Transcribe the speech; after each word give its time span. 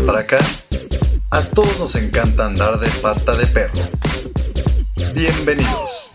Para 0.00 0.20
acá, 0.20 0.38
a 1.30 1.40
todos 1.40 1.78
nos 1.78 1.94
encanta 1.94 2.46
andar 2.46 2.80
de 2.80 2.88
pata 3.00 3.36
de 3.36 3.46
perro. 3.46 3.80
Bienvenidos. 5.14 6.10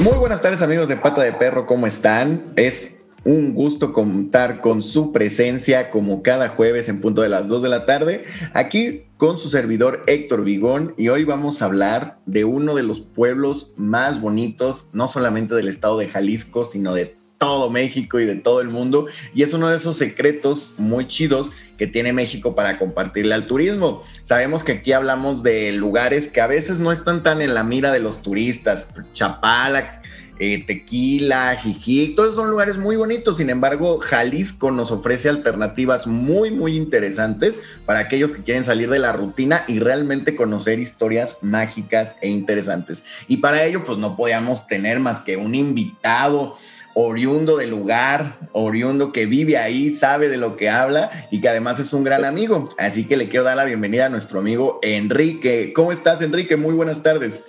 Muy 0.00 0.18
buenas 0.18 0.42
tardes 0.42 0.60
amigos 0.60 0.88
de 0.88 0.98
Pata 0.98 1.22
de 1.22 1.32
Perro, 1.32 1.66
¿cómo 1.66 1.86
están? 1.86 2.52
Es 2.56 2.94
un 3.24 3.54
gusto 3.54 3.94
contar 3.94 4.60
con 4.60 4.82
su 4.82 5.12
presencia 5.12 5.90
como 5.90 6.22
cada 6.22 6.50
jueves 6.50 6.90
en 6.90 7.00
punto 7.00 7.22
de 7.22 7.30
las 7.30 7.48
2 7.48 7.62
de 7.62 7.68
la 7.70 7.86
tarde, 7.86 8.24
aquí 8.52 9.04
con 9.16 9.38
su 9.38 9.48
servidor 9.48 10.02
Héctor 10.06 10.44
Vigón 10.44 10.92
y 10.98 11.08
hoy 11.08 11.24
vamos 11.24 11.62
a 11.62 11.64
hablar 11.64 12.18
de 12.26 12.44
uno 12.44 12.74
de 12.74 12.82
los 12.82 13.00
pueblos 13.00 13.72
más 13.76 14.20
bonitos, 14.20 14.90
no 14.92 15.08
solamente 15.08 15.54
del 15.54 15.68
estado 15.68 15.96
de 15.96 16.08
Jalisco, 16.08 16.66
sino 16.66 16.92
de 16.92 17.16
todo 17.38 17.70
México 17.70 18.20
y 18.20 18.26
de 18.26 18.36
todo 18.36 18.60
el 18.60 18.68
mundo. 18.68 19.06
Y 19.34 19.42
es 19.42 19.52
uno 19.54 19.68
de 19.68 19.76
esos 19.76 19.96
secretos 19.96 20.74
muy 20.78 21.06
chidos 21.06 21.50
que 21.76 21.86
tiene 21.86 22.12
México 22.12 22.54
para 22.54 22.78
compartirle 22.78 23.34
al 23.34 23.46
turismo. 23.46 24.02
Sabemos 24.22 24.62
que 24.62 24.72
aquí 24.72 24.92
hablamos 24.92 25.42
de 25.42 25.72
lugares 25.72 26.28
que 26.28 26.40
a 26.40 26.46
veces 26.46 26.78
no 26.78 26.92
están 26.92 27.22
tan 27.22 27.42
en 27.42 27.54
la 27.54 27.64
mira 27.64 27.92
de 27.92 28.00
los 28.00 28.22
turistas. 28.22 28.90
Chapala, 29.12 30.02
eh, 30.40 30.64
Tequila, 30.66 31.56
Jijic, 31.56 32.16
todos 32.16 32.34
son 32.34 32.50
lugares 32.50 32.76
muy 32.76 32.96
bonitos. 32.96 33.36
Sin 33.36 33.50
embargo, 33.50 33.98
Jalisco 33.98 34.70
nos 34.70 34.90
ofrece 34.90 35.28
alternativas 35.28 36.06
muy, 36.06 36.50
muy 36.50 36.76
interesantes 36.76 37.60
para 37.86 38.00
aquellos 38.00 38.32
que 38.32 38.42
quieren 38.42 38.64
salir 38.64 38.90
de 38.90 38.98
la 38.98 39.12
rutina 39.12 39.64
y 39.68 39.78
realmente 39.78 40.34
conocer 40.34 40.80
historias 40.80 41.38
mágicas 41.42 42.16
e 42.20 42.28
interesantes. 42.28 43.04
Y 43.28 43.36
para 43.38 43.64
ello, 43.64 43.84
pues 43.84 43.98
no 43.98 44.16
podíamos 44.16 44.66
tener 44.66 44.98
más 44.98 45.20
que 45.20 45.36
un 45.36 45.54
invitado 45.54 46.56
oriundo 46.94 47.56
del 47.56 47.70
lugar, 47.70 48.38
oriundo 48.52 49.12
que 49.12 49.26
vive 49.26 49.58
ahí, 49.58 49.94
sabe 49.94 50.28
de 50.28 50.36
lo 50.36 50.56
que 50.56 50.70
habla 50.70 51.26
y 51.30 51.40
que 51.40 51.48
además 51.48 51.78
es 51.80 51.92
un 51.92 52.04
gran 52.04 52.24
amigo. 52.24 52.70
Así 52.78 53.06
que 53.06 53.16
le 53.16 53.28
quiero 53.28 53.44
dar 53.44 53.56
la 53.56 53.64
bienvenida 53.64 54.06
a 54.06 54.08
nuestro 54.08 54.38
amigo 54.38 54.78
Enrique. 54.82 55.72
¿Cómo 55.74 55.92
estás, 55.92 56.22
Enrique? 56.22 56.56
Muy 56.56 56.74
buenas 56.74 57.02
tardes. 57.02 57.46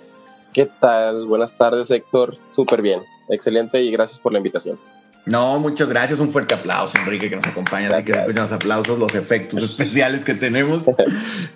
¿Qué 0.52 0.68
tal? 0.80 1.26
Buenas 1.26 1.56
tardes, 1.56 1.90
Héctor. 1.90 2.36
Súper 2.50 2.82
bien. 2.82 3.00
Excelente 3.28 3.82
y 3.82 3.90
gracias 3.90 4.18
por 4.18 4.32
la 4.32 4.38
invitación. 4.38 4.78
No, 5.26 5.58
muchas 5.58 5.88
gracias. 5.88 6.20
Un 6.20 6.30
fuerte 6.30 6.54
aplauso, 6.54 6.96
Enrique, 6.98 7.28
que 7.28 7.34
nos 7.34 7.46
acompaña. 7.46 7.88
Gracias. 7.88 8.16
Que 8.16 8.20
escuchan 8.20 8.42
los 8.42 8.52
aplausos, 8.52 8.98
los 8.98 9.14
efectos 9.16 9.62
especiales 9.62 10.24
que 10.24 10.34
tenemos. 10.34 10.84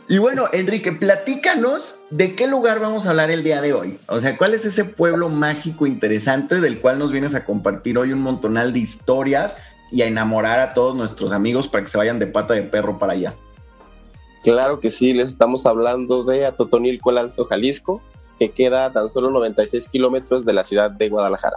Y 0.08 0.18
bueno, 0.18 0.48
Enrique, 0.52 0.90
platícanos 0.90 2.00
de 2.10 2.34
qué 2.34 2.48
lugar 2.48 2.80
vamos 2.80 3.06
a 3.06 3.10
hablar 3.10 3.30
el 3.30 3.44
día 3.44 3.60
de 3.60 3.72
hoy. 3.72 3.98
O 4.08 4.20
sea, 4.20 4.36
¿cuál 4.36 4.54
es 4.54 4.64
ese 4.64 4.84
pueblo 4.84 5.28
mágico 5.28 5.86
interesante 5.86 6.60
del 6.60 6.80
cual 6.80 6.98
nos 6.98 7.12
vienes 7.12 7.34
a 7.36 7.44
compartir 7.44 7.96
hoy 7.96 8.12
un 8.12 8.20
montonal 8.20 8.72
de 8.72 8.80
historias 8.80 9.56
y 9.92 10.02
a 10.02 10.06
enamorar 10.06 10.58
a 10.58 10.74
todos 10.74 10.96
nuestros 10.96 11.32
amigos 11.32 11.68
para 11.68 11.84
que 11.84 11.90
se 11.90 11.98
vayan 11.98 12.18
de 12.18 12.26
pata 12.26 12.54
de 12.54 12.62
perro 12.62 12.98
para 12.98 13.12
allá? 13.12 13.34
Claro 14.42 14.80
que 14.80 14.90
sí, 14.90 15.12
les 15.12 15.28
estamos 15.28 15.64
hablando 15.64 16.24
de 16.24 16.44
Atotonilco, 16.44 17.10
el 17.10 17.18
Alto 17.18 17.44
Jalisco, 17.44 18.02
que 18.36 18.50
queda 18.50 18.86
a 18.86 18.92
tan 18.92 19.08
solo 19.08 19.30
96 19.30 19.86
kilómetros 19.88 20.44
de 20.44 20.54
la 20.54 20.64
ciudad 20.64 20.90
de 20.90 21.08
Guadalajara. 21.08 21.56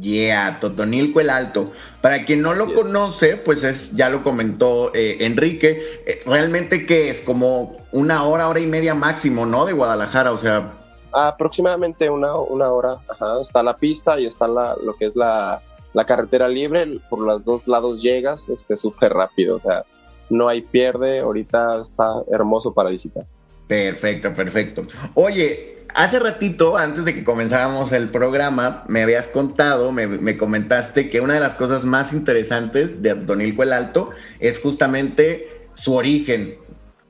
Yeah, 0.00 0.58
Totonilco 0.60 1.20
el 1.20 1.30
Alto. 1.30 1.72
Para 2.00 2.24
quien 2.24 2.42
no 2.42 2.54
lo 2.54 2.72
conoce, 2.74 3.36
pues 3.36 3.62
es, 3.64 3.94
ya 3.94 4.10
lo 4.10 4.22
comentó 4.22 4.94
eh, 4.94 5.18
Enrique, 5.20 6.02
eh, 6.06 6.22
realmente 6.26 6.86
que 6.86 7.10
es 7.10 7.20
como 7.20 7.76
una 7.92 8.24
hora, 8.24 8.48
hora 8.48 8.60
y 8.60 8.66
media 8.66 8.94
máximo, 8.94 9.46
¿no? 9.46 9.66
De 9.66 9.72
Guadalajara, 9.72 10.32
o 10.32 10.38
sea. 10.38 10.72
Aproximadamente 11.12 12.10
una, 12.10 12.34
una 12.36 12.70
hora, 12.70 12.98
ajá. 13.08 13.40
Está 13.40 13.62
la 13.62 13.76
pista 13.76 14.18
y 14.18 14.26
está 14.26 14.48
la, 14.48 14.76
lo 14.82 14.94
que 14.94 15.06
es 15.06 15.16
la, 15.16 15.62
la 15.94 16.04
carretera 16.04 16.48
libre, 16.48 16.98
por 17.08 17.20
los 17.20 17.44
dos 17.44 17.66
lados 17.68 18.02
llegas, 18.02 18.48
este, 18.48 18.76
súper 18.76 19.12
rápido, 19.12 19.56
o 19.56 19.60
sea, 19.60 19.84
no 20.28 20.48
hay 20.48 20.62
pierde, 20.62 21.20
ahorita 21.20 21.80
está 21.80 22.22
hermoso 22.30 22.74
para 22.74 22.90
visitar. 22.90 23.24
Perfecto, 23.68 24.34
perfecto. 24.34 24.84
Oye, 25.14 25.73
hace 25.94 26.18
ratito, 26.18 26.76
antes 26.76 27.04
de 27.04 27.14
que 27.14 27.24
comenzáramos 27.24 27.92
el 27.92 28.10
programa, 28.10 28.84
me 28.88 29.02
habías 29.02 29.28
contado, 29.28 29.92
me, 29.92 30.36
comentaste 30.36 31.08
que 31.08 31.20
una 31.20 31.34
de 31.34 31.40
las 31.40 31.54
cosas 31.54 31.84
más 31.84 32.12
interesantes 32.12 33.00
de 33.00 33.14
Tonilco 33.14 33.62
el 33.62 33.72
Alto 33.72 34.10
es 34.40 34.58
justamente 34.58 35.48
su 35.74 35.94
origen. 35.94 36.56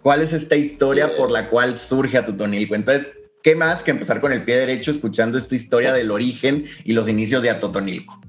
¿Cuál 0.03 0.21
es 0.21 0.33
esta 0.33 0.57
historia 0.57 1.17
por 1.17 1.31
la 1.31 1.49
cual 1.49 1.77
surge 1.77 2.19
a? 2.19 2.25
Entonces, 2.27 3.09
¿qué 3.43 3.57
más 3.57 3.83
que 3.83 3.91
empezar 3.91 4.21
con 4.21 4.33
el 4.33 4.45
pie 4.45 4.57
derecho 4.57 4.91
escuchando 4.91 5.39
esta 5.39 5.55
historia 5.55 5.93
del 5.93 6.11
origen 6.11 6.65
y 6.85 6.93
los 6.93 7.09
inicios 7.09 7.43
de 7.43 7.51
Atotonilco? 7.51 8.21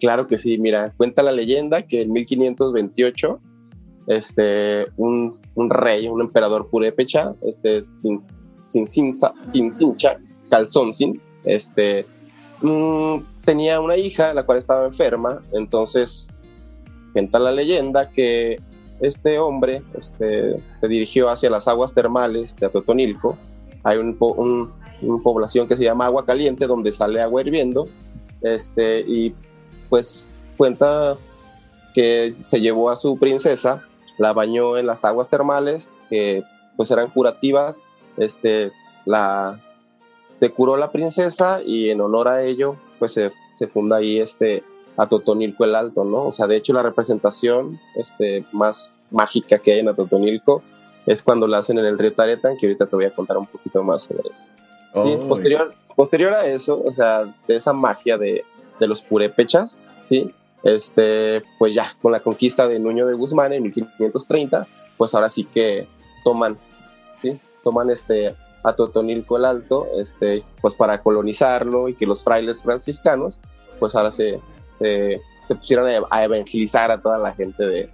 Claro 0.00 0.26
que 0.26 0.38
sí, 0.38 0.58
mira, 0.58 0.92
cuenta 0.96 1.22
la 1.22 1.32
leyenda 1.32 1.82
que 1.82 2.02
en 2.02 2.12
1528 2.12 3.40
este, 4.06 4.86
un, 4.96 5.38
un 5.54 5.70
rey, 5.70 6.08
un 6.08 6.20
emperador 6.20 6.68
purépecha, 6.70 7.34
este, 7.42 7.82
sin 7.84 8.22
sin 8.66 8.86
sin 8.86 9.16
cincha, 9.74 10.18
calzón 10.50 10.92
sin, 10.92 11.20
este, 11.44 12.06
mm, 12.62 13.18
tenía 13.44 13.80
una 13.80 13.96
hija 13.96 14.34
la 14.34 14.44
cual 14.44 14.58
estaba 14.58 14.86
enferma, 14.86 15.40
entonces 15.52 16.28
cuenta 17.12 17.38
la 17.38 17.52
leyenda 17.52 18.10
que 18.10 18.60
este 19.00 19.38
hombre 19.38 19.82
este, 19.96 20.56
se 20.78 20.88
dirigió 20.88 21.28
hacia 21.28 21.50
las 21.50 21.68
aguas 21.68 21.92
termales 21.92 22.56
de 22.56 22.66
Atotonilco. 22.66 23.36
Hay 23.84 23.98
un, 23.98 24.16
población 25.22 25.68
que 25.68 25.76
se 25.76 25.84
llama 25.84 26.06
Agua 26.06 26.24
Caliente, 26.24 26.66
donde 26.66 26.92
sale 26.92 27.20
agua 27.20 27.42
hirviendo. 27.42 27.88
Este, 28.42 29.00
y 29.00 29.34
pues 29.88 30.30
cuenta 30.56 31.16
que 31.94 32.34
se 32.34 32.60
llevó 32.60 32.90
a 32.90 32.96
su 32.96 33.18
princesa, 33.18 33.82
la 34.18 34.32
bañó 34.32 34.76
en 34.76 34.86
las 34.86 35.04
aguas 35.04 35.28
termales, 35.28 35.90
que 36.10 36.42
pues 36.76 36.90
eran 36.90 37.08
curativas 37.08 37.80
este, 38.16 38.72
la, 39.04 39.60
se 40.32 40.50
curó 40.50 40.76
la 40.76 40.90
princesa 40.90 41.62
y 41.64 41.90
en 41.90 42.00
honor 42.00 42.28
a 42.28 42.42
ello, 42.44 42.76
pues 42.98 43.12
se, 43.12 43.32
se 43.54 43.66
funda 43.66 43.96
ahí 43.96 44.18
este 44.18 44.62
Atotonilco 44.96 45.64
el 45.64 45.74
Alto, 45.74 46.04
¿no? 46.04 46.26
O 46.26 46.32
sea, 46.32 46.46
de 46.46 46.56
hecho 46.56 46.72
la 46.72 46.82
representación 46.82 47.78
este, 47.94 48.44
más 48.52 48.94
mágica 49.10 49.58
que 49.58 49.72
hay 49.72 49.80
en 49.80 49.88
Atotonilco 49.88 50.62
es 51.06 51.22
cuando 51.22 51.46
la 51.46 51.58
hacen 51.58 51.78
en 51.78 51.84
el 51.84 51.98
río 51.98 52.12
Taretan, 52.12 52.56
que 52.56 52.66
ahorita 52.66 52.86
te 52.86 52.96
voy 52.96 53.04
a 53.04 53.14
contar 53.14 53.38
un 53.38 53.46
poquito 53.46 53.82
más 53.82 54.04
sobre 54.04 54.28
eso. 54.28 54.42
Sí, 55.02 55.16
posterior, 55.28 55.74
posterior 55.94 56.32
a 56.32 56.46
eso, 56.46 56.82
o 56.82 56.90
sea, 56.90 57.24
de 57.46 57.56
esa 57.56 57.72
magia 57.72 58.16
de, 58.16 58.44
de 58.80 58.86
los 58.86 59.02
purépechas, 59.02 59.82
¿sí? 60.02 60.32
Este, 60.64 61.42
pues 61.58 61.74
ya 61.74 61.94
con 62.02 62.12
la 62.12 62.20
conquista 62.20 62.66
de 62.66 62.78
Nuño 62.78 63.06
de 63.06 63.14
Guzmán 63.14 63.52
en 63.52 63.64
1530, 63.64 64.66
pues 64.96 65.14
ahora 65.14 65.30
sí 65.30 65.44
que 65.44 65.86
toman, 66.24 66.58
¿sí? 67.18 67.38
Toman 67.66 67.90
este 67.90 68.32
a 68.62 68.74
Totonilco 68.76 69.36
el 69.36 69.44
Alto, 69.44 69.88
este, 69.98 70.44
pues 70.60 70.76
para 70.76 71.02
colonizarlo 71.02 71.88
y 71.88 71.94
que 71.94 72.06
los 72.06 72.22
frailes 72.22 72.62
franciscanos, 72.62 73.40
pues 73.80 73.96
ahora 73.96 74.12
se, 74.12 74.40
se, 74.78 75.20
se 75.40 75.76
a 76.10 76.24
evangelizar 76.24 76.92
a 76.92 77.02
toda 77.02 77.18
la 77.18 77.34
gente 77.34 77.66
de, 77.66 77.90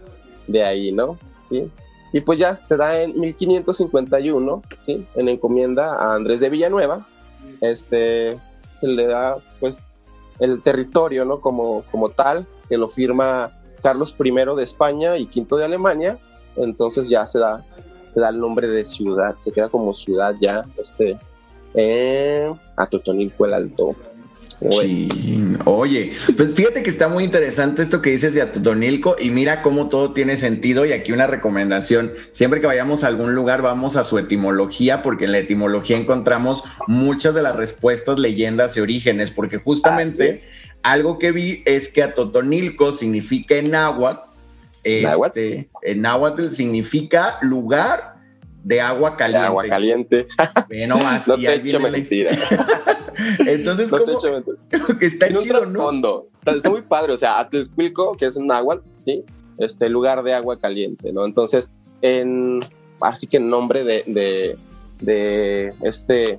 de 0.47 0.63
ahí, 0.63 0.93
¿no? 0.93 1.19
¿Sí? 1.49 1.71
Y 2.13 2.21
pues 2.21 2.39
ya 2.39 2.63
se 2.65 2.77
da 2.77 3.01
en 3.01 3.19
1551, 3.19 4.63
¿sí? 4.81 5.07
En 5.15 5.31
encomienda 5.31 5.95
a 5.95 6.15
Andrés 6.15 6.41
de 6.41 6.51
Villanueva, 6.51 7.07
este, 7.63 8.39
se 8.79 8.87
le 8.87 9.07
da 9.07 9.39
pues 9.59 9.79
el 10.39 10.61
territorio, 10.61 11.25
¿no? 11.25 11.41
Como, 11.41 11.83
como 11.91 12.11
tal, 12.11 12.47
que 12.69 12.77
lo 12.77 12.91
firma 12.91 13.51
Carlos 13.83 14.15
I 14.23 14.31
de 14.55 14.63
España 14.63 15.17
y 15.17 15.25
V 15.35 15.57
de 15.57 15.65
Alemania, 15.65 16.19
entonces 16.57 17.09
ya 17.09 17.27
se 17.27 17.39
da 17.39 17.65
se 18.13 18.21
da 18.21 18.29
el 18.29 18.39
nombre 18.39 18.69
de 18.69 18.85
ciudad, 18.85 19.37
se 19.37 19.53
queda 19.53 19.71
como 19.71 19.95
ciudad 19.95 20.35
ya, 20.39 20.63
este, 20.79 21.17
eh, 21.75 22.53
a 22.77 22.87
Totonilco 22.87 23.47
el 23.47 23.55
Alto. 23.55 23.97
Sí. 24.71 25.09
Oye, 25.65 26.13
pues 26.37 26.53
fíjate 26.53 26.83
que 26.83 26.91
está 26.91 27.09
muy 27.09 27.25
interesante 27.25 27.83
esto 27.83 28.01
que 28.01 28.11
dices 28.11 28.35
de 28.35 28.43
Atotonilco 28.43 29.17
y 29.19 29.31
mira 29.31 29.63
cómo 29.63 29.89
todo 29.89 30.13
tiene 30.13 30.37
sentido 30.37 30.85
y 30.85 30.93
aquí 30.93 31.11
una 31.11 31.27
recomendación, 31.27 32.13
siempre 32.33 32.61
que 32.61 32.69
vayamos 32.69 33.03
a 33.03 33.09
algún 33.09 33.35
lugar 33.35 33.63
vamos 33.63 33.97
a 33.97 34.05
su 34.05 34.19
etimología 34.19 35.03
porque 35.03 35.25
en 35.25 35.33
la 35.33 35.39
etimología 35.39 35.97
encontramos 35.97 36.63
muchas 36.87 37.35
de 37.35 37.43
las 37.43 37.57
respuestas, 37.57 38.19
leyendas 38.19 38.77
y 38.77 38.81
orígenes, 38.81 39.33
porque 39.33 39.57
justamente 39.57 40.37
algo 40.83 41.19
que 41.19 41.33
vi 41.33 41.63
es 41.65 41.89
que 41.89 42.03
Atotonilco 42.03 42.93
significa 42.93 43.57
en 43.57 43.71
náhuatl 43.73 44.32
este, 44.85 45.69
en 45.83 46.03
náhuatl 46.03 46.49
significa 46.49 47.39
lugar 47.43 48.13
de 48.65 48.81
agua 48.81 49.17
caliente. 49.17 49.41
De 49.41 49.47
agua 49.47 49.65
caliente. 49.69 50.27
Bueno, 50.69 50.99
más. 50.99 51.27
no 51.29 51.37
te 51.37 51.47
he 51.47 51.55
hecho 51.55 51.81
mentira. 51.81 52.31
Entonces, 53.47 53.91
no 53.91 54.01
te 54.01 54.31
mentira. 54.31 54.57
que 54.99 55.07
está 55.07 55.29
chido, 55.35 55.67
¿no? 55.67 55.83
Fondo. 55.83 56.29
Está, 56.45 56.71
muy 56.71 56.83
padre. 56.83 57.13
O 57.13 57.17
sea, 57.17 57.41
Atlilco, 57.41 58.17
que 58.17 58.27
es 58.27 58.37
un 58.37 58.47
náhuatl, 58.47 58.83
¿sí? 58.99 59.25
Este 59.59 59.89
lugar 59.89 60.23
de 60.23 60.35
agua 60.35 60.59
caliente, 60.59 61.13
¿no? 61.13 61.25
Entonces, 61.25 61.73
en, 62.01 62.61
así 63.01 63.27
que 63.27 63.37
en 63.37 63.49
nombre 63.49 63.85
de, 63.85 64.03
de, 64.07 64.57
de 65.01 65.75
este 65.83 66.39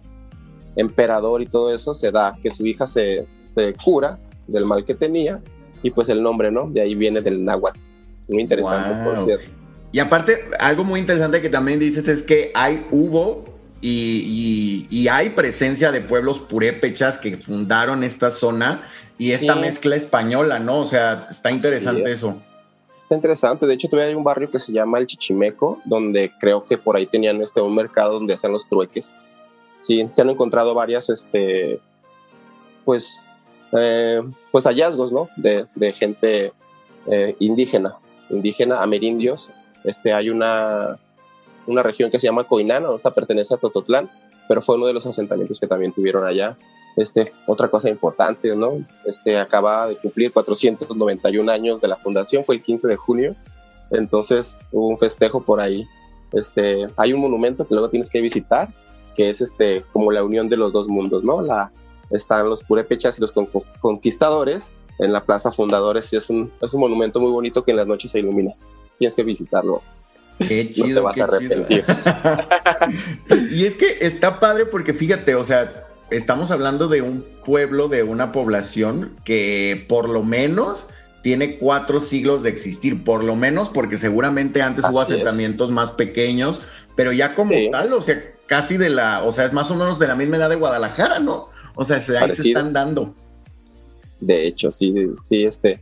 emperador 0.75 1.41
y 1.41 1.45
todo 1.45 1.73
eso, 1.73 1.93
se 1.93 2.11
da 2.11 2.37
que 2.41 2.51
su 2.51 2.65
hija 2.65 2.87
se, 2.87 3.27
se 3.45 3.73
cura 3.73 4.19
del 4.47 4.65
mal 4.65 4.83
que 4.83 4.95
tenía 4.95 5.41
y 5.83 5.91
pues 5.91 6.09
el 6.09 6.23
nombre, 6.23 6.51
¿no? 6.51 6.69
De 6.69 6.81
ahí 6.81 6.95
viene 6.95 7.21
del 7.21 7.43
náhuatl 7.43 7.92
Muy 8.27 8.41
interesante, 8.41 9.03
por 9.03 9.17
cierto. 9.17 9.45
Y 9.91 9.99
aparte, 9.99 10.49
algo 10.59 10.83
muy 10.83 10.99
interesante 10.99 11.41
que 11.41 11.49
también 11.49 11.79
dices 11.79 12.07
es 12.07 12.23
que 12.23 12.51
hay, 12.55 12.85
hubo 12.91 13.45
y, 13.79 15.07
hay 15.07 15.29
presencia 15.31 15.91
de 15.91 16.01
pueblos 16.01 16.39
purépechas 16.39 17.17
que 17.17 17.37
fundaron 17.37 18.03
esta 18.03 18.31
zona 18.31 18.87
y 19.17 19.33
esta 19.33 19.55
mezcla 19.55 19.95
española, 19.95 20.59
¿no? 20.59 20.79
O 20.79 20.85
sea, 20.85 21.27
está 21.29 21.51
interesante 21.51 22.07
eso. 22.07 22.41
Está 23.03 23.15
interesante. 23.15 23.67
De 23.67 23.73
hecho, 23.73 23.89
todavía 23.89 24.09
hay 24.09 24.15
un 24.15 24.23
barrio 24.23 24.49
que 24.49 24.59
se 24.59 24.71
llama 24.71 24.97
El 24.97 25.07
Chichimeco, 25.07 25.79
donde 25.83 26.31
creo 26.39 26.63
que 26.63 26.77
por 26.77 26.95
ahí 26.95 27.05
tenían 27.05 27.41
este, 27.41 27.59
un 27.59 27.75
mercado 27.75 28.13
donde 28.13 28.33
hacían 28.33 28.53
los 28.53 28.67
trueques. 28.67 29.13
Sí, 29.81 30.07
se 30.11 30.21
han 30.21 30.29
encontrado 30.29 30.73
varias, 30.73 31.09
este, 31.09 31.81
pues, 32.85 33.21
eh, 33.73 34.21
pues 34.51 34.63
hallazgos, 34.63 35.11
¿no? 35.11 35.27
De, 35.35 35.67
gente 35.93 36.53
eh, 37.07 37.35
indígena, 37.39 37.97
indígena, 38.33 38.81
amerindios. 38.81 39.49
Este, 39.83 40.13
hay 40.13 40.29
una, 40.29 40.97
una 41.67 41.83
región 41.83 42.11
que 42.11 42.19
se 42.19 42.27
llama 42.27 42.45
Coinana, 42.45 42.87
ahorita 42.87 43.11
pertenece 43.11 43.53
a 43.53 43.57
Tototlán, 43.57 44.09
pero 44.47 44.61
fue 44.61 44.75
uno 44.75 44.87
de 44.87 44.93
los 44.93 45.05
asentamientos 45.05 45.59
que 45.59 45.67
también 45.67 45.93
tuvieron 45.93 46.25
allá. 46.25 46.57
Este, 46.95 47.31
otra 47.47 47.69
cosa 47.69 47.89
importante, 47.89 48.55
¿no? 48.55 48.85
Este, 49.05 49.37
acaba 49.37 49.87
de 49.87 49.95
cumplir 49.95 50.31
491 50.31 51.51
años 51.51 51.81
de 51.81 51.87
la 51.87 51.95
fundación, 51.95 52.45
fue 52.45 52.55
el 52.55 52.63
15 52.63 52.87
de 52.87 52.95
junio, 52.95 53.35
entonces 53.89 54.61
hubo 54.71 54.87
un 54.87 54.97
festejo 54.97 55.41
por 55.41 55.59
ahí. 55.59 55.85
Este, 56.31 56.87
hay 56.97 57.13
un 57.13 57.21
monumento 57.21 57.67
que 57.67 57.73
luego 57.73 57.89
tienes 57.89 58.09
que 58.09 58.21
visitar, 58.21 58.69
que 59.15 59.29
es 59.29 59.41
este, 59.41 59.83
como 59.91 60.11
la 60.11 60.23
unión 60.23 60.49
de 60.49 60.57
los 60.57 60.71
dos 60.71 60.87
mundos, 60.87 61.23
¿no? 61.23 61.41
La, 61.41 61.71
están 62.09 62.47
los 62.47 62.63
purépechas 62.63 63.17
y 63.17 63.21
los 63.21 63.33
conquistadores 63.79 64.73
en 64.99 65.13
la 65.13 65.23
Plaza 65.23 65.51
Fundadores 65.51 66.11
y 66.13 66.17
es 66.17 66.29
un, 66.29 66.51
es 66.61 66.73
un 66.73 66.79
monumento 66.81 67.19
muy 67.19 67.31
bonito 67.31 67.63
que 67.63 67.71
en 67.71 67.77
las 67.77 67.87
noches 67.87 68.11
se 68.11 68.19
ilumina. 68.19 68.53
Tienes 68.97 69.15
que 69.15 69.23
visitarlo. 69.23 69.81
Qué 70.39 70.69
chido. 70.69 70.87
No 70.87 70.93
te 70.93 70.99
vas 71.01 71.19
a 71.19 71.23
arrepentir. 71.23 71.85
y 73.51 73.65
es 73.65 73.75
que 73.75 73.97
está 74.01 74.39
padre 74.39 74.65
porque 74.65 74.93
fíjate, 74.93 75.35
o 75.35 75.43
sea, 75.43 75.87
estamos 76.09 76.51
hablando 76.51 76.87
de 76.87 77.01
un 77.01 77.25
pueblo, 77.45 77.87
de 77.87 78.03
una 78.03 78.31
población 78.31 79.15
que 79.23 79.85
por 79.87 80.09
lo 80.09 80.23
menos 80.23 80.89
tiene 81.21 81.57
cuatro 81.57 82.01
siglos 82.01 82.43
de 82.43 82.49
existir, 82.49 83.03
por 83.03 83.23
lo 83.23 83.35
menos 83.35 83.69
porque 83.69 83.97
seguramente 83.97 84.61
antes 84.61 84.85
hubo 84.89 85.01
asentamientos 85.01 85.71
más 85.71 85.91
pequeños, 85.91 86.61
pero 86.95 87.13
ya 87.13 87.33
como 87.33 87.53
tal, 87.71 87.93
o 87.93 88.01
sea, 88.01 88.21
casi 88.45 88.77
de 88.77 88.89
la, 88.89 89.23
o 89.23 89.31
sea, 89.31 89.45
es 89.45 89.53
más 89.53 89.71
o 89.71 89.75
menos 89.75 89.99
de 89.99 90.07
la 90.07 90.15
misma 90.15 90.37
edad 90.37 90.49
de 90.49 90.57
Guadalajara, 90.57 91.19
¿no? 91.19 91.49
O 91.75 91.85
sea, 91.85 92.01
se, 92.01 92.17
ahí 92.17 92.35
se 92.35 92.49
están 92.49 92.73
dando. 92.73 93.15
De 94.25 94.47
hecho, 94.47 94.71
sí, 94.71 94.93
sí, 95.23 95.43
este, 95.43 95.81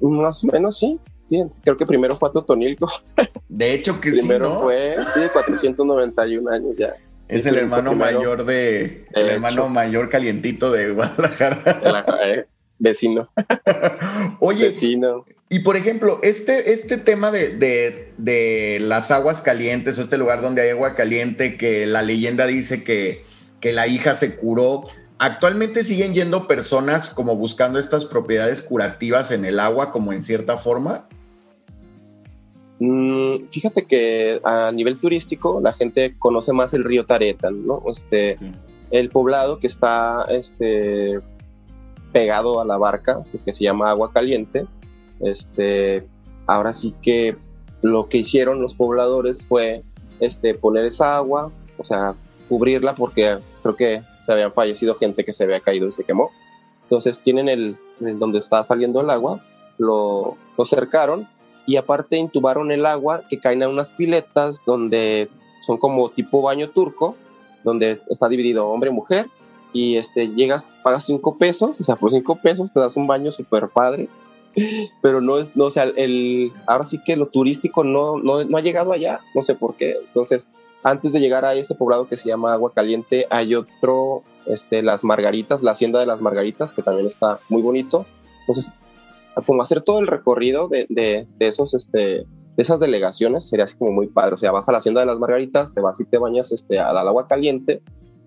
más 0.00 0.42
o 0.44 0.48
menos 0.48 0.78
sí, 0.78 0.98
Sí, 1.26 1.42
creo 1.64 1.76
que 1.76 1.86
primero 1.86 2.16
fue 2.16 2.28
a 2.28 2.32
Totonilco. 2.32 2.88
De 3.48 3.74
hecho 3.74 4.00
que 4.00 4.12
primero 4.12 4.46
sí, 4.46 4.54
¿no? 4.54 4.60
fue, 4.60 4.96
sí, 5.12 5.20
491 5.32 6.50
años 6.50 6.78
ya. 6.78 6.94
es 7.28 7.44
el 7.46 7.56
hermano 7.56 7.96
mayor 7.96 8.44
de, 8.44 9.06
el 9.12 9.26
hermano 9.26 9.68
mayor 9.68 10.08
calientito 10.08 10.70
de 10.70 10.92
Guadalajara. 10.92 12.06
Eh, 12.24 12.44
vecino. 12.78 13.28
Oye, 14.40 14.66
vecino. 14.66 15.24
Y 15.48 15.60
por 15.60 15.76
ejemplo, 15.76 16.20
este, 16.22 16.72
este 16.72 16.96
tema 16.96 17.32
de, 17.32 17.56
de, 17.56 18.12
de, 18.18 18.78
las 18.80 19.10
aguas 19.10 19.42
calientes 19.42 19.98
o 19.98 20.02
este 20.02 20.18
lugar 20.18 20.42
donde 20.42 20.62
hay 20.62 20.70
agua 20.70 20.94
caliente 20.94 21.56
que 21.56 21.86
la 21.86 22.02
leyenda 22.02 22.46
dice 22.46 22.84
que, 22.84 23.24
que 23.60 23.72
la 23.72 23.88
hija 23.88 24.14
se 24.14 24.36
curó, 24.36 24.84
Actualmente 25.18 25.82
siguen 25.82 26.12
yendo 26.12 26.46
personas 26.46 27.08
como 27.10 27.36
buscando 27.36 27.78
estas 27.78 28.04
propiedades 28.04 28.62
curativas 28.62 29.30
en 29.30 29.46
el 29.46 29.60
agua, 29.60 29.90
como 29.90 30.12
en 30.12 30.20
cierta 30.20 30.58
forma. 30.58 31.06
Mm, 32.78 33.48
fíjate 33.50 33.86
que 33.86 34.40
a 34.44 34.70
nivel 34.72 34.98
turístico 34.98 35.60
la 35.62 35.72
gente 35.72 36.14
conoce 36.18 36.52
más 36.52 36.74
el 36.74 36.84
río 36.84 37.06
Taretan, 37.06 37.66
¿no? 37.66 37.82
Este, 37.90 38.38
El 38.90 39.08
poblado 39.08 39.58
que 39.58 39.66
está 39.66 40.26
este, 40.28 41.20
pegado 42.12 42.60
a 42.60 42.66
la 42.66 42.76
barca, 42.76 43.22
que 43.44 43.52
se 43.52 43.64
llama 43.64 43.90
Agua 43.90 44.12
Caliente. 44.12 44.66
Este, 45.20 46.06
ahora 46.46 46.74
sí 46.74 46.94
que 47.00 47.36
lo 47.80 48.08
que 48.08 48.18
hicieron 48.18 48.60
los 48.60 48.74
pobladores 48.74 49.46
fue 49.46 49.82
este, 50.20 50.54
poner 50.54 50.84
esa 50.84 51.16
agua, 51.16 51.50
o 51.78 51.84
sea, 51.84 52.14
cubrirla 52.48 52.94
porque 52.94 53.38
creo 53.62 53.76
que 53.76 54.02
se 54.26 54.32
habían 54.32 54.52
fallecido 54.52 54.96
gente 54.96 55.24
que 55.24 55.32
se 55.32 55.44
había 55.44 55.60
caído 55.60 55.86
y 55.86 55.92
se 55.92 56.04
quemó. 56.04 56.30
Entonces 56.82 57.20
tienen 57.20 57.48
el, 57.48 57.76
donde 58.00 58.38
está 58.38 58.62
saliendo 58.64 59.00
el 59.00 59.10
agua, 59.10 59.40
lo, 59.78 60.36
lo 60.58 60.64
cercaron 60.64 61.28
y 61.66 61.76
aparte 61.76 62.16
intubaron 62.16 62.70
el 62.72 62.86
agua 62.86 63.22
que 63.28 63.38
caen 63.38 63.62
a 63.62 63.68
unas 63.68 63.92
piletas 63.92 64.64
donde 64.64 65.28
son 65.64 65.78
como 65.78 66.10
tipo 66.10 66.42
baño 66.42 66.70
turco, 66.70 67.16
donde 67.64 68.00
está 68.08 68.28
dividido 68.28 68.68
hombre-mujer 68.68 69.28
y 69.72 69.96
este, 69.96 70.28
llegas, 70.28 70.72
pagas 70.82 71.04
cinco 71.04 71.36
pesos, 71.36 71.80
o 71.80 71.84
sea, 71.84 71.96
por 71.96 72.12
cinco 72.12 72.36
pesos 72.36 72.72
te 72.72 72.80
das 72.80 72.96
un 72.96 73.06
baño 73.06 73.30
súper 73.30 73.68
padre, 73.68 74.08
pero 75.02 75.20
no 75.20 75.38
es, 75.38 75.54
no, 75.56 75.64
o 75.64 75.70
sea, 75.70 75.84
el, 75.84 76.52
ahora 76.66 76.86
sí 76.86 77.00
que 77.04 77.16
lo 77.16 77.26
turístico 77.26 77.84
no, 77.84 78.16
no, 78.18 78.44
no 78.44 78.56
ha 78.56 78.60
llegado 78.60 78.92
allá, 78.92 79.20
no 79.34 79.42
sé 79.42 79.54
por 79.54 79.74
qué, 79.74 79.96
entonces 80.06 80.46
antes 80.86 81.12
de 81.12 81.18
llegar 81.18 81.44
a 81.44 81.54
este 81.54 81.74
poblado 81.74 82.06
que 82.06 82.16
se 82.16 82.28
llama 82.28 82.52
Agua 82.52 82.72
Caliente, 82.72 83.26
hay 83.28 83.56
otro, 83.56 84.22
este, 84.46 84.84
Las 84.84 85.02
Margaritas, 85.02 85.64
la 85.64 85.72
Hacienda 85.72 85.98
de 85.98 86.06
las 86.06 86.20
Margaritas, 86.20 86.72
que 86.72 86.80
también 86.80 87.08
está 87.08 87.40
muy 87.48 87.60
bonito. 87.60 88.06
Entonces, 88.42 88.72
como 89.44 89.62
hacer 89.62 89.80
todo 89.80 89.98
el 89.98 90.06
recorrido 90.06 90.68
de, 90.68 90.86
de, 90.88 91.26
esos, 91.40 91.74
este, 91.74 91.98
de 91.98 92.26
esas 92.56 92.78
delegaciones 92.78 93.48
sería 93.48 93.64
así 93.64 93.76
como 93.76 93.90
muy 93.90 94.06
padre. 94.06 94.36
O 94.36 94.38
sea, 94.38 94.52
vas 94.52 94.68
a 94.68 94.72
la 94.72 94.78
Hacienda 94.78 95.00
de 95.00 95.08
las 95.08 95.18
Margaritas, 95.18 95.74
te 95.74 95.80
vas 95.80 96.00
y 96.00 96.04
te 96.04 96.18
bañas 96.18 96.52
este, 96.52 96.78
al 96.78 96.96
agua 96.96 97.26
caliente 97.26 97.82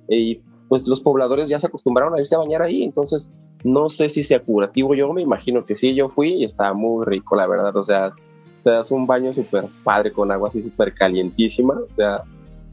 y 0.10 0.42
pues 0.68 0.86
los 0.86 1.00
pobladores 1.00 1.48
ya 1.48 1.60
se 1.60 1.68
acostumbraron 1.68 2.14
a 2.14 2.20
irse 2.20 2.36
a 2.36 2.40
bañar 2.40 2.62
ahí, 2.62 2.84
entonces 2.84 3.30
no 3.64 3.90
sé 3.90 4.10
si 4.10 4.22
sea 4.22 4.44
curativo, 4.44 4.94
yo 4.96 5.12
me 5.14 5.22
imagino 5.22 5.66
que 5.66 5.76
sí, 5.76 5.96
yo 5.96 6.10
fui 6.10 6.34
y 6.34 6.44
estaba 6.44 6.74
muy 6.74 7.06
rico, 7.06 7.36
la 7.36 7.48
verdad, 7.48 7.76
o 7.76 7.84
sea, 7.84 8.14
te 8.64 8.70
das 8.70 8.92
un 8.92 9.08
baño 9.08 9.34
súper 9.34 9.66
padre 9.84 10.12
con 10.12 10.32
agua 10.32 10.50
así 10.50 10.62
súper 10.62 10.94
calientísima, 10.94 11.74
o 11.74 11.92
sea, 11.92 12.24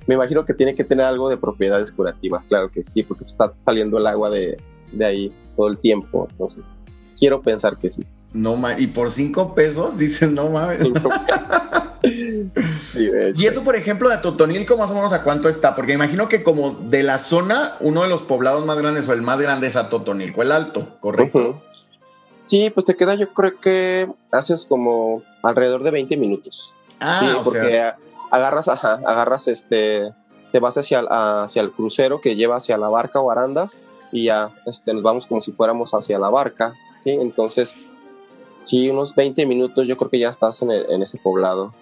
me 0.07 0.15
imagino 0.15 0.45
que 0.45 0.55
tiene 0.55 0.75
que 0.75 0.85
tener 0.85 1.05
algo 1.07 1.29
de 1.29 1.37
propiedades 1.37 1.93
curativas, 1.93 2.45
claro 2.45 2.71
que 2.71 2.83
sí, 2.83 3.03
porque 3.03 3.25
está 3.25 3.53
saliendo 3.57 3.99
el 3.99 4.07
agua 4.07 4.31
de, 4.31 4.57
de 4.93 5.05
ahí 5.05 5.33
todo 5.57 5.69
el 5.69 5.79
tiempo. 5.79 6.29
Entonces, 6.31 6.71
quiero 7.19 7.41
pensar 7.43 7.77
que 7.79 7.91
sí. 7.91 8.05
No 8.33 8.57
y 8.79 8.87
por 8.89 9.11
cinco 9.11 9.55
pesos 9.55 9.97
dices, 9.97 10.31
no 10.31 10.51
mames. 10.51 10.79
y 12.03 13.47
eso, 13.47 13.65
por 13.65 13.77
ejemplo, 13.77 14.11
de 14.11 14.19
Totonilco, 14.19 14.77
más 14.77 14.91
o 14.91 14.95
menos 14.95 15.13
a 15.13 15.23
cuánto 15.23 15.49
está, 15.49 15.75
porque 15.75 15.95
imagino 15.95 16.29
que 16.29 16.43
como 16.43 16.73
de 16.73 17.03
la 17.03 17.19
zona, 17.19 17.77
uno 17.81 18.03
de 18.03 18.09
los 18.09 18.23
poblados 18.23 18.67
más 18.67 18.77
grandes 18.77 19.09
o 19.09 19.15
el 19.15 19.23
más 19.23 19.41
grande 19.41 19.69
es 19.69 19.77
a 19.77 19.89
Totonilco, 19.89 20.43
el 20.43 20.53
alto, 20.53 20.99
¿correcto? 21.01 21.63
Sí, 22.45 22.71
pues 22.71 22.85
te 22.85 22.95
queda, 22.95 23.15
yo 23.15 23.31
creo 23.31 23.59
que 23.59 24.09
haces 24.31 24.67
como 24.67 25.23
alrededor 25.43 25.83
de 25.83 25.91
20 25.91 26.17
minutos. 26.17 26.75
Ah, 27.01 27.21
sí, 27.21 27.27
porque 27.43 27.93
agarras, 28.31 28.69
ajá, 28.69 29.01
agarras 29.05 29.49
este, 29.49 30.13
te 30.53 30.61
vas 30.61 30.77
hacia, 30.79 31.01
hacia 31.43 31.63
el 31.63 31.73
crucero 31.73 32.21
que 32.21 32.37
lleva 32.37 32.57
hacia 32.57 32.79
la 32.79 32.89
barca 32.89 33.21
o 33.21 33.31
arandas 33.31 33.77
y 34.13 34.25
ya 34.25 34.51
este, 34.67 34.95
nos 34.95 35.03
vamos 35.03 35.27
como 35.27 35.41
si 35.41 35.53
fuéramos 35.53 35.93
hacia 35.93 36.19
la 36.19 36.31
barca, 36.31 36.75
¿sí? 37.03 37.11
Entonces, 37.11 37.75
sí, 38.65 38.89
unos 38.89 39.15
20 39.15 39.47
minutos 39.47 39.87
yo 39.87 39.97
creo 39.97 40.11
que 40.11 40.19
ya 40.19 40.29
estás 40.29 40.63
en, 40.63 40.71
en 40.71 41.03
ese 41.03 41.19
poblado. 41.19 41.75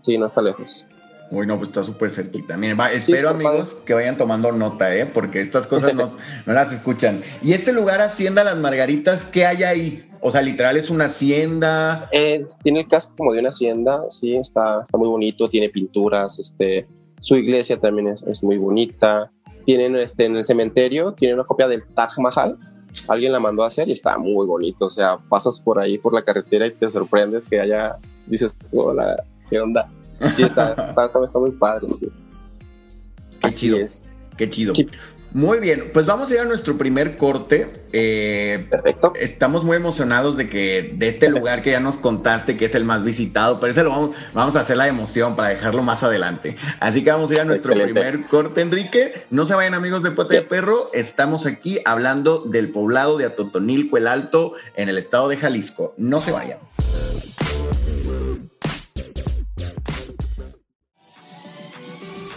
Sí, 0.00 0.18
no 0.18 0.26
está 0.26 0.42
lejos. 0.42 0.86
Uy, 1.32 1.46
no, 1.46 1.56
pues 1.56 1.70
está 1.70 1.82
súper 1.82 2.10
cerquita. 2.10 2.58
Miren, 2.58 2.78
espero, 2.92 3.30
amigos, 3.30 3.70
que 3.86 3.94
vayan 3.94 4.18
tomando 4.18 4.52
nota, 4.52 4.94
¿eh? 4.94 5.06
Porque 5.06 5.40
estas 5.40 5.66
cosas 5.66 5.94
no, 5.94 6.12
no, 6.46 6.52
las 6.52 6.72
escuchan. 6.72 7.22
Y 7.40 7.54
este 7.54 7.72
lugar, 7.72 8.02
Hacienda 8.02 8.44
Las 8.44 8.58
Margaritas, 8.58 9.24
¿qué 9.24 9.46
hay 9.46 9.64
ahí? 9.64 10.11
O 10.22 10.30
sea, 10.30 10.40
literal, 10.40 10.76
¿es 10.76 10.88
una 10.88 11.06
hacienda? 11.06 12.08
Eh, 12.12 12.46
tiene 12.62 12.80
el 12.80 12.88
casco 12.88 13.12
como 13.16 13.32
de 13.32 13.40
una 13.40 13.48
hacienda, 13.48 14.04
sí, 14.08 14.36
está, 14.36 14.80
está 14.82 14.96
muy 14.96 15.08
bonito, 15.08 15.48
tiene 15.48 15.68
pinturas, 15.68 16.38
este, 16.38 16.86
su 17.20 17.36
iglesia 17.36 17.78
también 17.78 18.08
es, 18.08 18.22
es 18.22 18.42
muy 18.42 18.56
bonita. 18.56 19.30
Tienen 19.64 19.96
este, 19.96 20.24
en 20.24 20.36
el 20.36 20.44
cementerio, 20.44 21.12
tiene 21.12 21.34
una 21.34 21.44
copia 21.44 21.68
del 21.68 21.84
Taj 21.94 22.18
Mahal, 22.18 22.56
alguien 23.08 23.32
la 23.32 23.40
mandó 23.40 23.62
a 23.62 23.68
hacer 23.68 23.88
y 23.88 23.92
está 23.92 24.18
muy 24.18 24.46
bonito. 24.46 24.86
O 24.86 24.90
sea, 24.90 25.18
pasas 25.28 25.60
por 25.60 25.78
ahí 25.78 25.98
por 25.98 26.14
la 26.14 26.22
carretera 26.22 26.66
y 26.66 26.70
te 26.70 26.90
sorprendes 26.90 27.46
que 27.46 27.60
haya, 27.60 27.96
dices, 28.26 28.56
hola, 28.72 29.22
¿qué 29.50 29.60
onda? 29.60 29.88
Sí, 30.36 30.42
está, 30.42 30.72
está, 31.06 31.38
muy 31.38 31.52
padre, 31.52 31.88
sí. 31.94 32.08
Qué 33.40 33.50
chido. 33.50 33.78
Qué 34.36 34.48
chido. 34.48 34.72
Muy 35.34 35.60
bien, 35.60 35.90
pues 35.94 36.04
vamos 36.04 36.30
a 36.30 36.34
ir 36.34 36.40
a 36.40 36.44
nuestro 36.44 36.76
primer 36.76 37.16
corte. 37.16 37.84
Eh, 37.92 38.66
Perfecto. 38.70 39.14
Estamos 39.18 39.64
muy 39.64 39.76
emocionados 39.76 40.36
de 40.36 40.50
que 40.50 40.92
de 40.94 41.08
este 41.08 41.30
lugar 41.30 41.62
que 41.62 41.70
ya 41.70 41.80
nos 41.80 41.96
contaste 41.96 42.56
que 42.56 42.66
es 42.66 42.74
el 42.74 42.84
más 42.84 43.02
visitado, 43.02 43.58
pero 43.58 43.72
ese 43.72 43.82
lo 43.82 43.90
vamos, 43.90 44.16
vamos 44.34 44.56
a 44.56 44.60
hacer 44.60 44.76
la 44.76 44.88
emoción 44.88 45.34
para 45.34 45.48
dejarlo 45.48 45.82
más 45.82 46.02
adelante. 46.02 46.56
Así 46.80 47.02
que 47.02 47.10
vamos 47.10 47.30
a 47.30 47.34
ir 47.34 47.40
a 47.40 47.44
nuestro 47.44 47.72
primer 47.72 48.26
corte, 48.26 48.60
Enrique. 48.60 49.24
No 49.30 49.46
se 49.46 49.54
vayan 49.54 49.74
amigos 49.74 50.02
de 50.02 50.10
Pote 50.10 50.34
de 50.34 50.42
Perro, 50.42 50.90
estamos 50.92 51.46
aquí 51.46 51.80
hablando 51.84 52.44
del 52.44 52.70
poblado 52.70 53.16
de 53.16 53.24
Atotonilco 53.24 53.96
el 53.96 54.08
Alto 54.08 54.54
en 54.76 54.90
el 54.90 54.98
estado 54.98 55.28
de 55.28 55.38
Jalisco. 55.38 55.94
No 55.96 56.20
se 56.20 56.32
vayan. 56.32 56.58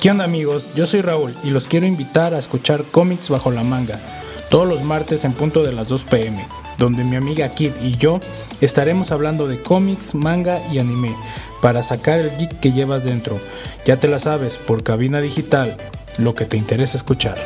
¿Qué 0.05 0.11
onda 0.11 0.23
amigos? 0.23 0.67
Yo 0.75 0.85
soy 0.85 1.01
Raúl 1.01 1.33
y 1.43 1.49
los 1.49 1.65
quiero 1.65 1.87
invitar 1.87 2.35
a 2.35 2.37
escuchar 2.37 2.83
cómics 2.83 3.31
bajo 3.31 3.49
la 3.49 3.63
manga 3.63 3.99
todos 4.51 4.67
los 4.67 4.83
martes 4.83 5.25
en 5.25 5.33
punto 5.33 5.63
de 5.63 5.73
las 5.73 5.87
2 5.87 6.03
pm, 6.03 6.47
donde 6.77 7.03
mi 7.03 7.15
amiga 7.15 7.49
Kid 7.49 7.71
y 7.81 7.97
yo 7.97 8.19
estaremos 8.61 9.11
hablando 9.11 9.47
de 9.47 9.59
cómics, 9.59 10.13
manga 10.13 10.61
y 10.71 10.77
anime 10.77 11.15
para 11.59 11.81
sacar 11.81 12.19
el 12.19 12.37
geek 12.37 12.59
que 12.59 12.71
llevas 12.71 13.03
dentro. 13.03 13.39
Ya 13.87 13.97
te 13.97 14.07
la 14.07 14.19
sabes, 14.19 14.57
por 14.59 14.83
cabina 14.83 15.21
digital, 15.21 15.75
lo 16.19 16.35
que 16.35 16.45
te 16.45 16.55
interesa 16.55 16.97
escuchar. 16.97 17.39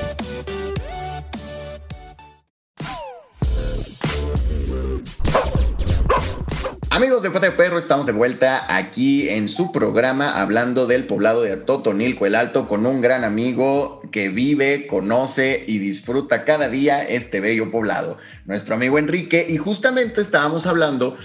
Amigos 7.00 7.24
de 7.24 7.32
Pata 7.32 7.46
de 7.46 7.54
Perro, 7.54 7.78
estamos 7.78 8.06
de 8.08 8.12
vuelta 8.12 8.66
aquí 8.76 9.30
en 9.30 9.48
su 9.48 9.72
programa 9.72 10.42
hablando 10.42 10.86
del 10.86 11.08
poblado 11.08 11.44
de 11.44 11.54
Atotonilco 11.54 12.26
el 12.26 12.36
Alto 12.36 12.68
con 12.68 12.86
un 12.86 13.00
gran 13.00 13.24
amigo 13.24 14.02
que 14.12 14.28
vive, 14.28 14.86
conoce 14.86 15.64
y 15.66 15.78
disfruta 15.80 16.44
cada 16.44 16.68
día 16.68 17.02
este 17.08 17.40
bello 17.40 17.72
poblado, 17.72 18.18
nuestro 18.44 18.76
amigo 18.76 19.00
Enrique. 19.00 19.46
Y 19.48 19.56
justamente 19.56 20.20
estábamos 20.20 20.68
hablando 20.68 21.16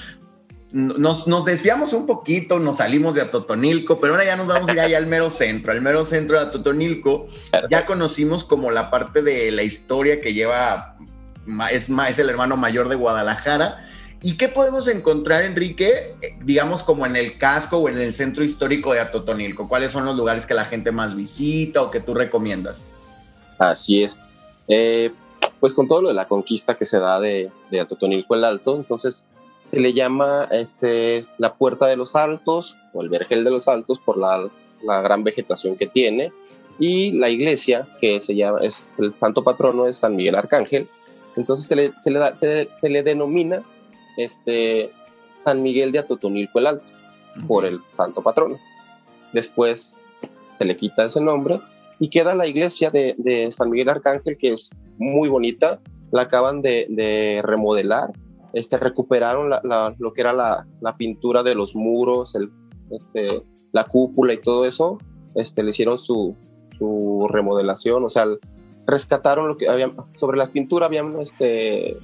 nos, 0.70 1.26
nos, 1.26 1.44
desviamos 1.44 1.92
un 1.92 2.06
poquito, 2.06 2.60
nos 2.60 2.76
salimos 2.76 3.16
de 3.16 3.22
Atotonilco, 3.22 3.98
pero 3.98 4.12
ahora 4.12 4.26
ya 4.26 4.36
nos 4.36 4.46
vamos 4.46 4.68
a 4.68 4.74
ir 4.74 4.80
allá 4.80 4.96
al 4.96 5.08
mero 5.08 5.28
centro, 5.28 5.72
al 5.72 5.80
mero 5.80 6.04
centro 6.04 6.38
de 6.38 6.46
Atotonilco. 6.46 7.26
Ya 7.68 7.84
conocimos 7.84 8.44
como 8.44 8.70
la 8.70 8.92
parte 8.92 9.22
de 9.22 9.50
la 9.50 9.64
historia 9.64 10.20
que 10.20 10.34
lleva, 10.34 10.96
es, 11.72 11.88
es 11.88 12.18
el 12.20 12.30
hermano 12.30 12.56
mayor 12.56 12.88
de 12.88 12.94
Guadalajara 12.94 13.88
¿Y 14.24 14.38
qué 14.38 14.48
podemos 14.48 14.88
encontrar, 14.88 15.44
Enrique, 15.44 16.14
eh, 16.22 16.34
digamos 16.42 16.82
como 16.82 17.04
en 17.04 17.14
el 17.14 17.36
casco 17.36 17.76
o 17.76 17.90
en 17.90 17.98
el 17.98 18.14
centro 18.14 18.42
histórico 18.42 18.94
de 18.94 19.00
Atotonilco? 19.00 19.68
¿Cuáles 19.68 19.92
son 19.92 20.06
los 20.06 20.16
lugares 20.16 20.46
que 20.46 20.54
la 20.54 20.64
gente 20.64 20.90
más 20.92 21.14
visita 21.14 21.82
o 21.82 21.90
que 21.90 22.00
tú 22.00 22.14
recomiendas? 22.14 22.82
Así 23.58 24.02
es. 24.02 24.18
Eh, 24.66 25.12
pues 25.60 25.74
con 25.74 25.88
todo 25.88 26.00
lo 26.00 26.08
de 26.08 26.14
la 26.14 26.26
conquista 26.26 26.74
que 26.74 26.86
se 26.86 27.00
da 27.00 27.20
de, 27.20 27.50
de, 27.70 27.80
Atotonilco 27.80 28.34
el 28.34 28.44
Alto, 28.44 28.76
entonces 28.76 29.26
se 29.60 29.78
le 29.78 29.92
llama 29.92 30.48
este, 30.50 31.26
la 31.36 31.52
Puerta 31.52 31.84
de 31.84 31.96
los 31.96 32.16
Altos 32.16 32.78
o 32.94 33.02
el 33.02 33.10
Vergel 33.10 33.44
de 33.44 33.50
los 33.50 33.68
Altos 33.68 33.98
por 33.98 34.16
la, 34.16 34.48
la 34.84 35.02
gran 35.02 35.22
vegetación 35.22 35.76
que 35.76 35.86
tiene 35.86 36.32
y 36.78 37.12
la 37.12 37.28
iglesia 37.28 37.86
que 38.00 38.18
se 38.20 38.34
llama, 38.34 38.60
es 38.62 38.94
el 38.98 39.12
santo 39.20 39.44
patrono 39.44 39.86
es 39.86 39.96
San 39.96 40.16
Miguel 40.16 40.34
Arcángel, 40.34 40.88
entonces 41.36 41.66
se 41.66 41.76
le, 41.76 41.92
se 42.00 42.10
le, 42.10 42.20
da, 42.20 42.34
se, 42.34 42.70
se 42.72 42.88
le 42.88 43.02
denomina 43.02 43.62
este, 44.16 44.90
San 45.34 45.62
Miguel 45.62 45.92
de 45.92 45.98
Atotonilco 45.98 46.58
el 46.58 46.66
Alto, 46.66 46.86
por 47.46 47.64
el 47.64 47.80
santo 47.96 48.22
patrono. 48.22 48.56
Después 49.32 50.00
se 50.52 50.64
le 50.64 50.76
quita 50.76 51.04
ese 51.04 51.20
nombre 51.20 51.60
y 51.98 52.08
queda 52.08 52.34
la 52.34 52.46
iglesia 52.46 52.90
de, 52.90 53.48
San 53.50 53.70
Miguel 53.70 53.88
Arcángel, 53.88 54.36
que 54.36 54.52
es 54.52 54.78
muy 54.98 55.28
bonita, 55.28 55.80
la 56.10 56.22
acaban 56.22 56.62
de, 56.62 57.40
remodelar, 57.42 58.12
este, 58.52 58.78
recuperaron 58.78 59.50
lo 59.98 60.12
que 60.12 60.20
era 60.20 60.32
la, 60.32 60.96
pintura 60.96 61.42
de 61.42 61.54
los 61.54 61.74
muros, 61.74 62.34
el, 62.34 62.50
este, 62.90 63.42
la 63.72 63.84
cúpula 63.84 64.32
y 64.32 64.40
todo 64.40 64.64
eso, 64.64 64.98
este, 65.34 65.62
le 65.62 65.70
hicieron 65.70 65.98
su, 65.98 66.36
su 66.78 67.26
remodelación, 67.28 68.04
o 68.04 68.08
sea, 68.08 68.26
rescataron 68.86 69.48
lo 69.48 69.56
que 69.56 69.68
había, 69.68 69.92
sobre 70.12 70.36
la 70.36 70.48
pintura 70.48 70.86
habían 70.86 71.20
este, 71.20 71.96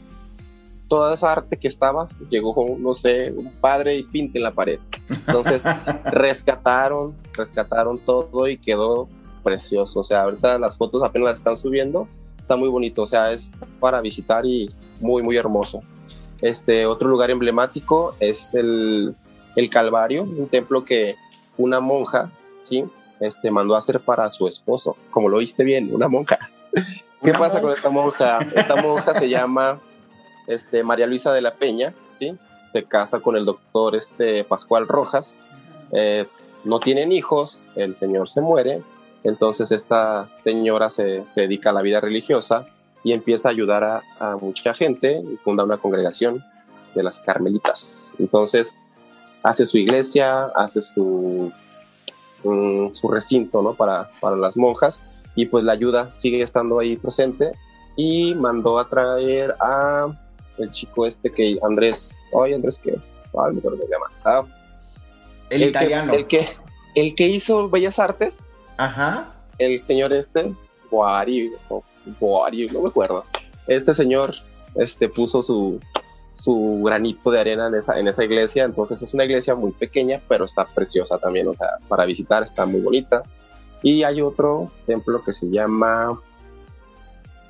toda 0.91 1.15
esa 1.15 1.31
arte 1.31 1.57
que 1.57 1.69
estaba, 1.69 2.09
llegó, 2.29 2.77
no 2.77 2.95
sé, 2.95 3.31
un 3.31 3.53
padre 3.61 3.95
y 3.95 4.03
pinte 4.03 4.39
en 4.39 4.43
la 4.43 4.51
pared. 4.51 4.81
Entonces, 5.09 5.63
rescataron, 6.07 7.15
rescataron 7.39 7.97
todo 7.99 8.49
y 8.49 8.59
quedó 8.59 9.09
precioso. 9.45 10.01
O 10.01 10.05
sea, 10.05 10.23
ahorita 10.23 10.59
las 10.59 10.77
fotos 10.77 11.05
apenas 11.05 11.29
las 11.29 11.39
están 11.39 11.57
subiendo, 11.57 12.09
está 12.41 12.57
muy 12.57 12.69
bonito, 12.69 13.03
o 13.03 13.07
sea, 13.07 13.31
es 13.31 13.53
para 13.79 14.01
visitar 14.01 14.45
y 14.45 14.75
muy, 15.01 15.23
muy 15.23 15.37
hermoso. 15.37 15.81
Este 16.43 16.87
otro 16.87 17.09
lugar 17.09 17.31
emblemático 17.31 18.17
es 18.19 18.53
el, 18.55 19.15
el 19.55 19.71
Calvario, 19.71 20.25
un 20.25 20.49
templo 20.49 20.85
que 20.85 21.15
una 21.57 21.79
monja, 21.79 22.33
¿sí? 22.63 22.85
Este, 23.21 23.53
mandó 23.53 23.77
a 23.77 23.79
hacer 23.79 24.01
para 24.01 24.29
su 24.33 24.49
esposo, 24.49 24.97
como 25.13 25.29
lo 25.29 25.39
viste 25.39 25.63
bien, 25.63 25.95
una 25.95 26.09
monja. 26.09 26.51
¿Qué 27.23 27.33
pasa 27.33 27.61
con 27.61 27.71
esta 27.71 27.91
monja? 27.91 28.41
Esta 28.57 28.75
monja 28.75 29.15
se 29.15 29.29
llama 29.29 29.79
este, 30.51 30.83
María 30.83 31.07
Luisa 31.07 31.33
de 31.33 31.41
la 31.41 31.55
Peña, 31.55 31.95
¿sí? 32.11 32.37
Se 32.63 32.85
casa 32.85 33.21
con 33.21 33.37
el 33.37 33.45
doctor 33.45 33.95
este, 33.95 34.45
Pascual 34.45 34.89
Rojas. 34.89 35.37
Eh, 35.93 36.27
no 36.65 36.81
tienen 36.81 37.13
hijos, 37.13 37.63
el 37.77 37.95
señor 37.95 38.29
se 38.29 38.41
muere, 38.41 38.83
entonces 39.25 39.71
esta 39.71 40.29
señora 40.43 40.91
se, 40.91 41.25
dedica 41.37 41.71
a 41.71 41.73
la 41.73 41.83
vida 41.83 42.01
religiosa 42.01 42.67
y 43.03 43.13
empieza 43.13 43.49
a 43.49 43.53
ayudar 43.53 44.03
a, 44.19 44.37
mucha 44.41 44.75
gente 44.75 45.23
y 45.25 45.37
funda 45.37 45.65
una 45.65 45.79
congregación 45.79 46.45
de 46.95 47.03
las 47.03 47.21
carmelitas. 47.21 48.03
Entonces 48.19 48.77
hace 49.43 49.65
su 49.65 49.79
iglesia, 49.79 50.47
hace 50.55 50.83
su, 50.83 51.53
mm, 52.45 52.93
su 52.93 53.09
recinto 53.09 53.63
¿no? 53.63 53.75
para, 53.75 54.11
para 54.21 54.37
las 54.37 54.57
monjas 54.57 55.01
y 55.35 55.47
pues 55.47 55.65
la 55.65 55.73
ayuda 55.73 56.13
sigue 56.13 56.43
estando 56.43 56.81
ahí 56.81 56.97
presente 56.97 57.53
y 57.97 58.35
mandó 58.35 58.79
a 58.79 58.89
traer 58.89 59.55
a 59.61 60.09
el 60.61 60.73
chico 60.73 61.07
este 61.07 61.31
que 61.31 61.59
Andrés, 61.63 62.21
ay 62.41 62.55
Andrés 62.55 62.79
que, 62.79 62.91
ay, 62.93 63.55
me 63.55 63.61
se 63.61 63.93
llama. 63.93 64.07
Ah, 64.25 64.45
el, 65.51 65.63
italiano. 65.65 66.13
Que, 66.13 66.19
el 66.19 66.27
que, 66.27 66.49
el 66.95 67.15
que 67.15 67.29
hizo 67.29 67.69
Bellas 67.69 67.99
Artes. 67.99 68.49
Ajá. 68.77 69.33
El 69.59 69.85
señor 69.85 70.13
este, 70.13 70.55
Boari, 70.91 71.51
no 71.71 72.83
me 72.83 72.89
acuerdo. 72.89 73.25
Este 73.67 73.95
señor, 73.95 74.35
este 74.75 75.09
puso 75.09 75.43
su, 75.43 75.81
su 76.33 76.81
granito 76.85 77.31
de 77.31 77.41
arena 77.41 77.69
en 77.69 77.75
esa, 77.75 77.99
en 77.99 78.09
esa 78.09 78.25
iglesia. 78.25 78.65
Entonces 78.65 79.03
es 79.03 79.13
una 79.13 79.25
iglesia 79.25 79.55
muy 79.55 79.73
pequeña, 79.73 80.21
pero 80.29 80.45
está 80.45 80.65
preciosa 80.65 81.19
también. 81.19 81.49
O 81.49 81.55
sea, 81.55 81.69
para 81.89 82.07
visitar 82.07 82.43
está 82.43 82.65
muy 82.65 82.81
bonita. 82.81 83.23
Y 83.83 84.03
hay 84.03 84.23
otro 84.23 84.71
templo 84.87 85.23
que 85.25 85.33
se 85.33 85.51
llama 85.51 86.21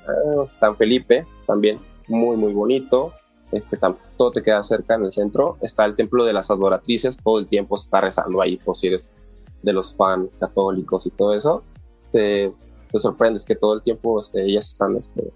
ah, 0.07 0.45
San 0.53 0.75
Felipe, 0.75 1.25
también 1.45 1.79
muy, 2.11 2.37
muy 2.37 2.53
bonito. 2.53 3.13
Este, 3.51 3.77
todo 4.17 4.31
te 4.31 4.43
queda 4.43 4.63
cerca 4.63 4.95
en 4.95 5.05
el 5.05 5.11
centro. 5.11 5.57
Está 5.61 5.85
el 5.85 5.95
templo 5.95 6.23
de 6.23 6.33
las 6.33 6.49
adoratrices, 6.51 7.17
todo 7.17 7.39
el 7.39 7.47
tiempo 7.47 7.77
se 7.77 7.85
está 7.85 8.01
rezando 8.01 8.41
ahí, 8.41 8.57
por 8.57 8.75
si 8.75 8.87
eres 8.87 9.13
de 9.61 9.73
los 9.73 9.95
fans 9.95 10.29
católicos 10.39 11.05
y 11.05 11.11
todo 11.11 11.33
eso. 11.33 11.63
Te, 12.11 12.51
te 12.91 12.99
sorprendes 12.99 13.45
que 13.45 13.55
todo 13.55 13.73
el 13.73 13.83
tiempo 13.83 14.19
este, 14.21 14.43
ellas 14.43 14.69
están 14.69 14.95
este, 14.95 15.31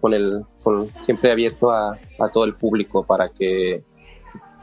con 0.00 0.14
el, 0.14 0.44
con, 0.62 0.88
siempre 1.00 1.32
abierto 1.32 1.70
a, 1.70 1.98
a, 2.18 2.28
todo 2.32 2.44
el 2.44 2.54
público 2.54 3.04
para 3.04 3.28
que 3.28 3.82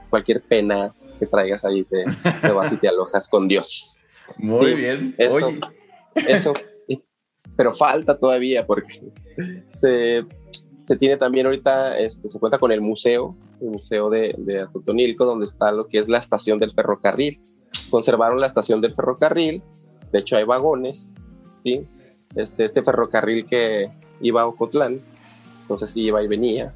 cualquier 0.10 0.42
pena 0.42 0.94
que 1.20 1.26
traigas 1.26 1.66
ahí 1.66 1.84
te, 1.84 2.06
te 2.42 2.52
vas 2.52 2.72
y 2.72 2.78
te 2.78 2.88
alojas 2.88 3.28
con 3.28 3.48
Dios. 3.48 4.02
Muy 4.38 4.76
bien. 4.76 5.16
Eso, 5.18 5.52
eso. 6.16 6.54
Pero 7.56 7.74
falta 7.74 8.18
todavía 8.20 8.66
porque 8.68 9.12
se 9.74 10.26
se 10.88 10.96
tiene 10.96 11.18
también 11.18 11.46
ahorita, 11.46 12.00
este, 12.00 12.30
se 12.30 12.40
cuenta 12.40 12.60
con 12.60 12.72
el 12.72 12.80
museo, 12.80 13.36
el 13.60 13.72
museo 13.72 14.10
de, 14.10 14.34
de 14.38 14.62
Atotonilco, 14.62 15.26
donde 15.26 15.44
está 15.44 15.70
lo 15.74 15.88
que 15.88 16.00
es 16.00 16.08
la 16.08 16.18
estación 16.18 16.60
del 16.60 16.72
ferrocarril. 16.72 17.42
Conservaron 17.90 18.40
la 18.40 18.48
estación 18.48 18.80
del 18.80 18.96
ferrocarril, 18.96 19.62
de 20.14 20.20
hecho 20.20 20.38
hay 20.38 20.46
vagones, 20.46 21.14
¿sí? 21.58 21.86
Este, 22.36 22.64
este 22.64 22.84
ferrocarril 22.84 23.46
que 23.48 23.92
iba 24.22 24.44
a 24.44 24.46
Ocotlán, 24.46 25.02
entonces 25.64 25.94
iba 25.98 26.24
y 26.24 26.28
venía, 26.30 26.74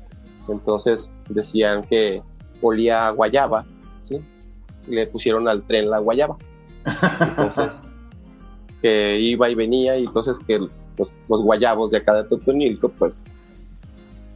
entonces 0.50 1.14
decían 1.30 1.82
que 1.84 2.22
olía 2.62 3.08
a 3.08 3.12
guayaba, 3.12 3.66
¿sí? 4.02 4.20
Y 4.90 4.92
le 4.92 5.08
pusieron 5.08 5.48
al 5.48 5.66
tren 5.66 5.90
la 5.90 6.00
guayaba. 6.00 6.36
Entonces, 7.38 7.94
que 8.82 9.22
iba 9.22 9.50
y 9.50 9.56
venía, 9.56 9.98
y 9.98 10.04
entonces 10.04 10.38
que 10.38 10.60
los, 10.98 11.18
los 11.30 11.42
guayabos 11.42 11.92
de 11.92 12.00
acá 12.00 12.14
de 12.14 12.20
Atotonilco, 12.20 12.90
pues 12.90 13.24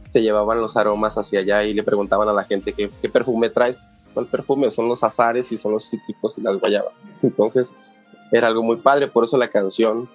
se 0.08 0.22
llevaban 0.22 0.60
los 0.60 0.76
aromas 0.76 1.18
hacia 1.18 1.40
allá 1.40 1.64
y 1.64 1.74
le 1.74 1.82
preguntaban 1.82 2.28
a 2.28 2.32
la 2.32 2.44
gente 2.44 2.72
qué, 2.72 2.88
perfume 3.08 3.50
traes. 3.50 3.78
¿Cuál 4.14 4.26
perfume? 4.26 4.70
Son 4.70 4.88
los 4.88 5.04
azares 5.04 5.52
y 5.52 5.58
son 5.58 5.72
los 5.72 5.90
cítricos 5.90 6.38
y 6.38 6.40
las 6.40 6.58
guayabas. 6.58 7.02
Entonces 7.22 7.74
era 8.32 8.48
algo 8.48 8.62
muy 8.62 8.76
padre, 8.76 9.08
por 9.08 9.24
eso 9.24 9.36
la 9.36 9.48
canción 9.48 10.08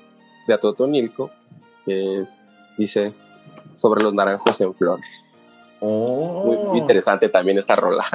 de 0.48 0.54
Atotonilco 0.54 1.30
que 1.86 2.26
dice 2.78 3.14
sobre 3.74 4.04
los 4.04 4.14
naranjos 4.14 4.60
en 4.62 4.74
flor. 4.74 5.00
Oh. 5.80 6.68
Muy, 6.72 6.80
interesante 6.80 7.30
también 7.30 7.58
esta 7.58 7.76
rola. 7.76 8.06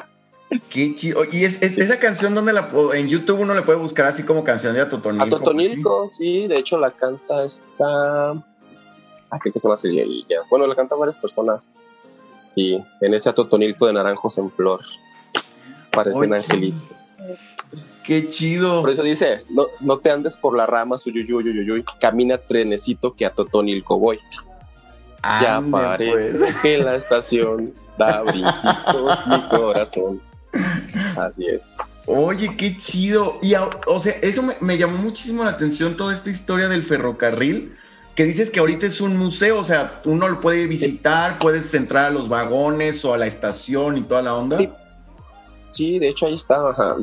Qué 0.73 0.95
chido. 0.95 1.23
Y 1.30 1.45
es, 1.45 1.61
esa 1.62 1.99
canción 1.99 2.35
donde 2.35 2.52
la 2.52 2.68
en 2.95 3.09
YouTube 3.09 3.40
uno 3.40 3.54
le 3.54 3.62
puede 3.62 3.78
buscar 3.78 4.06
así 4.06 4.23
como 4.23 4.45
canción 4.45 4.75
de 4.75 4.80
Atotonilco. 4.80 5.37
Atotonilco, 5.37 6.09
sí, 6.09 6.47
de 6.47 6.59
hecho 6.59 6.78
la 6.78 6.92
canta 6.92 7.45
esta 7.45 8.35
creo 9.40 9.52
que 9.52 9.59
son 9.59 9.71
las 9.71 9.83
Bueno, 10.50 10.66
la 10.66 10.75
cantan 10.75 10.99
varias 10.99 11.18
personas. 11.18 11.73
Sí, 12.47 12.83
en 13.00 13.14
ese 13.14 13.28
atotonilco 13.28 13.87
de 13.87 13.92
naranjos 13.92 14.38
en 14.38 14.50
flor. 14.50 14.80
Parecen 15.90 16.35
angelitos. 16.35 16.97
Qué 18.04 18.28
chido. 18.28 18.80
Por 18.80 18.90
eso 18.90 19.02
dice, 19.02 19.45
no, 19.50 19.66
no 19.80 19.99
te 19.99 20.11
andes 20.11 20.37
por 20.37 20.56
la 20.56 20.66
rama, 20.66 20.97
uyuyuyuyuyuy, 21.04 21.85
camina 22.00 22.38
trenecito 22.38 23.14
que 23.14 23.26
a 23.26 23.30
Totonilco 23.30 23.99
voy. 23.99 24.18
Ya 25.23 25.62
parece 25.71 26.38
pues. 26.38 26.61
que 26.62 26.78
la 26.78 26.95
estación 26.95 27.75
da 27.99 28.23
brinquitos 28.23 29.26
mi 29.26 29.49
corazón. 29.49 30.23
Así 31.16 31.47
es. 31.47 32.04
Oye, 32.06 32.56
qué 32.56 32.76
chido. 32.76 33.38
Y, 33.42 33.54
o 33.54 33.99
sea, 33.99 34.12
eso 34.23 34.42
me, 34.42 34.56
me 34.61 34.78
llamó 34.78 34.99
muchísimo 34.99 35.45
la 35.45 35.50
atención, 35.50 35.97
toda 35.97 36.14
esta 36.14 36.30
historia 36.30 36.68
del 36.68 36.85
ferrocarril, 36.85 37.76
que 38.17 38.25
dices 38.25 38.51
que 38.51 38.61
ahorita 38.61 38.87
es 38.87 39.03
un 39.03 39.19
museo, 39.19 39.59
o 39.59 39.65
sea, 39.65 40.01
uno 40.07 40.27
lo 40.27 40.41
puede 40.41 40.67
visitar, 40.67 41.39
puedes 41.39 41.73
entrar 41.75 42.07
a 42.07 42.11
los 42.11 42.31
vagones 42.31 43.05
o 43.05 43.13
a 43.13 43.19
la 43.19 43.27
estación 43.27 43.99
y 43.99 44.03
toda 44.03 44.23
la 44.23 44.35
onda. 44.35 44.57
Sí. 45.71 45.99
De 45.99 46.09
hecho 46.09 46.25
ahí 46.25 46.33
está 46.33 46.71
ajá, 46.71 46.97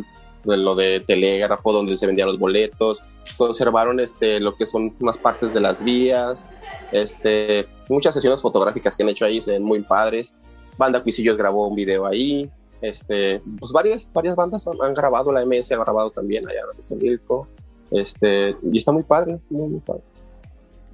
lo 0.44 0.74
de 0.74 1.00
telégrafo, 1.02 1.72
donde 1.72 1.96
se 1.96 2.08
vendían 2.08 2.30
los 2.30 2.40
boletos. 2.40 3.04
Conservaron 3.38 4.00
este, 4.00 4.40
lo 4.40 4.56
que 4.56 4.66
son 4.66 4.96
unas 5.00 5.20
partes 5.20 5.54
de 5.54 5.62
las 5.62 5.84
vías. 5.84 6.48
Este, 6.92 7.68
muchas 7.90 8.16
sesiones 8.16 8.42
fotográficas 8.42 8.98
que 8.98 9.04
han 9.04 9.10
hecho 9.10 9.26
ahí 9.26 9.40
se 9.40 9.52
ven 9.52 9.64
muy 9.64 9.82
padres. 9.82 10.34
Banda 10.80 11.04
Cuisillos 11.04 11.38
grabó 11.38 11.68
un 11.68 11.76
video 11.76 12.08
ahí. 12.08 12.50
Este, 12.82 13.40
pues 13.60 13.72
varias, 13.72 14.10
varias 14.12 14.36
bandas 14.36 14.66
han, 14.68 14.94
grabado, 14.96 15.32
la 15.32 15.46
MS 15.46 15.72
ha 15.74 15.78
grabado 15.78 16.10
también 16.10 16.50
allá 16.50 16.62
en 16.72 16.78
Totonilco. 16.82 17.48
Este, 17.92 18.56
y 18.72 18.78
está 18.80 18.92
muy 18.92 19.04
padre, 19.04 19.40
muy, 19.52 19.70
muy 19.70 19.80
padre. 19.80 20.02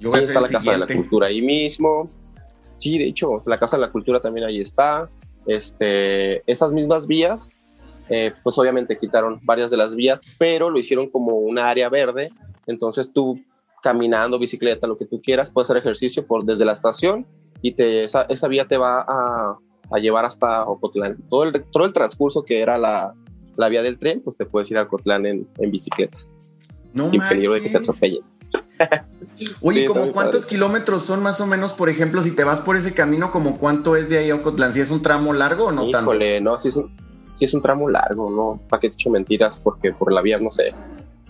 Yo 0.00 0.08
Sí, 0.08 0.16
voy 0.16 0.20
a 0.20 0.24
está 0.24 0.40
la 0.40 0.48
Casa 0.48 0.72
de 0.72 0.78
la. 0.78 0.86
Cultura 0.86 1.26
ahí 1.28 1.40
mismo. 1.42 2.08
Sí, 2.76 2.98
de 2.98 3.04
hecho, 3.04 3.42
la 3.46 3.58
Casa 3.58 3.76
de 3.76 3.82
la 3.82 3.92
Cultura 3.92 4.20
también 4.20 4.46
ahí 4.46 4.60
está. 4.60 5.08
Este, 5.46 6.42
esas 6.50 6.72
mismas 6.72 7.06
vías, 7.06 7.50
eh, 8.08 8.32
pues 8.42 8.56
obviamente 8.58 8.98
quitaron 8.98 9.40
varias 9.42 9.70
de 9.70 9.76
las 9.76 9.94
vías, 9.94 10.22
pero 10.38 10.70
lo 10.70 10.78
hicieron 10.78 11.08
como 11.10 11.36
una 11.36 11.68
área 11.68 11.88
verde. 11.88 12.30
Entonces 12.66 13.12
tú 13.12 13.40
caminando, 13.82 14.38
bicicleta, 14.38 14.86
lo 14.86 14.96
que 14.96 15.06
tú 15.06 15.20
quieras, 15.22 15.50
puedes 15.50 15.66
hacer 15.70 15.78
ejercicio 15.78 16.26
por, 16.26 16.44
desde 16.44 16.64
la 16.66 16.72
estación 16.72 17.26
y 17.62 17.72
te, 17.72 18.04
esa, 18.04 18.22
esa 18.22 18.46
vía 18.48 18.66
te 18.66 18.76
va 18.76 19.00
a, 19.08 19.56
a 19.90 19.98
llevar 19.98 20.24
hasta 20.26 20.64
Ocotlán. 20.64 21.16
Todo 21.28 21.44
el, 21.44 21.52
todo 21.70 21.84
el 21.86 21.92
transcurso 21.92 22.44
que 22.44 22.60
era 22.60 22.76
la, 22.78 23.14
la 23.56 23.68
vía 23.68 23.82
del 23.82 23.98
tren, 23.98 24.20
pues 24.22 24.36
te 24.36 24.44
puedes 24.46 24.70
ir 24.70 24.76
a 24.78 24.82
Ocotlán 24.82 25.24
en, 25.26 25.48
en 25.58 25.70
bicicleta, 25.70 26.18
No 26.92 27.08
sin 27.08 27.20
peligro 27.22 27.54
de 27.54 27.60
que 27.62 27.68
te 27.68 27.74
manches. 27.74 27.88
atropellen. 27.88 28.22
Oye, 29.62 29.82
Sí, 29.82 29.86
¿como 29.86 30.12
cuántos 30.12 30.42
padre. 30.42 30.48
kilómetros 30.48 31.02
son 31.04 31.22
más 31.22 31.40
o 31.40 31.46
menos, 31.46 31.72
por 31.72 31.88
ejemplo, 31.88 32.22
si 32.22 32.32
te 32.32 32.44
vas 32.44 32.60
por 32.60 32.76
ese 32.76 32.92
camino, 32.94 33.30
como 33.30 33.58
cuánto 33.58 33.96
es 33.96 34.08
de 34.08 34.18
ahí 34.18 34.30
a 34.30 34.34
Ocotlán? 34.36 34.72
¿Si 34.72 34.80
es 34.80 34.90
un 34.90 35.02
tramo 35.02 35.32
largo 35.32 35.66
o 35.66 35.72
no 35.72 35.82
tanto? 35.90 36.10
Híjole, 36.12 36.40
no, 36.40 36.58
sí 36.58 36.68
es, 36.68 36.76
un, 36.76 36.88
sí 37.32 37.44
es 37.44 37.54
un 37.54 37.62
tramo 37.62 37.88
largo, 37.88 38.30
¿no? 38.30 38.60
¿Para 38.68 38.80
qué 38.80 38.88
te 38.88 38.94
echo 38.94 39.10
mentiras? 39.10 39.58
Porque 39.58 39.92
por 39.92 40.12
la 40.12 40.20
vía, 40.22 40.38
no 40.38 40.50
sé, 40.50 40.74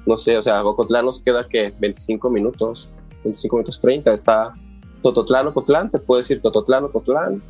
no 0.06 0.16
sé, 0.16 0.36
o 0.38 0.42
sea, 0.42 0.64
Ocotlán 0.64 1.04
nos 1.06 1.20
queda 1.20 1.46
que 1.48 1.72
25 1.78 2.30
minutos, 2.30 2.92
25 3.24 3.56
minutos 3.56 3.80
30, 3.80 4.12
está 4.12 4.54
Tototlán, 5.02 5.46
Ocotlán, 5.48 5.90
te 5.90 5.98
puedes 5.98 6.26
decir 6.28 6.42
Tototlán, 6.42 6.84
Ocotlán, 6.84 7.40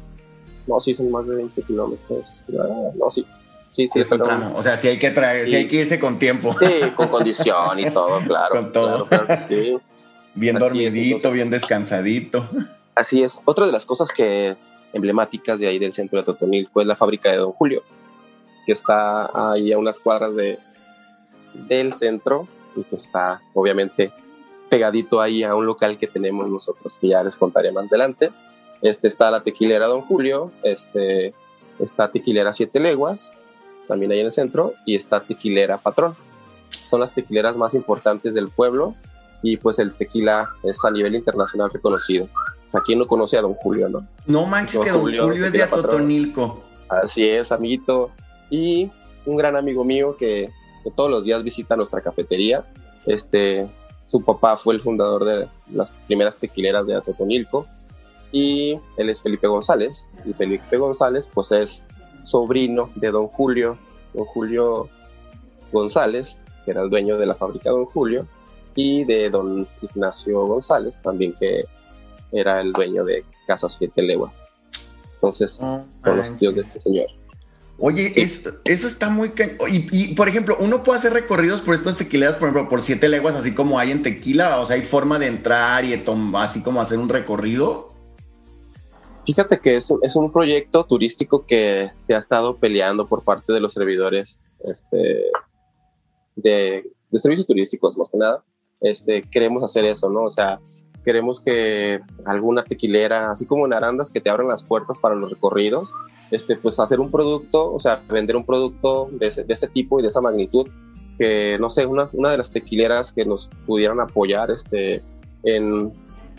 no, 0.67 0.81
sí 0.81 0.95
son 0.95 1.11
más 1.11 1.27
de 1.27 1.37
20 1.37 1.63
kilómetros, 1.63 2.45
Ah, 2.59 2.91
no, 2.97 3.11
sí, 3.11 3.25
sí, 3.71 3.87
sí, 3.87 3.89
Sí, 3.89 4.01
es 4.01 4.11
un 4.13 4.19
tramo. 4.23 4.53
O 4.57 4.63
sea, 4.63 4.77
si 4.77 4.89
hay 4.89 4.99
que 4.99 5.11
traer, 5.11 5.45
si 5.47 5.53
Sí. 5.53 5.57
hay 5.57 5.69
que 5.69 5.77
irse 5.77 5.99
con 5.99 6.19
tiempo. 6.19 6.55
Sí, 6.61 6.91
con 6.97 7.09
condición 7.09 7.79
y 7.79 7.91
todo, 7.91 8.19
claro. 8.27 8.55
Con 8.55 8.73
todo. 8.73 9.07
Claro, 9.07 9.27
claro 9.27 9.41
sí. 9.41 9.79
Bien 10.41 10.57
Así 10.57 10.65
es, 10.65 10.73
dormidito, 10.73 11.17
entonces- 11.17 11.35
bien 11.35 11.51
descansadito. 11.51 12.49
Así 12.95 13.23
es. 13.23 13.41
Otra 13.45 13.67
de 13.67 13.73
las 13.73 13.85
cosas 13.85 14.11
que 14.11 14.57
emblemáticas 14.95 15.61
de 15.61 15.69
ahí 15.69 15.79
del 15.79 15.93
centro 15.93 16.19
de 16.19 16.25
Totonilco 16.25 16.81
es 16.81 16.87
la 16.87 16.97
fábrica 16.97 17.31
de 17.31 17.37
Don 17.37 17.53
Julio, 17.53 17.83
que 18.65 18.73
está 18.73 19.53
ahí 19.53 19.71
a 19.71 19.79
unas 19.79 20.01
cuadras 20.01 20.35
de, 20.35 20.59
del 21.69 21.93
centro 21.93 22.49
y 22.75 22.85
que 22.85 22.97
está 22.97 23.43
obviamente 23.53 24.13
pegadito 24.71 25.21
ahí 25.21 25.43
a 25.43 25.55
un 25.55 25.67
local 25.67 25.99
que 25.99 26.07
tenemos 26.07 26.49
nosotros, 26.49 26.97
que 26.99 27.09
ya 27.09 27.23
les 27.23 27.37
contaré 27.37 27.71
más 27.71 27.89
adelante. 27.89 28.31
Este 28.81 29.09
está 29.09 29.31
la 29.31 29.43
tequilera 29.43 29.89
Don 29.89 30.01
Julio, 30.01 30.53
este 30.63 31.35
está 31.79 32.11
tequilera 32.11 32.55
Siete 32.55 32.81
Leguas, 32.81 33.35
también 33.89 34.11
ahí 34.13 34.21
en 34.21 34.27
el 34.27 34.33
centro, 34.33 34.73
y 34.87 34.95
está 34.95 35.21
tequilera 35.21 35.77
Patrón. 35.77 36.17
Son 36.87 36.99
las 36.99 37.13
tequileras 37.13 37.57
más 37.57 37.75
importantes 37.75 38.33
del 38.33 38.49
pueblo 38.49 38.95
y 39.43 39.57
pues 39.57 39.79
el 39.79 39.93
tequila 39.93 40.51
es 40.63 40.85
a 40.85 40.91
nivel 40.91 41.15
internacional 41.15 41.71
reconocido. 41.71 42.27
O 42.67 42.71
sea, 42.71 42.81
¿quién 42.83 42.99
no 42.99 43.07
conoce 43.07 43.37
a 43.37 43.43
Don 43.43 43.55
Julio, 43.55 43.89
no? 43.89 44.07
No 44.27 44.47
manches 44.47 44.75
Don 44.75 44.85
que 44.85 44.91
Don 44.91 45.01
Julio, 45.01 45.25
Julio, 45.25 45.47
es 45.47 45.53
de. 45.53 45.63
Atotonilco. 45.63 46.63
Así 46.89 47.29
es, 47.29 47.51
amiguito. 47.53 48.11
Y 48.51 48.91
un 49.27 49.37
gran 49.37 49.57
amigo 49.57 49.85
mío 49.85 50.17
que, 50.17 50.51
que 50.85 50.91
todos 50.91 51.11
los 51.11 51.25
días 51.25 51.43
visita 51.43 51.77
nuestra 51.77 52.01
cafetería. 52.01 52.65
Este, 53.07 53.69
su 54.05 54.23
papá 54.23 54.57
fue 54.57 54.75
el 54.75 54.81
fundador 54.81 55.25
de 55.25 55.49
las 55.73 55.93
primeras 56.07 56.37
tequileras 56.37 56.87
de 56.87 56.95
Atotonilco. 56.95 57.67
Y 58.33 58.79
él 58.97 59.11
es 59.11 59.23
Felipe 59.23 59.49
González. 59.49 60.09
Y 60.25 60.33
Felipe 60.33 60.77
González, 60.77 61.29
pues 61.33 61.51
es 61.53 61.87
sobrino 62.25 62.91
de 62.95 63.11
Don 63.11 63.27
Julio, 63.27 63.79
Don 64.15 64.25
Julio 64.27 64.89
González, 65.73 66.39
que 66.65 66.73
era 66.73 66.83
el 66.83 66.91
dueño 66.91 67.19
de 67.19 67.27
la 67.27 67.35
fábrica 67.35 67.71
Don 67.71 67.87
Julio, 67.87 68.27
y 68.81 69.05
de 69.05 69.29
Don 69.31 69.67
Ignacio 69.83 70.47
González, 70.47 70.97
también 71.03 71.35
que 71.39 71.65
era 72.33 72.61
el 72.61 72.73
dueño 72.73 73.05
de 73.05 73.25
Casas 73.47 73.77
Siete 73.79 74.03
Leguas. 74.03 74.47
Entonces, 75.15 75.61
No 75.61 75.85
son 75.97 76.17
los 76.17 76.37
tíos 76.39 76.55
de 76.55 76.63
este 76.63 76.81
señor. 76.81 77.07
Oye, 77.83 78.11
Sí. 78.11 78.21
es- 78.23 78.49
eso 78.65 78.87
está 78.87 79.09
muy... 79.09 79.31
ca- 79.31 79.51
Y, 79.71 79.89
y, 79.91 80.15
por 80.15 80.29
ejemplo, 80.29 80.57
uno 80.61 80.83
puede 80.83 80.99
hacer 80.99 81.13
recorridos 81.13 81.61
por 81.63 81.75
estas 81.75 81.97
tequileras, 81.97 82.37
por 82.37 82.49
ejemplo, 82.49 82.69
por 82.69 82.83
siete 82.83 83.09
leguas, 83.09 83.35
así 83.35 83.55
como 83.55 83.79
hay 83.79 83.91
en 83.91 84.03
tequila, 84.03 84.61
o 84.61 84.67
sea, 84.67 84.77
hay 84.77 84.83
forma 84.83 85.19
de 85.19 85.27
entrar 85.29 85.85
y 85.85 85.95
así 86.37 86.63
como 86.63 86.81
hacer 86.81 86.99
un 86.99 87.09
recorrido. 87.09 87.89
Fíjate 89.27 89.61
que 89.61 89.77
es, 89.77 89.91
un- 89.91 90.01
es 90.03 90.17
un 90.17 90.33
proyecto 90.33 90.85
turístico 90.85 91.45
que 91.47 91.91
se 91.97 92.15
ha 92.15 92.19
estado 92.19 92.57
peleando 92.59 93.07
por 93.07 93.23
parte 93.25 93.53
de 93.53 93.61
los 93.61 93.73
servidores 93.73 94.43
este, 94.65 95.25
de, 96.37 96.85
de 97.11 97.19
servicios 97.19 97.47
turísticos, 97.47 97.97
más 97.97 98.11
que 98.11 98.19
nada. 98.19 98.43
Este, 98.81 99.23
queremos 99.23 99.63
hacer 99.63 99.85
eso, 99.85 100.09
¿no? 100.11 100.25
O 100.25 100.31
sea, 100.31 100.61
queremos 101.05 101.41
que 101.41 102.01
alguna 102.25 102.63
tequilera, 102.63 103.31
así 103.31 103.47
como 103.47 103.67
en 103.67 103.73
que 104.13 104.21
te 104.21 104.31
abran 104.31 104.49
las 104.49 104.63
puertas 104.63 104.99
para 104.99 105.15
los 105.15 105.31
recorridos, 105.31 105.95
este, 106.31 106.57
pues 106.57 106.79
hacer 106.79 107.01
un 107.01 107.11
producto, 107.11 107.73
o 107.73 107.79
sea, 107.79 108.03
vender 108.09 108.37
un 108.37 108.45
producto 108.45 109.09
de 109.13 109.27
ese, 109.27 109.69
tipo 109.69 109.99
y 109.99 110.03
de 110.03 110.09
esa 110.09 110.21
magnitud, 110.21 110.69
que, 111.19 111.59
no 111.61 111.71
sé, 111.71 111.87
una, 111.87 112.09
de 112.13 112.39
las 112.39 112.51
tequileras 112.51 113.13
que 113.13 113.25
nos 113.25 113.51
pudieran 113.67 114.01
apoyar 114.01 114.51
este, 114.51 115.03
en, 115.43 115.93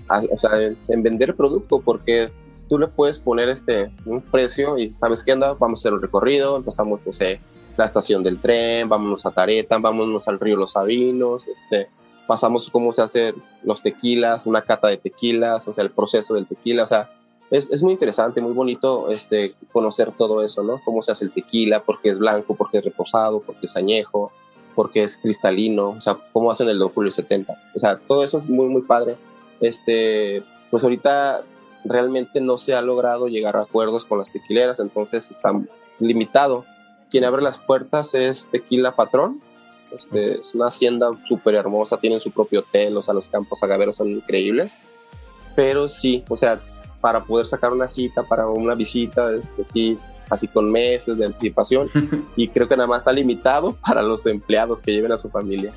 o 0.10 0.38
sea, 0.38 0.62
en, 0.62 0.77
en 0.88 1.04
vender 1.04 1.36
producto, 1.36 1.82
porque 1.82 2.32
tú 2.71 2.80
le 2.80 2.88
puedes 2.88 3.19
poner 3.19 3.49
este, 3.49 3.91
un 4.06 4.21
precio 4.21 4.77
y 4.77 4.89
sabes 4.89 5.23
qué 5.23 5.34
anda, 5.34 5.54
vamos 5.54 5.80
a 5.80 5.82
hacer 5.82 5.93
un 5.93 6.01
recorrido, 6.01 6.56
empezamos, 6.56 7.06
no 7.06 7.12
sé, 7.12 7.41
la 7.77 7.86
estación 7.86 8.23
del 8.23 8.39
tren, 8.39 8.88
vámonos 8.88 9.25
a 9.25 9.32
Taretan, 9.32 9.82
vámonos 9.82 10.27
al 10.27 10.39
río 10.39 10.56
Los 10.56 10.71
Sabinos, 10.71 11.47
este, 11.47 11.89
pasamos 12.32 12.72
cómo 12.72 12.94
se 12.94 13.02
hacen 13.02 13.36
los 13.62 13.82
tequilas, 13.82 14.46
una 14.46 14.62
cata 14.62 14.88
de 14.88 14.96
tequilas, 14.96 15.67
o 15.67 15.74
sea, 15.74 15.84
el 15.84 15.91
proceso 15.91 16.34
del 16.34 16.48
tequila, 16.48 16.86
o 16.86 16.88
sea, 16.88 17.12
es, 17.50 17.70
es 17.70 17.84
muy 17.84 17.91
interesante, 17.91 18.39
muy 18.39 18.54
bonito 18.54 19.12
este, 19.12 19.54
conocer 19.74 20.13
todo 20.13 20.41
eso, 20.41 20.63
¿no? 20.63 20.80
Cómo 20.86 21.02
se 21.02 21.12
hace 21.12 21.26
el 21.26 21.32
tequila, 21.32 21.84
por 21.84 22.00
qué 22.00 22.08
es 22.08 22.20
blanco, 22.20 22.56
por 22.56 22.70
qué 22.70 22.78
es 22.78 22.86
reposado, 22.86 23.41
por 23.41 23.58
qué 23.58 23.65
es 23.65 23.76
añejo, 23.76 24.32
por 24.76 24.91
qué 24.91 25.04
es 25.04 25.17
cristalino, 25.17 25.89
o 25.89 26.00
sea, 26.00 26.20
cómo 26.32 26.50
hacen 26.50 26.70
el 26.70 26.80
Don 26.80 26.88
Julio 26.88 27.12
70. 27.12 27.54
O 27.76 27.80
sea, 27.80 27.98
todo 28.00 28.24
eso 28.24 28.38
es 28.38 28.48
muy, 28.48 28.70
muy 28.70 28.84
padre. 28.84 29.17
Este, 29.60 30.41
pues 30.70 30.86
ahorita 30.86 31.44
realmente 31.84 32.39
no 32.39 32.58
se 32.58 32.76
ha 32.76 32.82
logrado 32.82 33.28
llegar 33.28 33.58
a 33.58 33.63
acuerdos 33.63 34.06
con 34.06 34.20
las 34.20 34.32
tequileras, 34.32 34.80
entonces 34.80 35.30
está 35.32 35.52
limitado. 36.00 36.63
Quien 37.10 37.26
abre 37.26 37.41
las 37.41 37.58
puertas 37.58 38.15
es 38.15 38.48
Tequila 38.50 38.94
Patrón. 38.94 39.41
Este, 39.95 40.39
es 40.39 40.56
una 40.56 40.67
hacienda 40.67 41.10
súper 41.27 41.56
hermosa, 41.56 41.97
tienen 41.97 42.19
su 42.19 42.32
propio 42.32 42.62
hotel, 42.62 42.97
o 42.97 43.01
sea, 43.01 43.13
los 43.13 43.27
campos 43.27 43.62
agaveros 43.63 43.97
son 43.97 44.10
increíbles. 44.10 44.73
Pero 45.56 45.88
sí, 45.88 46.23
o 46.30 46.36
sea, 46.36 46.60
para 47.01 47.23
poder 47.23 47.45
sacar 47.45 47.73
una 47.73 47.88
cita, 47.88 48.23
para 48.23 48.47
una 48.47 48.75
visita, 48.75 49.34
este, 49.34 49.65
sí, 49.65 49.97
así 50.30 50.47
con 50.47 50.71
meses 50.71 51.17
de 51.17 51.25
anticipación. 51.25 51.89
Y 52.36 52.47
creo 52.47 52.67
que 52.67 52.77
nada 52.77 52.88
más 52.88 52.99
está 52.99 53.12
limitado 53.12 53.75
para 53.86 54.01
los 54.01 54.25
empleados 54.25 54.82
que 54.82 54.93
lleven 54.93 55.12
a 55.12 55.17
su 55.17 55.30
familia. 55.30 55.73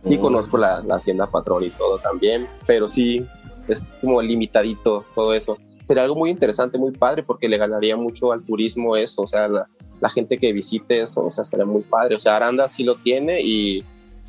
Sí, 0.00 0.16
conozco 0.16 0.56
la, 0.56 0.80
la 0.82 0.94
hacienda 0.94 1.26
patrón 1.26 1.64
y 1.64 1.70
todo 1.70 1.98
también, 1.98 2.46
pero 2.66 2.88
sí, 2.88 3.26
es 3.66 3.84
como 4.00 4.22
limitadito 4.22 5.04
todo 5.14 5.34
eso. 5.34 5.58
Sería 5.82 6.04
algo 6.04 6.14
muy 6.14 6.30
interesante, 6.30 6.78
muy 6.78 6.92
padre, 6.92 7.24
porque 7.24 7.48
le 7.48 7.58
ganaría 7.58 7.96
mucho 7.96 8.30
al 8.32 8.42
turismo 8.42 8.96
eso, 8.96 9.22
o 9.22 9.26
sea, 9.26 9.48
la, 9.48 9.68
la 10.00 10.08
gente 10.08 10.38
que 10.38 10.52
visite 10.52 11.02
eso, 11.02 11.26
o 11.26 11.30
sea, 11.30 11.42
estaría 11.42 11.66
muy 11.66 11.82
padre. 11.82 12.16
O 12.16 12.20
sea, 12.20 12.36
Aranda 12.36 12.68
sí 12.68 12.84
lo 12.84 12.94
tiene 12.96 13.40
y 13.42 13.84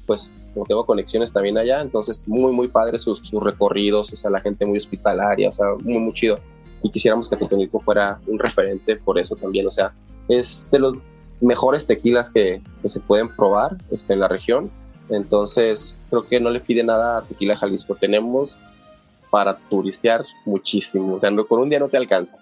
pues 0.05 0.33
como 0.53 0.65
tengo 0.65 0.85
conexiones 0.85 1.31
también 1.31 1.57
allá, 1.57 1.81
entonces 1.81 2.27
muy, 2.27 2.51
muy 2.51 2.67
padre 2.67 2.97
sus, 2.97 3.31
recorridos, 3.31 4.11
o 4.11 4.15
sea, 4.15 4.31
la 4.31 4.41
gente 4.41 4.65
muy 4.65 4.77
hospitalaria, 4.77 5.49
o 5.49 5.53
sea, 5.53 5.67
muy, 5.83 5.99
muy 5.99 6.13
chido. 6.13 6.39
Y 6.81 6.89
quisiéramos 6.89 7.29
que 7.29 7.35
Totonilco 7.35 7.79
fuera 7.79 8.19
un 8.25 8.39
referente 8.39 8.95
por 8.95 9.19
eso 9.19 9.35
también, 9.35 9.67
o 9.67 9.71
sea, 9.71 9.93
es 10.27 10.67
de 10.71 10.79
los 10.79 10.97
mejores 11.41 11.85
tequilas 11.85 12.29
que, 12.29 12.61
se 12.85 12.99
pueden 12.99 13.29
probar 13.35 13.77
este, 13.91 14.13
en 14.13 14.21
la 14.21 14.27
región. 14.27 14.69
Entonces, 15.09 15.95
creo 16.09 16.23
que 16.23 16.39
no 16.39 16.49
le 16.49 16.59
pide 16.59 16.83
nada 16.83 17.17
a 17.17 17.21
Tequila 17.23 17.55
Jalisco. 17.55 17.95
Tenemos 17.95 18.59
para 19.31 19.57
turistear 19.69 20.25
muchísimo. 20.45 21.15
O 21.15 21.19
sea, 21.19 21.31
con 21.47 21.59
un 21.59 21.69
día 21.69 21.79
no 21.79 21.89
te 21.89 21.97
alcanza. 21.97 22.37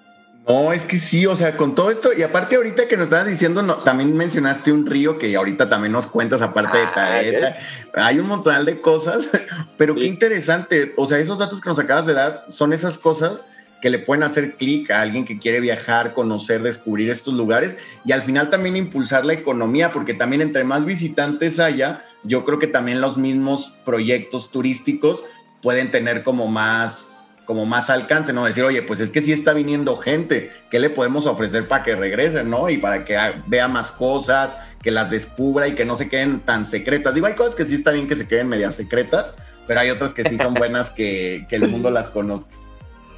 No, 0.47 0.71
es 0.71 0.85
que 0.85 0.97
sí, 0.97 1.25
o 1.25 1.35
sea, 1.35 1.57
con 1.57 1.75
todo 1.75 1.91
esto, 1.91 2.11
y 2.17 2.23
aparte 2.23 2.55
ahorita 2.55 2.87
que 2.87 2.95
nos 2.95 3.05
estabas 3.05 3.27
diciendo, 3.27 3.61
no, 3.61 3.79
también 3.79 4.15
mencionaste 4.15 4.71
un 4.71 4.85
río 4.85 5.19
que 5.19 5.35
ahorita 5.35 5.69
también 5.69 5.91
nos 5.91 6.07
cuentas, 6.07 6.41
aparte 6.41 6.77
de 6.77 6.83
ah, 6.85 6.93
Taeta, 6.95 7.57
hay 7.93 8.19
un 8.19 8.27
montón 8.27 8.63
de 8.63 8.79
cosas, 8.79 9.27
pero 9.77 9.93
qué 9.93 10.05
interesante, 10.05 10.93
o 10.95 11.05
sea, 11.05 11.19
esos 11.19 11.39
datos 11.39 11.59
que 11.59 11.69
nos 11.69 11.79
acabas 11.79 12.05
de 12.05 12.13
dar 12.13 12.45
son 12.47 12.71
esas 12.71 12.97
cosas 12.97 13.43
que 13.81 13.89
le 13.89 13.99
pueden 13.99 14.23
hacer 14.23 14.53
clic 14.55 14.89
a 14.89 15.01
alguien 15.01 15.25
que 15.25 15.37
quiere 15.37 15.59
viajar, 15.59 16.13
conocer, 16.13 16.63
descubrir 16.63 17.09
estos 17.09 17.33
lugares 17.33 17.77
y 18.05 18.13
al 18.13 18.23
final 18.23 18.49
también 18.49 18.77
impulsar 18.77 19.25
la 19.25 19.33
economía, 19.33 19.91
porque 19.91 20.13
también 20.13 20.41
entre 20.41 20.63
más 20.63 20.85
visitantes 20.85 21.59
haya, 21.59 22.05
yo 22.23 22.45
creo 22.45 22.57
que 22.57 22.67
también 22.67 23.01
los 23.01 23.17
mismos 23.17 23.73
proyectos 23.83 24.49
turísticos 24.49 25.23
pueden 25.61 25.91
tener 25.91 26.23
como 26.23 26.47
más 26.47 27.16
como 27.47 27.65
más 27.65 27.89
alcance, 27.89 28.33
¿no? 28.33 28.43
Decir, 28.43 28.65
oye, 28.65 28.81
pues 28.83 28.99
es 28.99 29.09
que 29.09 29.21
sí 29.21 29.31
está 29.31 29.53
viniendo 29.53 29.95
gente, 29.95 30.51
¿qué 30.69 30.79
le 30.79 30.89
podemos 30.89 31.25
ofrecer 31.25 31.65
para 31.65 31.81
que 31.81 31.95
regresen, 31.95 32.49
¿no? 32.49 32.69
Y 32.69 32.77
para 32.77 33.05
que 33.05 33.17
vea 33.47 33.69
más 33.69 33.89
cosas, 33.89 34.55
que 34.83 34.91
las 34.91 35.09
descubra 35.09 35.67
y 35.67 35.73
que 35.73 35.85
no 35.85 35.95
se 35.95 36.09
queden 36.09 36.41
tan 36.41 36.67
secretas. 36.67 37.15
Digo, 37.15 37.25
hay 37.25 37.35
cosas 37.35 37.55
que 37.55 37.63
sí 37.63 37.75
está 37.75 37.91
bien 37.91 38.07
que 38.07 38.17
se 38.17 38.27
queden 38.27 38.49
medias 38.49 38.75
secretas, 38.75 39.33
pero 39.65 39.79
hay 39.79 39.89
otras 39.89 40.13
que 40.13 40.25
sí 40.25 40.37
son 40.37 40.53
buenas 40.55 40.89
que, 40.89 41.47
que 41.49 41.55
el 41.55 41.69
mundo 41.69 41.89
las 41.89 42.09
conozca. 42.09 42.51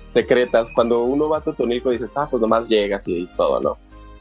Secretas, 0.05 0.71
cuando 0.73 1.03
uno 1.03 1.27
va 1.27 1.39
a 1.39 1.41
Totonilco 1.41 1.89
dices, 1.89 2.13
ah, 2.15 2.27
pues 2.29 2.39
nomás 2.39 2.69
llegas 2.69 3.07
y 3.07 3.27
todo, 3.35 3.59
¿no? 3.59 3.77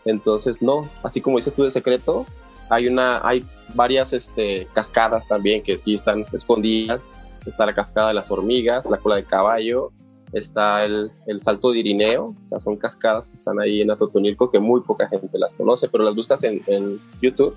Entonces, 0.06 0.62
no, 0.62 0.88
así 1.02 1.20
como 1.20 1.36
dices 1.36 1.52
tú 1.52 1.64
de 1.64 1.70
secreto, 1.70 2.26
hay 2.70 2.88
una, 2.88 3.20
hay 3.26 3.44
varias 3.74 4.14
este, 4.14 4.68
cascadas 4.72 5.28
también 5.28 5.62
que 5.62 5.76
sí 5.76 5.94
están 5.94 6.24
escondidas 6.32 7.06
está 7.46 7.66
la 7.66 7.72
cascada 7.72 8.08
de 8.08 8.14
las 8.14 8.30
hormigas, 8.30 8.86
la 8.86 8.98
cola 8.98 9.16
de 9.16 9.24
caballo, 9.24 9.92
está 10.32 10.84
el, 10.84 11.10
el 11.26 11.42
salto 11.42 11.72
de 11.72 11.78
Irineo, 11.78 12.26
o 12.26 12.48
sea, 12.48 12.58
son 12.58 12.76
cascadas 12.76 13.28
que 13.28 13.36
están 13.36 13.60
ahí 13.60 13.80
en 13.80 13.90
Atotonilco 13.90 14.50
que 14.50 14.58
muy 14.58 14.80
poca 14.82 15.08
gente 15.08 15.38
las 15.38 15.54
conoce, 15.54 15.88
pero 15.88 16.04
las 16.04 16.14
buscas 16.14 16.42
en, 16.44 16.62
en, 16.66 16.98
YouTube 17.22 17.56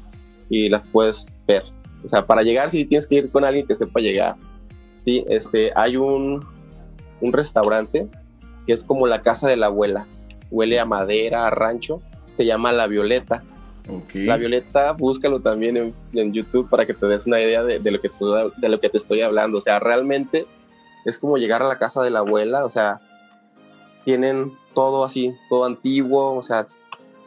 y 0.49 0.69
las 0.69 0.87
puedes 0.87 1.33
ver. 1.47 1.63
O 2.03 2.07
sea, 2.07 2.25
para 2.25 2.43
llegar 2.43 2.71
sí 2.71 2.85
tienes 2.85 3.07
que 3.07 3.15
ir 3.15 3.29
con 3.29 3.43
alguien 3.43 3.67
que 3.67 3.75
sepa 3.75 3.99
llegar. 3.99 4.35
Sí, 4.97 5.25
este, 5.27 5.71
hay 5.75 5.97
un, 5.97 6.45
un 7.21 7.33
restaurante 7.33 8.07
que 8.65 8.73
es 8.73 8.83
como 8.83 9.07
la 9.07 9.21
casa 9.21 9.47
de 9.47 9.57
la 9.57 9.67
abuela, 9.67 10.05
huele 10.49 10.79
a 10.79 10.85
madera, 10.85 11.47
a 11.47 11.49
rancho, 11.49 12.01
se 12.31 12.45
llama 12.45 12.71
La 12.71 12.87
Violeta 12.87 13.43
la 14.13 14.37
Violeta, 14.37 14.91
búscalo 14.93 15.39
también 15.39 15.93
en, 16.13 16.33
YouTube 16.33 16.69
para 16.69 16.85
que 16.85 16.93
te 16.93 17.05
des 17.07 17.25
una 17.25 17.39
idea 17.39 17.63
de, 17.63 17.79
lo 17.91 17.99
que 17.99 18.09
te, 18.09 18.25
de 18.57 18.69
lo 18.69 18.79
que 18.79 18.89
te 18.89 18.97
estoy 18.97 19.21
hablando. 19.21 19.57
O 19.57 19.61
sea, 19.61 19.79
realmente 19.79 20.45
es 21.05 21.17
como 21.17 21.37
llegar 21.37 21.61
a 21.61 21.67
la 21.67 21.77
casa 21.77 22.01
de 22.01 22.11
la 22.11 22.19
abuela, 22.19 22.65
o 22.65 22.69
sea, 22.69 22.99
tienen 24.05 24.53
todo 24.73 25.03
así, 25.03 25.33
todo 25.49 25.65
antiguo, 25.65 26.35
o 26.35 26.43
sea, 26.43 26.67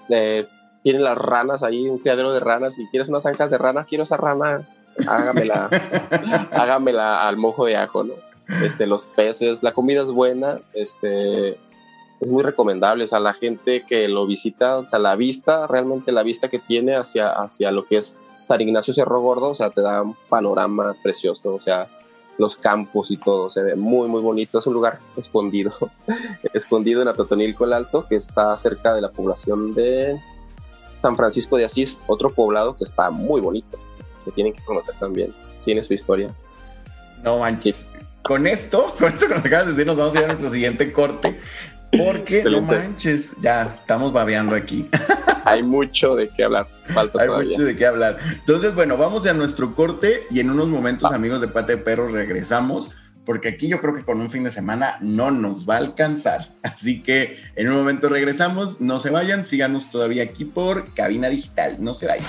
eh, 0.08 0.46
tienen 0.82 1.02
las 1.02 1.18
ranas 1.18 1.62
ahí, 1.62 1.88
un 1.88 1.98
criadero 1.98 2.32
de 2.32 2.40
ranas. 2.40 2.74
Si 2.74 2.86
quieres 2.88 3.08
unas 3.08 3.26
ancas 3.26 3.50
de 3.50 3.58
rana, 3.58 3.84
quiero 3.84 4.04
esa 4.04 4.16
rana, 4.16 4.68
hágamela, 5.06 5.68
hágamela 6.52 7.26
al 7.26 7.36
mojo 7.36 7.66
de 7.66 7.76
ajo, 7.76 8.04
¿no? 8.04 8.14
Este, 8.62 8.86
los 8.86 9.06
peces, 9.06 9.62
la 9.62 9.72
comida 9.72 10.02
es 10.02 10.10
buena, 10.10 10.58
este, 10.74 11.58
es 12.20 12.30
muy 12.30 12.42
recomendable, 12.42 13.04
o 13.04 13.06
sea, 13.06 13.20
la 13.20 13.34
gente 13.34 13.84
que 13.84 14.08
lo 14.08 14.26
visita, 14.26 14.78
o 14.78 14.86
sea, 14.86 14.98
la 14.98 15.16
vista, 15.16 15.66
realmente 15.66 16.12
la 16.12 16.22
vista 16.22 16.48
que 16.48 16.58
tiene 16.58 16.96
hacia, 16.96 17.30
hacia 17.30 17.70
lo 17.70 17.86
que 17.86 17.98
es 17.98 18.20
San 18.44 18.60
Ignacio 18.60 18.94
Cerro 18.94 19.20
Gordo, 19.20 19.50
o 19.50 19.54
sea, 19.54 19.70
te 19.70 19.80
da 19.80 20.02
un 20.02 20.16
panorama 20.28 20.94
precioso, 21.02 21.54
o 21.54 21.60
sea, 21.60 21.88
los 22.38 22.56
campos 22.56 23.10
y 23.10 23.16
todo, 23.16 23.50
se 23.50 23.62
ve 23.62 23.76
muy, 23.76 24.08
muy 24.08 24.20
bonito, 24.20 24.58
es 24.58 24.66
un 24.66 24.74
lugar 24.74 24.98
escondido, 25.16 25.72
escondido 26.52 27.02
en 27.02 27.08
Atotonilco 27.08 27.64
el 27.64 27.72
Alto, 27.72 28.06
que 28.08 28.16
está 28.16 28.56
cerca 28.56 28.94
de 28.94 29.00
la 29.00 29.10
población 29.10 29.74
de 29.74 30.16
San 30.98 31.16
Francisco 31.16 31.56
de 31.56 31.64
Asís, 31.64 32.02
otro 32.06 32.30
poblado 32.30 32.76
que 32.76 32.84
está 32.84 33.10
muy 33.10 33.40
bonito, 33.40 33.78
que 34.24 34.30
tienen 34.30 34.52
que 34.52 34.64
conocer 34.64 34.94
también, 34.98 35.34
tiene 35.64 35.82
su 35.82 35.94
historia. 35.94 36.34
No 37.22 37.38
manches. 37.38 37.86
Con 38.22 38.46
esto, 38.46 38.94
con 38.98 39.12
esto 39.12 39.28
que 39.28 39.34
nos 39.34 39.44
acabas 39.44 39.66
de 39.66 39.72
decir, 39.72 39.86
nos 39.86 39.96
vamos 39.96 40.14
a 40.14 40.18
ir 40.18 40.24
a 40.24 40.28
nuestro 40.28 40.50
siguiente 40.50 40.92
corte. 40.92 41.38
Porque 41.98 42.44
no 42.44 42.60
manches, 42.60 43.30
ya 43.40 43.74
estamos 43.80 44.12
babeando 44.12 44.54
aquí. 44.54 44.88
Hay 45.44 45.62
mucho 45.62 46.16
de 46.16 46.28
qué 46.28 46.44
hablar. 46.44 46.66
Falta 46.92 47.22
Hay 47.22 47.28
mucho 47.28 47.64
de 47.64 47.76
qué 47.76 47.86
hablar. 47.86 48.18
Entonces, 48.30 48.74
bueno, 48.74 48.96
vamos 48.96 49.26
a 49.26 49.32
nuestro 49.32 49.74
corte 49.74 50.22
y 50.30 50.40
en 50.40 50.50
unos 50.50 50.68
momentos, 50.68 51.12
amigos 51.12 51.40
de 51.40 51.48
Pate 51.48 51.76
de 51.76 51.82
Perro, 51.82 52.08
regresamos. 52.08 52.90
Porque 53.26 53.48
aquí 53.48 53.68
yo 53.68 53.80
creo 53.80 53.94
que 53.94 54.02
con 54.02 54.20
un 54.20 54.30
fin 54.30 54.44
de 54.44 54.50
semana 54.50 54.98
no 55.00 55.30
nos 55.30 55.68
va 55.68 55.74
a 55.76 55.78
alcanzar. 55.78 56.48
Así 56.62 57.02
que 57.02 57.38
en 57.56 57.68
un 57.68 57.76
momento 57.76 58.08
regresamos. 58.08 58.80
No 58.80 59.00
se 59.00 59.10
vayan, 59.10 59.44
síganos 59.44 59.90
todavía 59.90 60.24
aquí 60.24 60.44
por 60.44 60.92
Cabina 60.94 61.28
Digital. 61.28 61.76
No 61.78 61.94
se 61.94 62.06
vayan. 62.06 62.24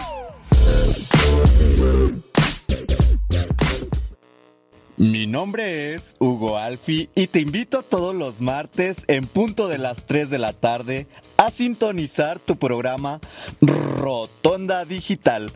Mi 4.97 5.27
nombre 5.27 5.93
es 5.93 6.15
Hugo 6.19 6.57
Alfi 6.57 7.09
y 7.15 7.27
te 7.27 7.41
invito 7.41 7.83
todos 7.83 8.15
los 8.15 8.39
martes 8.39 9.03
en 9.07 9.27
punto 9.27 9.67
de 9.67 9.77
las 9.77 10.05
3 10.05 10.29
de 10.29 10.39
la 10.39 10.53
tarde 10.53 11.07
a 11.35 11.51
sintonizar 11.51 12.39
tu 12.39 12.55
programa 12.55 13.19
Rotonda 13.59 14.85
Digital, 14.85 15.51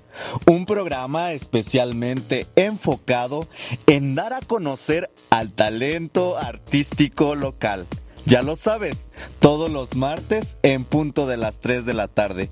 un 0.45 0.65
programa 0.65 1.31
especialmente 1.31 2.47
enfocado 2.57 3.47
en 3.87 4.13
dar 4.13 4.33
a 4.33 4.41
conocer 4.41 5.09
al 5.29 5.53
talento 5.53 6.37
artístico 6.37 7.35
local. 7.35 7.87
Ya 8.25 8.41
lo 8.41 8.57
sabes, 8.57 9.09
todos 9.39 9.71
los 9.71 9.95
martes 9.95 10.57
en 10.63 10.83
punto 10.83 11.27
de 11.27 11.37
las 11.37 11.61
3 11.61 11.85
de 11.85 11.93
la 11.93 12.09
tarde, 12.09 12.49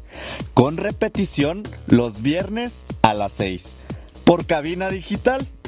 con 0.54 0.78
repetición 0.78 1.64
los 1.88 2.22
viernes 2.22 2.76
a 3.02 3.14
las 3.14 3.34
6, 3.34 3.74
por 4.24 4.46
cabina 4.46 4.90
digital 4.90 5.50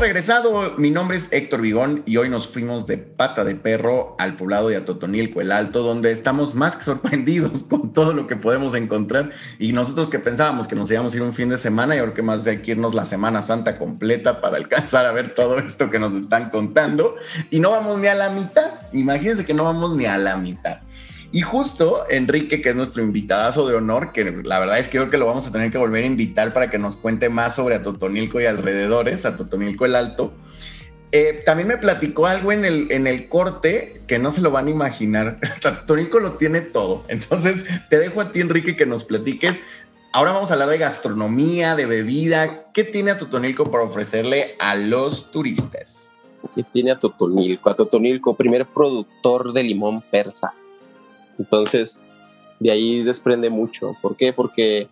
Regresado. 0.00 0.78
Mi 0.78 0.90
nombre 0.90 1.18
es 1.18 1.30
Héctor 1.30 1.60
Vigón 1.60 2.02
y 2.06 2.16
hoy 2.16 2.30
nos 2.30 2.48
fuimos 2.48 2.86
de 2.86 2.96
pata 2.96 3.44
de 3.44 3.54
perro 3.54 4.16
al 4.18 4.34
poblado 4.34 4.68
de 4.68 4.76
Atotonilco, 4.76 5.42
el 5.42 5.52
Alto, 5.52 5.82
donde 5.82 6.10
estamos 6.10 6.54
más 6.54 6.74
que 6.74 6.84
sorprendidos 6.84 7.64
con 7.68 7.92
todo 7.92 8.14
lo 8.14 8.26
que 8.26 8.34
podemos 8.34 8.74
encontrar. 8.74 9.30
Y 9.58 9.74
nosotros 9.74 10.08
que 10.08 10.18
pensábamos 10.18 10.66
que 10.66 10.74
nos 10.74 10.90
íbamos 10.90 11.12
a 11.12 11.16
ir 11.16 11.22
un 11.22 11.34
fin 11.34 11.50
de 11.50 11.58
semana 11.58 11.94
y 11.94 11.98
ahora 11.98 12.14
que 12.14 12.22
más 12.22 12.44
de 12.44 12.62
que 12.62 12.70
irnos 12.70 12.94
la 12.94 13.04
Semana 13.04 13.42
Santa 13.42 13.76
completa 13.76 14.40
para 14.40 14.56
alcanzar 14.56 15.04
a 15.04 15.12
ver 15.12 15.34
todo 15.34 15.58
esto 15.58 15.90
que 15.90 15.98
nos 15.98 16.14
están 16.14 16.48
contando. 16.48 17.16
Y 17.50 17.60
no 17.60 17.70
vamos 17.70 17.98
ni 17.98 18.06
a 18.06 18.14
la 18.14 18.30
mitad. 18.30 18.70
Imagínense 18.94 19.44
que 19.44 19.52
no 19.52 19.64
vamos 19.64 19.94
ni 19.96 20.06
a 20.06 20.16
la 20.16 20.38
mitad. 20.38 20.78
Y 21.32 21.42
justo 21.42 22.04
Enrique, 22.10 22.60
que 22.60 22.70
es 22.70 22.76
nuestro 22.76 23.02
invitadazo 23.02 23.68
de 23.68 23.76
honor, 23.76 24.12
que 24.12 24.24
la 24.42 24.58
verdad 24.58 24.78
es 24.80 24.88
que 24.88 24.98
creo 24.98 25.10
que 25.10 25.18
lo 25.18 25.26
vamos 25.26 25.46
a 25.46 25.52
tener 25.52 25.70
que 25.70 25.78
volver 25.78 26.02
a 26.02 26.06
invitar 26.06 26.52
para 26.52 26.70
que 26.70 26.78
nos 26.78 26.96
cuente 26.96 27.28
más 27.28 27.54
sobre 27.54 27.76
Atotonilco 27.76 28.40
y 28.40 28.46
alrededores, 28.46 29.24
Atotonilco 29.24 29.86
el 29.86 29.94
Alto. 29.94 30.32
Eh, 31.12 31.42
también 31.46 31.68
me 31.68 31.76
platicó 31.76 32.26
algo 32.26 32.50
en 32.50 32.64
el, 32.64 32.90
en 32.90 33.06
el 33.06 33.28
corte 33.28 34.02
que 34.08 34.18
no 34.18 34.32
se 34.32 34.40
lo 34.40 34.50
van 34.50 34.66
a 34.66 34.70
imaginar. 34.70 35.38
Atotonilco 35.64 36.18
lo 36.18 36.32
tiene 36.32 36.62
todo. 36.62 37.04
Entonces, 37.06 37.64
te 37.88 37.98
dejo 37.98 38.20
a 38.20 38.32
ti, 38.32 38.40
Enrique, 38.40 38.74
que 38.74 38.86
nos 38.86 39.04
platiques. 39.04 39.60
Ahora 40.12 40.32
vamos 40.32 40.50
a 40.50 40.54
hablar 40.54 40.70
de 40.70 40.78
gastronomía, 40.78 41.76
de 41.76 41.86
bebida. 41.86 42.72
¿Qué 42.72 42.82
tiene 42.82 43.12
Atotonilco 43.12 43.70
para 43.70 43.84
ofrecerle 43.84 44.56
a 44.58 44.74
los 44.74 45.30
turistas? 45.30 46.10
¿Qué 46.56 46.64
tiene 46.72 46.90
Atotonilco? 46.90 47.70
Atotonilco, 47.70 48.34
primer 48.34 48.66
productor 48.66 49.52
de 49.52 49.62
limón 49.62 50.00
persa 50.00 50.52
entonces, 51.40 52.06
de 52.58 52.70
ahí 52.70 53.02
desprende 53.02 53.48
mucho. 53.48 53.96
¿Por 54.02 54.14
qué? 54.14 54.34
Porque 54.34 54.88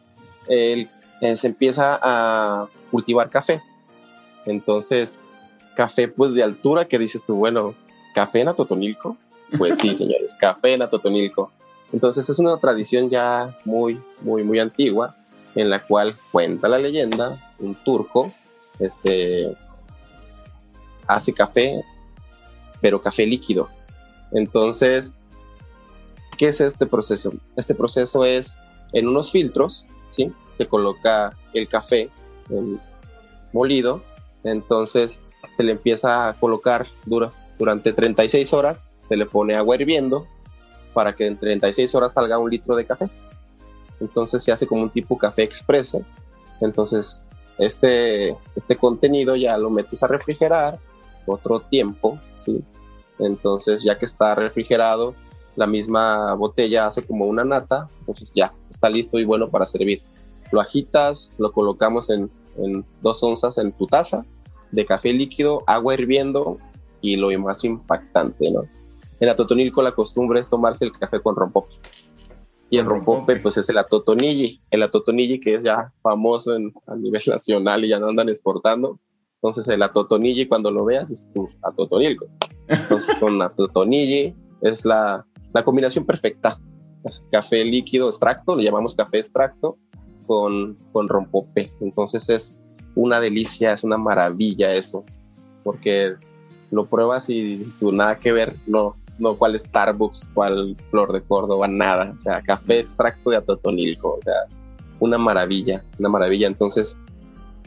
él, 0.49 0.89
eh, 1.21 1.37
se 1.37 1.47
empieza 1.47 2.01
a 2.03 2.69
cultivar 2.91 3.29
café. 3.29 3.61
Entonces, 4.47 5.21
café 5.77 6.09
pues 6.09 6.33
de 6.33 6.43
altura, 6.43 6.89
que 6.89 6.99
dices 6.99 7.23
tú, 7.23 7.35
bueno, 7.37 7.75
café 8.15 8.41
en 8.41 8.49
Atotonilco. 8.49 9.19
Pues 9.59 9.77
sí, 9.77 9.95
señores, 9.95 10.35
café 10.41 10.73
en 10.73 10.81
Atotonilco. 10.81 11.53
Entonces 11.93 12.27
es 12.31 12.39
una 12.39 12.57
tradición 12.57 13.11
ya 13.11 13.59
muy, 13.67 14.01
muy, 14.23 14.43
muy 14.43 14.59
antigua, 14.59 15.17
en 15.55 15.69
la 15.69 15.83
cual 15.83 16.17
cuenta 16.33 16.67
la 16.67 16.79
leyenda, 16.79 17.53
un 17.59 17.75
turco, 17.75 18.33
este, 18.79 19.55
hace 21.07 21.35
café, 21.35 21.83
pero 22.81 23.03
café 23.03 23.27
líquido. 23.27 23.69
Entonces, 24.33 25.13
¿Qué 26.39 26.49
es 26.49 26.61
este 26.61 26.87
proceso? 26.87 27.33
Este 27.57 27.75
proceso 27.75 28.25
es 28.25 28.57
en 28.93 29.09
unos 29.09 29.33
filtros, 29.33 29.85
¿sí? 30.09 30.33
Se 30.53 30.67
coloca 30.67 31.37
el 31.53 31.69
café 31.69 32.11
molido, 33.53 34.03
entonces 34.45 35.19
se 35.51 35.63
le 35.65 35.73
empieza 35.73 36.29
a 36.29 36.35
colocar 36.35 36.87
dura, 37.05 37.33
durante 37.59 37.93
36 37.93 38.53
horas, 38.53 38.89
se 39.01 39.17
le 39.17 39.27
pone 39.27 39.57
agua 39.57 39.75
hirviendo 39.75 40.27
para 40.95 41.15
que 41.15 41.27
en 41.27 41.37
36 41.37 41.93
horas 41.97 42.13
salga 42.13 42.39
un 42.39 42.51
litro 42.51 42.77
de 42.77 42.87
café. 42.87 43.11
Entonces 44.01 44.43
se 44.43 44.53
hace 44.53 44.67
como 44.67 44.83
un 44.83 44.91
tipo 44.91 45.19
café 45.19 45.43
expreso. 45.43 46.03
Entonces 46.61 47.27
este, 47.59 48.37
este 48.55 48.77
contenido 48.77 49.35
ya 49.35 49.59
lo 49.59 49.71
metes 49.71 50.03
a 50.05 50.07
refrigerar 50.07 50.79
otro 51.27 51.61
tiempo, 51.61 52.17
¿sí? 52.37 52.63
Entonces 53.19 53.83
ya 53.83 53.99
que 53.99 54.05
está 54.05 54.37
refrigerado, 54.37 55.17
la 55.59 55.67
misma 55.67 56.35
botella 56.35 56.87
hace 56.87 57.03
como 57.03 57.27
una 57.27 57.45
nata, 57.45 57.89
entonces 57.99 58.33
ya 58.33 58.55
está 58.71 58.89
listo 58.89 59.19
y 59.19 59.25
bueno 59.25 59.51
para 59.51 59.67
servir. 59.67 60.01
Lo 60.53 60.61
agitas, 60.61 61.35
lo 61.37 61.51
colocamos 61.51 62.11
en, 62.11 62.31
en 62.59 62.85
dos 63.03 63.23
onzas 63.25 63.59
en 63.59 63.73
tu 63.73 63.89
taza 63.89 64.25
de 64.71 64.87
café 64.87 65.13
líquido, 65.13 65.65
agua 65.67 65.95
hirviendo 65.95 66.59
y 67.01 67.17
lo 67.17 67.37
más 67.41 67.65
impactante, 67.65 68.53
¿no? 68.53 68.63
En 69.19 69.29
Atotonilco 69.29 69.83
la 69.83 69.93
costumbre 69.93 70.39
es 70.39 70.49
tomarse 70.49 70.85
el 70.85 70.93
café 70.93 71.21
con 71.21 71.35
rompope. 71.35 71.75
Y 72.71 72.79
el 72.79 72.87
rompope, 72.87 73.37
pues 73.37 73.57
es 73.57 73.69
el 73.69 73.79
atotonilli, 73.79 74.61
el 74.71 74.83
atotonilli 74.83 75.41
que 75.41 75.55
es 75.55 75.65
ya 75.65 75.93
famoso 76.03 76.55
en, 76.55 76.73
a 76.87 76.95
nivel 76.95 77.23
nacional 77.27 77.85
y 77.85 77.89
ya 77.89 77.99
no 77.99 78.11
andan 78.11 78.29
exportando. 78.29 79.01
Entonces 79.37 79.67
el 79.69 79.83
atotonilli 79.83 80.47
cuando 80.47 80.71
lo 80.71 80.85
veas 80.85 81.11
es 81.11 81.29
tu 81.35 81.49
atotonilco. 81.63 82.27
Entonces 82.69 83.17
con 83.17 83.41
atotonilli 83.43 84.37
es 84.61 84.85
la, 84.85 85.27
la 85.53 85.65
combinación 85.65 86.05
perfecta. 86.05 86.59
Café 87.31 87.65
líquido 87.65 88.09
extracto, 88.09 88.57
le 88.57 88.65
llamamos 88.65 88.95
café 88.95 89.19
extracto 89.19 89.79
con, 90.27 90.77
con 90.93 91.09
rompope. 91.09 91.73
Entonces 91.81 92.29
es 92.29 92.59
una 92.95 93.21
delicia, 93.21 93.73
es 93.73 93.85
una 93.85 93.97
maravilla 93.97 94.75
eso, 94.75 95.05
porque 95.63 96.15
lo 96.71 96.87
pruebas 96.87 97.31
y 97.31 97.57
dices 97.57 97.77
tú, 97.79 97.93
nada 97.93 98.19
que 98.19 98.33
ver, 98.33 98.55
no, 98.67 98.97
no 99.19 99.37
cuál 99.37 99.59
Starbucks, 99.59 100.31
cuál 100.35 100.77
Flor 100.91 101.13
de 101.13 101.23
Córdoba, 101.23 101.69
nada, 101.69 102.15
o 102.17 102.21
sea, 102.21 102.43
café 102.43 102.81
extracto 102.81 103.31
de 103.31 103.37
Atotonilco, 103.37 104.15
o 104.15 104.21
sea, 104.21 104.35
una 105.01 105.19
maravilla, 105.19 105.83
una 105.99 106.09
maravilla. 106.09 106.47
Entonces, 106.47 106.97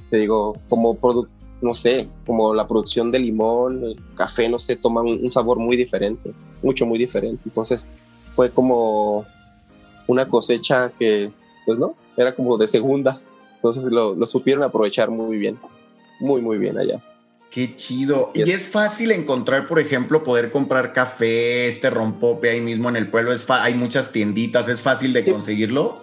te 0.09 0.17
digo, 0.17 0.57
como 0.69 0.95
producto, 0.95 1.31
no 1.61 1.73
sé, 1.73 2.09
como 2.25 2.53
la 2.53 2.67
producción 2.67 3.11
de 3.11 3.19
limón, 3.19 3.83
el 3.83 3.95
café, 4.15 4.49
no 4.49 4.59
sé, 4.59 4.75
toma 4.75 5.01
un, 5.01 5.31
sabor 5.31 5.59
muy 5.59 5.77
diferente, 5.77 6.33
mucho, 6.61 6.85
muy 6.85 6.99
diferente. 6.99 7.43
Entonces, 7.45 7.87
fue 8.31 8.49
como 8.49 9.25
una 10.07 10.27
cosecha 10.27 10.91
que, 10.97 11.31
pues 11.65 11.77
no, 11.77 11.95
era 12.17 12.33
como 12.35 12.57
de 12.57 12.67
segunda. 12.67 13.21
Entonces 13.55 13.85
lo, 13.85 14.15
lo 14.15 14.25
supieron 14.25 14.63
aprovechar 14.63 15.09
muy 15.09 15.37
bien, 15.37 15.57
muy, 16.19 16.41
muy 16.41 16.57
bien 16.57 16.77
allá. 16.77 16.99
Qué 17.51 17.75
chido. 17.75 18.31
y 18.33 18.49
es. 18.49 18.69
fácil 18.69 19.11
encontrar, 19.11 19.67
por 19.67 19.77
ejemplo, 19.79 20.23
poder 20.23 20.51
comprar 20.51 20.93
café, 20.93 21.67
este 21.67 21.89
rompope 21.89 22.49
ahí 22.49 22.61
mismo 22.61 22.87
en 22.87 22.95
el 22.95 23.09
pueblo. 23.09 23.33
Es 23.33 23.45
hay 23.49 23.73
muchas 23.73 24.11
tienditas, 24.13 24.69
¿es 24.69 24.81
fácil 24.81 25.11
de 25.11 25.25
conseguirlo? 25.25 26.01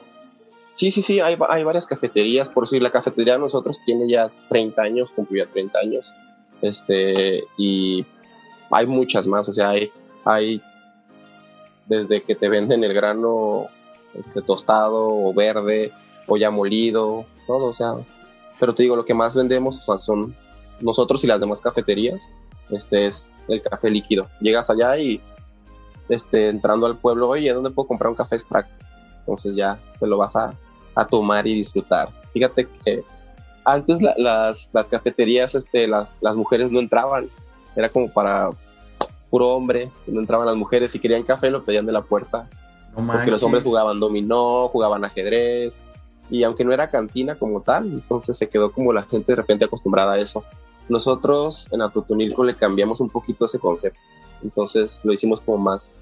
Sí, 0.74 0.90
sí, 0.90 1.00
sí, 1.00 1.20
hay, 1.20 1.36
hay 1.48 1.64
varias 1.64 1.86
cafeterías. 1.86 2.50
Por 2.50 2.68
si 2.68 2.78
la 2.78 2.90
cafetería 2.90 3.32
de 3.32 3.38
nosotros 3.40 3.80
tiene 3.86 4.08
ya 4.08 4.30
30 4.50 4.82
años, 4.82 5.10
cumplió 5.10 5.46
ya 5.46 5.50
30 5.50 5.78
años. 5.78 6.12
Este, 6.60 7.44
y 7.56 8.04
hay 8.70 8.86
muchas 8.86 9.26
más, 9.26 9.48
o 9.48 9.52
sea, 9.52 9.70
hay, 9.70 9.90
hay 10.28 10.62
desde 11.86 12.22
que 12.22 12.34
te 12.34 12.50
venden 12.50 12.84
el 12.84 12.92
grano 12.92 13.66
este, 14.14 14.42
tostado 14.42 15.06
o 15.06 15.32
verde 15.32 15.90
o 16.26 16.36
ya 16.36 16.50
molido, 16.50 17.24
todo, 17.46 17.66
o 17.66 17.72
sea, 17.72 17.94
pero 18.60 18.74
te 18.74 18.82
digo, 18.82 18.94
lo 18.94 19.06
que 19.06 19.14
más 19.14 19.34
vendemos 19.34 19.82
son 19.84 20.36
nosotros 20.80 21.24
y 21.24 21.26
las 21.26 21.40
demás 21.40 21.62
cafeterías, 21.62 22.28
este 22.70 23.06
es 23.06 23.32
el 23.48 23.62
café 23.62 23.90
líquido. 23.90 24.28
Llegas 24.40 24.68
allá 24.68 24.98
y 24.98 25.22
este, 26.10 26.50
entrando 26.50 26.86
al 26.86 26.98
pueblo, 26.98 27.30
oye, 27.30 27.50
¿dónde 27.52 27.70
puedo 27.70 27.88
comprar 27.88 28.10
un 28.10 28.16
café 28.16 28.36
extracto? 28.36 28.84
Entonces 29.20 29.56
ya 29.56 29.78
te 29.98 30.06
lo 30.06 30.18
vas 30.18 30.36
a, 30.36 30.52
a 30.94 31.06
tomar 31.06 31.46
y 31.46 31.54
disfrutar. 31.54 32.10
Fíjate 32.34 32.68
que 32.84 33.02
antes 33.64 34.02
las, 34.02 34.68
las, 34.72 34.88
cafeterías, 34.88 35.54
este, 35.54 35.86
las, 35.86 36.18
las 36.20 36.36
mujeres 36.36 36.70
no 36.70 36.80
entraban, 36.80 37.30
era 37.74 37.88
como 37.88 38.12
para 38.12 38.50
puro 39.30 39.48
hombre, 39.48 39.90
no 40.06 40.20
entraban 40.20 40.46
las 40.46 40.56
mujeres, 40.56 40.90
si 40.90 40.98
querían 40.98 41.22
café 41.22 41.50
lo 41.50 41.64
pedían 41.64 41.86
de 41.86 41.92
la 41.92 42.02
puerta. 42.02 42.48
porque 42.94 43.30
los 43.30 43.42
hombres 43.42 43.64
jugaban 43.64 44.00
dominó, 44.00 44.68
jugaban 44.68 45.04
ajedrez, 45.04 45.78
y 46.30 46.42
aunque 46.42 46.64
no 46.64 46.72
era 46.72 46.90
cantina 46.90 47.34
como 47.36 47.62
tal, 47.62 47.86
entonces 47.86 48.36
se 48.36 48.48
quedó 48.48 48.72
como 48.72 48.92
la 48.92 49.04
gente 49.04 49.32
de 49.32 49.36
repente 49.36 49.64
acostumbrada 49.64 50.14
a 50.14 50.18
eso. 50.18 50.44
Nosotros 50.88 51.68
en 51.72 51.82
Atotonilco 51.82 52.44
le 52.44 52.54
cambiamos 52.54 53.00
un 53.00 53.10
poquito 53.10 53.44
ese 53.44 53.58
concepto. 53.58 54.00
Entonces 54.42 55.00
lo 55.04 55.12
hicimos 55.12 55.40
como 55.40 55.58
más, 55.58 55.96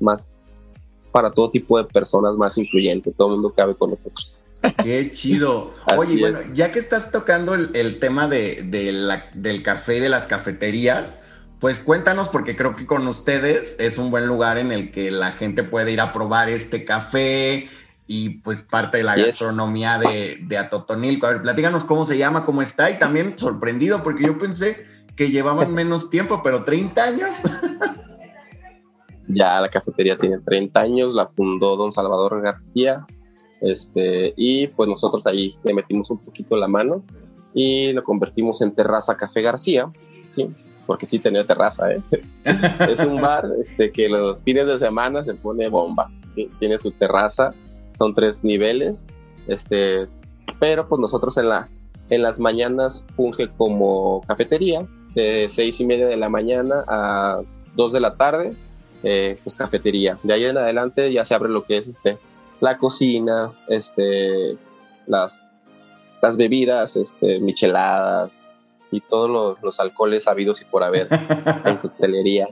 más 0.00 0.32
para 1.12 1.30
todo 1.30 1.50
tipo 1.50 1.78
de 1.78 1.84
personas, 1.84 2.34
más 2.36 2.58
incluyente. 2.58 3.12
Todo 3.12 3.28
el 3.28 3.34
mundo 3.34 3.52
cabe 3.56 3.74
con 3.74 3.90
nosotros. 3.90 4.40
Qué 4.82 5.10
chido. 5.12 5.72
Oye, 5.96 6.20
bueno, 6.20 6.38
ya 6.54 6.72
que 6.72 6.78
estás 6.78 7.10
tocando 7.10 7.54
el, 7.54 7.98
tema 8.00 8.28
de, 8.28 8.62
del 9.34 9.62
café 9.62 9.96
y 9.96 10.00
de 10.00 10.08
las 10.08 10.26
cafeterías, 10.26 11.16
pues 11.60 11.80
cuéntanos, 11.80 12.28
porque 12.28 12.56
creo 12.56 12.76
que 12.76 12.86
con 12.86 13.06
ustedes 13.06 13.76
es 13.78 13.98
un 13.98 14.10
buen 14.10 14.26
lugar 14.26 14.58
en 14.58 14.72
el 14.72 14.92
que 14.92 15.10
la 15.10 15.32
gente 15.32 15.62
puede 15.62 15.92
ir 15.92 16.00
a 16.00 16.12
probar 16.12 16.48
este 16.48 16.84
café, 16.84 17.68
y 18.06 18.30
pues 18.40 18.62
parte 18.62 18.98
de 18.98 19.04
la 19.04 19.16
gastronomía 19.16 19.98
de, 19.98 20.38
de, 20.42 20.58
Atotonilco. 20.58 21.26
A 21.26 21.30
ver, 21.32 21.42
platícanos 21.42 21.84
cómo 21.84 22.04
se 22.04 22.16
llama, 22.16 22.44
cómo 22.44 22.62
está 22.62 22.90
y 22.90 22.98
también 22.98 23.38
sorprendido 23.38 24.02
porque 24.02 24.24
yo 24.24 24.38
pensé 24.38 24.84
que 25.16 25.30
llevaban 25.30 25.74
menos 25.74 26.08
tiempo, 26.10 26.40
pero 26.42 26.64
30 26.64 27.02
años. 27.02 27.34
ya 29.28 29.60
la 29.60 29.68
cafetería 29.68 30.16
tiene 30.16 30.38
30 30.38 30.80
años, 30.80 31.14
la 31.14 31.26
fundó 31.26 31.76
don 31.76 31.90
Salvador 31.90 32.40
García 32.42 33.04
este, 33.60 34.34
y 34.36 34.68
pues 34.68 34.88
nosotros 34.88 35.26
ahí 35.26 35.56
le 35.64 35.74
metimos 35.74 36.10
un 36.10 36.18
poquito 36.18 36.56
la 36.56 36.68
mano 36.68 37.02
y 37.54 37.92
lo 37.92 38.04
convertimos 38.04 38.60
en 38.60 38.72
Terraza 38.72 39.16
Café 39.16 39.40
García, 39.40 39.90
¿sí? 40.30 40.48
Porque 40.86 41.06
sí 41.06 41.18
tenía 41.18 41.44
terraza, 41.44 41.92
¿eh? 41.92 42.00
es 42.88 43.00
un 43.00 43.20
bar 43.20 43.48
este, 43.60 43.90
que 43.90 44.08
los 44.08 44.40
fines 44.42 44.66
de 44.66 44.78
semana 44.78 45.22
se 45.22 45.34
pone 45.34 45.68
bomba, 45.68 46.10
¿sí? 46.34 46.50
tiene 46.58 46.78
su 46.78 46.90
terraza 46.92 47.52
son 47.96 48.14
tres 48.14 48.44
niveles, 48.44 49.06
este, 49.46 50.06
pero 50.58 50.88
pues 50.88 51.00
nosotros 51.00 51.36
en, 51.38 51.48
la, 51.48 51.68
en 52.10 52.22
las 52.22 52.38
mañanas 52.38 53.06
funge 53.16 53.48
como 53.48 54.22
cafetería, 54.26 54.86
de 55.14 55.48
seis 55.48 55.80
y 55.80 55.86
media 55.86 56.06
de 56.06 56.16
la 56.16 56.28
mañana 56.28 56.84
a 56.86 57.40
dos 57.74 57.92
de 57.92 58.00
la 58.00 58.16
tarde, 58.16 58.54
eh, 59.02 59.38
pues 59.42 59.56
cafetería. 59.56 60.18
De 60.22 60.34
ahí 60.34 60.44
en 60.44 60.58
adelante 60.58 61.12
ya 61.12 61.24
se 61.24 61.34
abre 61.34 61.48
lo 61.48 61.64
que 61.64 61.78
es 61.78 61.86
este, 61.86 62.18
la 62.60 62.76
cocina, 62.76 63.52
este, 63.68 64.56
las, 65.06 65.52
las 66.20 66.36
bebidas, 66.36 66.96
este, 66.96 67.40
micheladas 67.40 68.42
y 68.90 69.00
todos 69.00 69.30
los, 69.30 69.62
los 69.62 69.80
alcoholes 69.80 70.28
habidos 70.28 70.62
y 70.62 70.64
por 70.64 70.82
haber 70.82 71.08
en 71.64 71.76
coctelería. 71.76 72.48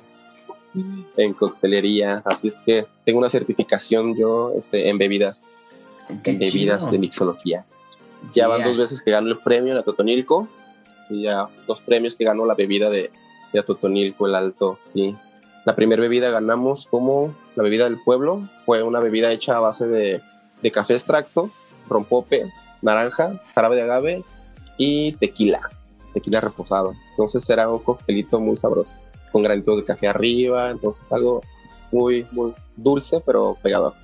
En 1.17 1.35
coctelería, 1.35 2.23
así 2.25 2.49
es 2.49 2.61
que 2.61 2.87
tengo 3.05 3.21
una 3.21 3.29
certificación 3.29 4.17
yo 4.17 4.53
este, 4.59 4.89
en 4.89 4.99
bebidas, 4.99 5.49
en 6.25 6.39
bebidas 6.39 6.91
de 6.91 6.99
mixología. 6.99 7.65
Ya 8.33 8.49
van 8.49 8.65
dos 8.65 8.77
veces 8.77 9.03
que 9.03 9.11
gano 9.11 9.29
el 9.29 9.39
premio 9.39 9.73
en 9.73 9.79
Atotonilco, 9.79 10.49
sí, 11.07 11.23
ya 11.23 11.47
dos 11.67 11.81
premios 11.81 12.17
que 12.17 12.25
ganó 12.25 12.45
la 12.47 12.55
bebida 12.55 12.91
de, 12.91 13.11
de 13.53 13.59
Atotonilco, 13.61 14.27
el 14.27 14.35
alto, 14.35 14.79
sí. 14.83 15.15
La 15.65 15.77
primera 15.77 16.03
bebida 16.03 16.31
ganamos 16.31 16.87
como 16.87 17.35
la 17.55 17.63
bebida 17.63 17.85
del 17.85 17.99
pueblo, 18.03 18.43
fue 18.67 18.83
una 18.83 19.01
bebida 19.01 19.31
hecha 19.31 19.57
a 19.57 19.61
base 19.61 19.87
de, 19.87 20.21
de 20.61 20.71
café 20.73 20.95
extracto, 20.95 21.51
rompope, 21.89 22.51
naranja, 22.83 23.41
jarabe 23.55 23.77
de 23.77 23.83
agave 23.83 24.25
y 24.77 25.13
tequila, 25.13 25.71
tequila 26.15 26.41
reposado. 26.41 26.95
Entonces 27.11 27.49
era 27.51 27.69
un 27.69 27.81
coctelito 27.81 28.41
muy 28.41 28.57
sabroso 28.57 28.95
con 29.35 29.43
granitos 29.43 29.77
de 29.79 29.85
café 29.85 30.07
arriba, 30.07 30.71
entonces 30.71 31.11
algo 31.13 31.43
muy, 31.91 32.25
muy 32.31 32.55
dulce, 32.77 33.21
pero 33.27 33.59
pegador. 33.61 33.95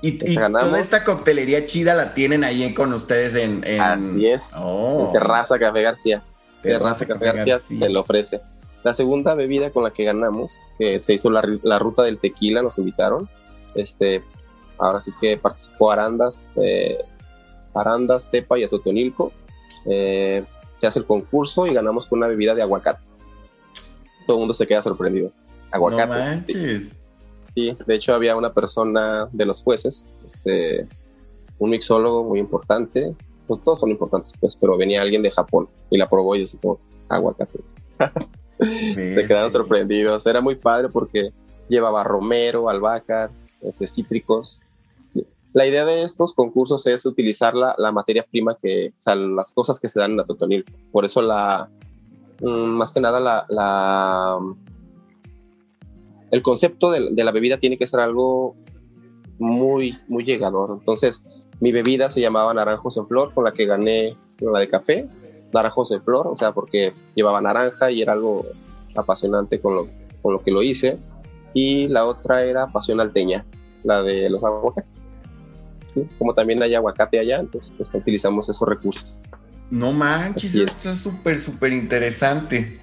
Y, 0.00 0.18
toda 0.18 0.78
esta 0.78 1.02
coctelería 1.02 1.66
chida 1.66 1.94
la 1.94 2.14
tienen 2.14 2.44
ahí 2.44 2.72
con 2.72 2.92
ustedes 2.92 3.34
en... 3.34 3.64
Así 3.80 4.26
es, 4.26 4.52
oh. 4.58 5.10
Terraza 5.12 5.58
Café 5.58 5.82
García. 5.82 6.22
Terraza, 6.62 7.06
Café, 7.06 7.24
García, 7.24 7.60
te 7.78 7.88
lo 7.88 8.00
ofrece. 8.00 8.40
La 8.84 8.94
segunda 8.94 9.34
bebida 9.34 9.70
con 9.70 9.82
la 9.82 9.90
que 9.90 10.04
ganamos, 10.04 10.58
que 10.78 10.98
se 10.98 11.14
hizo 11.14 11.30
la, 11.30 11.78
ruta 11.78 12.02
del 12.02 12.18
tequila, 12.18 12.62
nos 12.62 12.78
invitaron. 12.78 13.28
Este, 13.74 14.22
ahora 14.78 15.00
sí 15.00 15.10
que 15.20 15.36
participó 15.36 15.90
Arandas, 15.90 16.42
eh, 16.56 16.98
Arandas, 17.74 18.30
Tepa 18.30 18.58
y 18.58 18.64
Atotonilco. 18.64 19.32
Eh, 19.86 20.44
se 20.84 20.88
hace 20.88 20.98
el 20.98 21.06
concurso 21.06 21.66
y 21.66 21.74
ganamos 21.74 22.06
con 22.06 22.18
una 22.18 22.28
bebida 22.28 22.54
de 22.54 22.62
aguacate 22.62 23.08
todo 24.26 24.36
el 24.36 24.40
mundo 24.40 24.54
se 24.54 24.66
queda 24.66 24.82
sorprendido. 24.82 25.30
Aguacate. 25.70 26.44
sí. 26.44 27.76
de 27.86 27.94
hecho 27.94 28.14
había 28.14 28.36
una 28.36 28.52
persona 28.52 29.28
de 29.32 29.46
los 29.46 29.62
jueces, 29.62 30.06
este, 30.24 30.86
un 31.58 31.70
mixólogo 31.70 32.24
muy 32.24 32.38
importante, 32.38 33.14
pues 33.46 33.62
todos 33.62 33.80
son 33.80 33.90
importantes, 33.90 34.32
pues, 34.40 34.56
pero 34.56 34.76
venía 34.76 35.02
alguien 35.02 35.22
de 35.22 35.30
Japón 35.30 35.68
y 35.90 35.98
la 35.98 36.08
probó 36.08 36.36
y 36.36 36.44
así 36.44 36.58
como 36.58 36.80
aguacate. 37.08 37.60
Se 38.58 39.26
quedaron 39.26 39.50
sorprendidos. 39.50 40.26
Era 40.26 40.40
muy 40.40 40.54
padre 40.54 40.88
porque 40.88 41.32
llevaba 41.68 42.04
romero, 42.04 42.68
albahaca, 42.68 43.30
este, 43.62 43.86
cítricos. 43.86 44.62
La 45.54 45.66
idea 45.66 45.84
de 45.84 46.02
estos 46.02 46.32
concursos 46.32 46.84
es 46.88 47.06
utilizar 47.06 47.54
la, 47.54 47.92
materia 47.92 48.26
prima 48.28 48.58
que, 48.60 48.88
o 48.88 49.00
sea, 49.00 49.14
las 49.14 49.52
cosas 49.52 49.78
que 49.78 49.88
se 49.88 50.00
dan 50.00 50.10
en 50.10 50.16
la 50.16 50.24
Totonil. 50.24 50.64
Por 50.90 51.04
eso 51.04 51.22
mm, 51.22 52.46
más 52.48 52.90
que 52.90 53.00
nada 53.00 53.20
la, 53.20 54.38
el 56.32 56.42
concepto 56.42 56.90
de, 56.90 57.10
de, 57.12 57.24
la 57.24 57.30
bebida 57.30 57.58
tiene 57.58 57.78
que 57.78 57.86
ser 57.86 58.00
algo 58.00 58.56
muy, 59.38 59.96
muy 60.08 60.24
llegador. 60.24 60.70
Entonces, 60.76 61.22
mi 61.60 61.70
bebida 61.70 62.08
se 62.08 62.20
llamaba 62.20 62.52
Naranjos 62.52 62.96
en 62.96 63.06
Flor, 63.06 63.32
con 63.32 63.44
la 63.44 63.52
que 63.52 63.66
gané 63.66 64.16
la 64.40 64.58
de 64.58 64.66
café, 64.66 65.08
Naranjos 65.52 65.92
en 65.92 66.02
Flor, 66.02 66.26
o 66.26 66.34
sea, 66.34 66.50
porque 66.50 66.92
llevaba 67.14 67.40
naranja 67.40 67.92
y 67.92 68.02
era 68.02 68.14
algo 68.14 68.44
apasionante 68.96 69.60
con 69.60 69.76
lo, 69.76 69.88
con 70.20 70.32
lo 70.32 70.40
que 70.40 70.50
lo 70.50 70.64
hice. 70.64 70.98
Y 71.52 71.86
la 71.86 72.06
otra 72.06 72.42
era 72.42 72.66
Pasión 72.66 73.00
Alteña, 73.00 73.46
la 73.84 74.02
de 74.02 74.28
los 74.30 74.42
aguacates. 74.42 75.06
¿Sí? 75.94 76.06
Como 76.18 76.34
también 76.34 76.62
hay 76.62 76.74
aguacate 76.74 77.18
allá, 77.18 77.38
entonces 77.38 77.72
pues, 77.76 77.90
utilizamos 77.94 78.48
esos 78.48 78.68
recursos. 78.68 79.20
No 79.70 79.92
manches, 79.92 80.54
eso 80.54 80.64
está 80.64 80.96
súper, 80.96 81.40
súper 81.40 81.72
interesante. 81.72 82.80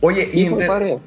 Oye, 0.00 0.30
y 0.32 0.46
en, 0.46 1.00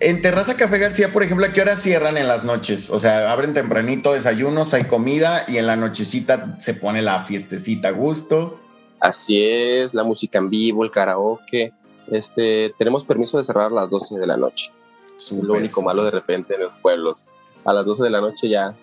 en 0.00 0.20
Terraza 0.20 0.56
Café 0.56 0.78
García, 0.78 1.12
por 1.12 1.22
ejemplo, 1.22 1.46
¿a 1.46 1.52
qué 1.52 1.60
hora 1.60 1.76
cierran 1.76 2.16
en 2.16 2.26
las 2.26 2.44
noches? 2.44 2.90
O 2.90 2.98
sea, 2.98 3.30
abren 3.30 3.54
tempranito, 3.54 4.12
desayunos, 4.12 4.74
hay 4.74 4.84
comida 4.84 5.44
y 5.46 5.58
en 5.58 5.66
la 5.66 5.76
nochecita 5.76 6.56
se 6.60 6.74
pone 6.74 7.02
la 7.02 7.24
fiestecita 7.24 7.88
a 7.88 7.92
gusto. 7.92 8.58
Así 9.00 9.42
es, 9.42 9.94
la 9.94 10.04
música 10.04 10.38
en 10.38 10.50
vivo, 10.50 10.84
el 10.84 10.90
karaoke. 10.90 11.72
Este, 12.10 12.74
tenemos 12.78 13.04
permiso 13.04 13.38
de 13.38 13.44
cerrar 13.44 13.66
a 13.66 13.74
las 13.74 13.90
12 13.90 14.18
de 14.18 14.26
la 14.26 14.36
noche. 14.36 14.72
Es 15.16 15.30
lo 15.30 15.54
único 15.54 15.82
malo 15.82 16.04
de 16.04 16.10
repente 16.10 16.54
en 16.54 16.62
los 16.62 16.76
pueblos. 16.76 17.30
A 17.64 17.72
las 17.72 17.86
12 17.86 18.04
de 18.04 18.10
la 18.10 18.20
noche 18.20 18.48
ya 18.48 18.74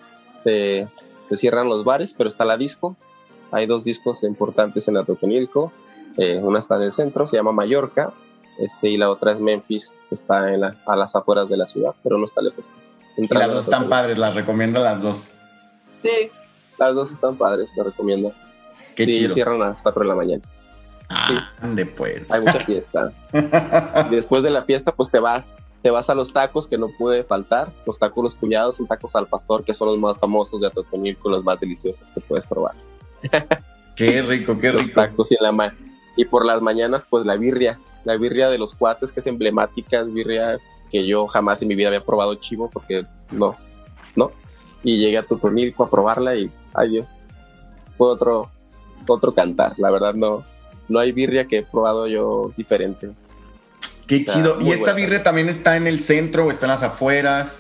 se, 1.30 1.38
cierran 1.38 1.70
los 1.70 1.84
bares, 1.84 2.13
pero 2.18 2.28
está 2.28 2.46
la 2.46 2.58
disco. 2.58 2.96
Hay 3.52 3.65
dos 3.65 3.84
discos 3.84 4.24
importantes 4.24 4.88
en 4.88 4.98
Atotonilco. 4.98 5.72
Eh, 6.18 6.39
una 6.42 6.60
está 6.60 6.76
en 6.78 6.84
el 6.84 6.92
centro, 6.92 7.28
se 7.28 7.38
llama 7.38 7.52
Mallorca, 7.52 8.13
este, 8.58 8.89
y 8.89 8.98
la 8.98 9.10
otra 9.10 9.32
es 9.32 9.39
Memphis, 9.39 9.96
que 10.10 10.15
está 10.15 10.54
en 10.54 10.63
a 10.63 10.96
las 10.96 11.15
afueras 11.15 11.48
de 11.50 11.58
la 11.58 11.68
ciudad, 11.68 11.94
pero 12.04 12.18
no 12.18 12.26
está 12.26 12.42
lejos. 12.42 12.65
Y 13.18 13.28
las 13.34 13.52
dos 13.52 13.63
están 13.65 13.89
padres, 13.89 14.18
las 14.18 14.36
recomiendo 14.36 14.80
las 14.80 15.02
dos. 15.02 15.32
Sí, 16.02 16.32
las 16.78 16.96
dos 16.96 17.12
están 17.12 17.36
padres, 17.36 17.72
las 17.76 17.86
recomiendo. 17.86 18.34
Qué 18.96 19.06
sí, 19.06 19.13
chido. 19.13 19.30
cierran 19.30 19.62
a 19.62 19.70
las 19.70 19.82
4 19.82 20.02
de 20.02 20.08
la 20.08 20.15
mañana. 20.15 20.44
Ah, 21.10 21.52
ande 21.62 21.86
pues. 21.86 22.30
Hay 22.32 22.42
mucha 22.42 22.60
fiesta. 22.60 23.12
después 24.10 24.44
de 24.44 24.50
la 24.50 24.63
fiesta, 24.63 24.92
pues 24.92 25.10
te 25.10 25.20
vas, 25.20 25.46
te 25.82 25.92
vas 25.92 26.10
a 26.10 26.15
los 26.15 26.34
tacos 26.34 26.68
que 26.68 26.78
no 26.78 26.89
puede 26.89 27.24
faltar. 27.24 27.72
Los 27.86 28.00
tacos 28.00 28.24
los 28.24 28.36
cuñados 28.36 28.78
son 28.78 28.88
tacos 28.88 29.15
al 29.15 29.28
pastor, 29.28 29.63
que 29.63 29.74
son 29.74 29.88
los 29.88 29.98
más 29.98 30.18
famosos 30.18 30.60
de 30.60 30.68
Atotonilco, 30.68 31.30
los 31.30 31.44
más 31.44 31.60
deliciosos 31.60 32.08
que 32.13 32.22
puedes 32.22 32.46
probar. 32.46 32.76
qué 33.96 34.22
rico, 34.22 34.58
qué 34.58 34.72
rico. 34.72 34.84
Los 34.84 34.94
tacos 34.94 35.32
y 35.32 35.36
en 35.36 35.58
la 35.58 35.74
y 36.15 36.26
por 36.26 36.46
las 36.46 36.62
mañanas, 36.62 37.06
pues 37.10 37.26
la 37.26 37.38
birria, 37.38 37.80
la 38.04 38.18
birria 38.18 38.50
de 38.50 38.58
los 38.58 38.74
cuates, 38.74 39.13
que 39.13 39.22
es 39.22 39.28
emblemática, 39.28 40.02
es 40.02 40.12
birria 40.12 40.58
que 40.92 41.08
yo 41.08 41.28
jamás 41.28 41.62
en 41.62 41.70
mi 41.70 41.76
vida 41.76 41.88
había 41.88 42.04
probado 42.04 42.36
chivo, 42.36 42.70
porque 42.70 43.06
no, 43.32 43.56
no. 44.15 44.32
Y 44.84 44.98
llegué 44.98 45.18
a 45.18 45.24
Totonilco 45.24 45.84
a 45.84 45.89
probarla 45.89 46.36
y, 46.36 46.52
ay 46.74 46.89
Dios, 46.89 47.15
fue 47.98 48.10
otro, 48.10 48.50
otro 49.08 49.34
cantar. 49.34 49.76
La 49.78 49.92
verdad, 49.92 50.13
no, 50.13 50.44
no 50.89 51.00
hay 51.00 51.13
birria 51.13 51.48
que 51.48 51.60
he 51.60 51.63
probado 51.63 52.08
yo 52.08 52.52
diferente. 52.58 53.12
Qué 54.10 54.26
chido. 54.26 54.60
¿Y 54.60 54.72
esta 54.72 54.93
birria 54.93 55.22
también 55.22 55.50
está 55.50 55.78
en 55.78 55.86
el 55.86 56.02
centro 56.02 56.48
o 56.48 56.52
está 56.52 56.65
en 56.65 56.72
las 56.72 56.82
afueras? 56.82 57.60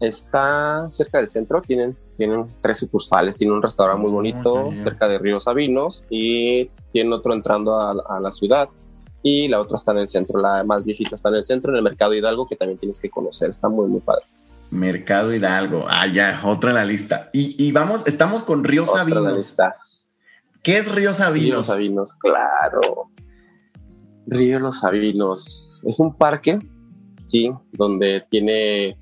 Está 0.00 0.88
cerca 0.88 1.18
del 1.18 1.28
centro, 1.28 1.60
tienen, 1.60 1.94
tienen 2.16 2.46
tres 2.62 2.78
sucursales, 2.78 3.36
tiene 3.36 3.52
un 3.52 3.62
restaurante 3.62 4.02
muy 4.02 4.10
bonito 4.10 4.72
cerca 4.82 5.06
de 5.08 5.18
Río 5.18 5.40
Sabinos 5.40 6.04
y 6.08 6.70
tiene 6.90 7.14
otro 7.14 7.34
entrando 7.34 7.78
a, 7.78 8.18
la 8.18 8.32
ciudad 8.32 8.70
y 9.22 9.46
la 9.46 9.60
otra 9.60 9.76
está 9.76 9.92
en 9.92 9.98
el 9.98 10.08
centro, 10.08 10.40
la 10.40 10.64
más 10.64 10.84
viejita 10.84 11.14
está 11.16 11.28
en 11.28 11.36
el 11.36 11.44
centro, 11.44 11.70
en 11.70 11.76
el 11.76 11.82
Mercado 11.82 12.14
Hidalgo, 12.14 12.48
que 12.48 12.56
también 12.56 12.78
tienes 12.78 12.98
que 12.98 13.10
conocer, 13.10 13.50
está 13.50 13.68
muy, 13.68 13.86
muy 13.86 14.00
padre. 14.00 14.24
Mercado 14.70 15.34
Hidalgo, 15.34 15.84
ah, 15.86 16.06
ya, 16.06 16.40
otra 16.46 16.70
en 16.70 16.76
la 16.76 16.84
lista. 16.86 17.28
Y, 17.34 17.70
vamos, 17.72 18.06
estamos 18.06 18.42
con 18.42 18.64
Río 18.64 18.84
otra 18.84 19.00
Sabinos. 19.00 19.18
En 19.18 19.24
la 19.24 19.36
lista. 19.36 19.76
¿Qué 20.62 20.78
es 20.78 20.90
Río 20.90 21.12
Sabinos? 21.12 21.46
Río 21.46 21.62
Sabinos, 21.62 22.14
claro. 22.14 23.10
Río 24.26 24.60
Los 24.60 24.80
Sabinos 24.80 25.68
es 25.82 25.98
un 26.00 26.14
parque, 26.14 26.58
sí, 27.24 27.50
donde 27.72 28.24
tiene 28.30 28.96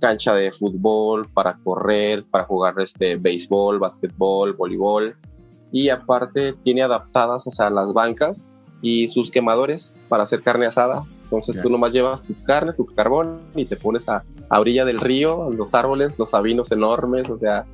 cancha 0.00 0.34
de 0.34 0.52
fútbol 0.52 1.28
para 1.32 1.56
correr, 1.58 2.24
para 2.30 2.44
jugar 2.44 2.74
este 2.78 3.16
béisbol, 3.16 3.78
básquetbol, 3.78 4.52
voleibol 4.52 5.16
y 5.72 5.88
aparte 5.88 6.54
tiene 6.62 6.82
adaptadas 6.82 7.46
o 7.46 7.50
sea, 7.50 7.68
las 7.70 7.92
bancas 7.92 8.46
y 8.80 9.08
sus 9.08 9.30
quemadores 9.30 10.04
para 10.08 10.22
hacer 10.22 10.42
carne 10.42 10.66
asada. 10.66 11.02
Entonces 11.24 11.60
tú 11.60 11.68
nomás 11.68 11.92
llevas 11.92 12.22
tu 12.22 12.34
carne, 12.44 12.72
tu 12.72 12.86
carbón 12.86 13.40
y 13.54 13.66
te 13.66 13.76
pones 13.76 14.08
a, 14.08 14.24
a 14.48 14.60
orilla 14.60 14.84
del 14.84 15.00
río, 15.00 15.50
los 15.50 15.74
árboles, 15.74 16.18
los 16.18 16.30
sabinos 16.30 16.70
enormes, 16.70 17.28
o 17.28 17.36
sea, 17.36 17.66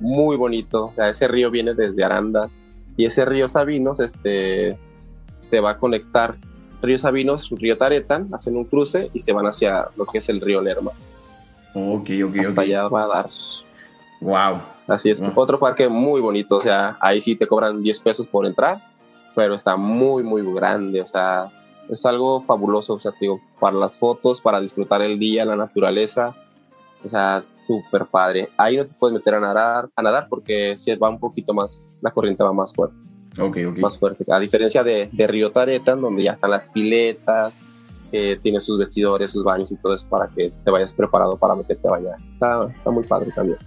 muy 0.00 0.36
bonito. 0.36 0.86
O 0.86 0.92
sea, 0.94 1.10
ese 1.10 1.28
río 1.28 1.50
viene 1.50 1.74
desde 1.74 2.04
Arandas 2.04 2.62
y 2.96 3.04
ese 3.04 3.24
río 3.24 3.48
Sabinos 3.48 4.00
este, 4.00 4.78
te 5.54 5.60
va 5.60 5.70
a 5.70 5.78
conectar 5.78 6.34
río 6.82 6.98
Sabinos, 6.98 7.48
río 7.50 7.78
Taretan, 7.78 8.28
hacen 8.32 8.56
un 8.56 8.64
cruce 8.64 9.08
y 9.14 9.20
se 9.20 9.32
van 9.32 9.46
hacia 9.46 9.86
lo 9.96 10.04
que 10.04 10.18
es 10.18 10.28
el 10.28 10.40
río 10.40 10.60
Lerma. 10.60 10.90
Ok, 11.74 12.10
ok, 12.26 12.36
Hasta 12.40 12.62
allá 12.62 12.88
va 12.88 13.04
a 13.04 13.06
dar. 13.06 13.30
Wow. 14.20 14.60
Así 14.88 15.10
es. 15.10 15.22
Otro 15.36 15.60
parque 15.60 15.88
muy 15.88 16.20
bonito, 16.20 16.56
o 16.56 16.60
sea, 16.60 16.96
ahí 17.00 17.20
sí 17.20 17.36
te 17.36 17.46
cobran 17.46 17.84
10 17.84 18.00
pesos 18.00 18.26
por 18.26 18.46
entrar, 18.46 18.80
pero 19.36 19.54
está 19.54 19.76
muy, 19.76 20.24
muy 20.24 20.42
grande, 20.52 21.00
o 21.02 21.06
sea, 21.06 21.52
es 21.88 22.04
algo 22.04 22.40
fabuloso, 22.40 22.94
o 22.94 22.98
sea, 22.98 23.12
digo, 23.20 23.40
para 23.60 23.76
las 23.76 23.96
fotos, 23.96 24.40
para 24.40 24.60
disfrutar 24.60 25.02
el 25.02 25.20
día, 25.20 25.44
la 25.44 25.54
naturaleza, 25.54 26.34
o 27.04 27.08
sea, 27.08 27.44
súper 27.64 28.06
padre. 28.06 28.48
Ahí 28.56 28.76
no 28.76 28.84
te 28.84 28.94
puedes 28.94 29.14
meter 29.14 29.34
a 29.34 29.40
nadar, 29.40 29.88
a 29.94 30.02
nadar 30.02 30.26
porque 30.28 30.76
si 30.76 30.92
va 30.96 31.10
un 31.10 31.20
poquito 31.20 31.54
más, 31.54 31.94
la 32.00 32.10
corriente 32.10 32.42
va 32.42 32.52
más 32.52 32.74
fuerte. 32.74 33.13
Ok, 33.38 33.58
ok. 33.68 33.78
Más 33.78 33.98
fuerte. 33.98 34.24
A 34.30 34.38
diferencia 34.38 34.82
de, 34.82 35.08
de 35.12 35.26
Río 35.26 35.50
Taretan, 35.50 36.00
donde 36.00 36.22
ya 36.22 36.32
están 36.32 36.50
las 36.50 36.68
piletas, 36.68 37.58
eh, 38.12 38.38
tiene 38.42 38.60
sus 38.60 38.78
vestidores, 38.78 39.32
sus 39.32 39.42
baños 39.42 39.72
y 39.72 39.76
todo 39.76 39.94
eso 39.94 40.08
para 40.08 40.28
que 40.28 40.52
te 40.64 40.70
vayas 40.70 40.92
preparado 40.92 41.36
para 41.36 41.56
meterte 41.56 41.88
a 41.88 41.90
bañar. 41.90 42.16
Está, 42.34 42.68
está 42.70 42.90
muy 42.90 43.02
padre 43.04 43.30
también. 43.34 43.58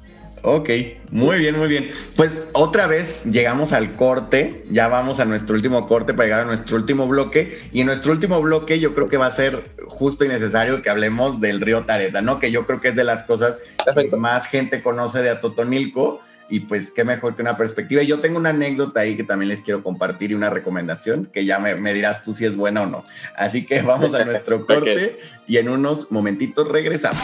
Ok, 0.43 0.69
muy 1.11 1.39
bien, 1.39 1.57
muy 1.57 1.67
bien. 1.67 1.91
Pues 2.15 2.39
otra 2.53 2.87
vez 2.87 3.25
llegamos 3.25 3.73
al 3.73 3.97
corte, 3.97 4.63
ya 4.69 4.87
vamos 4.87 5.19
a 5.19 5.25
nuestro 5.25 5.55
último 5.55 5.87
corte 5.87 6.13
para 6.13 6.25
llegar 6.25 6.39
a 6.41 6.45
nuestro 6.45 6.77
último 6.77 7.07
bloque. 7.07 7.59
Y 7.73 7.81
en 7.81 7.87
nuestro 7.87 8.13
último 8.13 8.41
bloque 8.41 8.79
yo 8.79 8.93
creo 8.93 9.09
que 9.09 9.17
va 9.17 9.25
a 9.25 9.31
ser 9.31 9.71
justo 9.87 10.23
y 10.23 10.29
necesario 10.29 10.81
que 10.81 10.89
hablemos 10.89 11.41
del 11.41 11.59
río 11.59 11.85
Tareta, 11.85 12.21
¿no? 12.21 12.39
Que 12.39 12.51
yo 12.51 12.65
creo 12.65 12.79
que 12.79 12.89
es 12.89 12.95
de 12.95 13.03
las 13.03 13.23
cosas 13.23 13.59
que 13.93 14.15
más 14.15 14.47
gente 14.47 14.81
conoce 14.81 15.21
de 15.21 15.31
Atotonilco. 15.31 16.21
Y 16.49 16.61
pues 16.61 16.91
qué 16.91 17.03
mejor 17.03 17.35
que 17.35 17.41
una 17.41 17.57
perspectiva. 17.57 18.01
Y 18.01 18.07
yo 18.07 18.19
tengo 18.21 18.37
una 18.37 18.49
anécdota 18.49 19.01
ahí 19.01 19.17
que 19.17 19.23
también 19.23 19.49
les 19.49 19.61
quiero 19.61 19.83
compartir 19.83 20.31
y 20.31 20.33
una 20.33 20.49
recomendación 20.49 21.25
que 21.25 21.45
ya 21.45 21.59
me, 21.59 21.93
dirás 21.93 22.23
tú 22.23 22.33
si 22.33 22.45
es 22.45 22.55
buena 22.55 22.83
o 22.83 22.85
no. 22.85 23.03
Así 23.35 23.65
que 23.65 23.81
vamos 23.81 24.13
a 24.13 24.23
nuestro 24.25 24.65
corte 24.65 25.19
y 25.47 25.57
en 25.57 25.69
unos 25.69 26.11
momentitos 26.11 26.67
regresamos. 26.67 27.21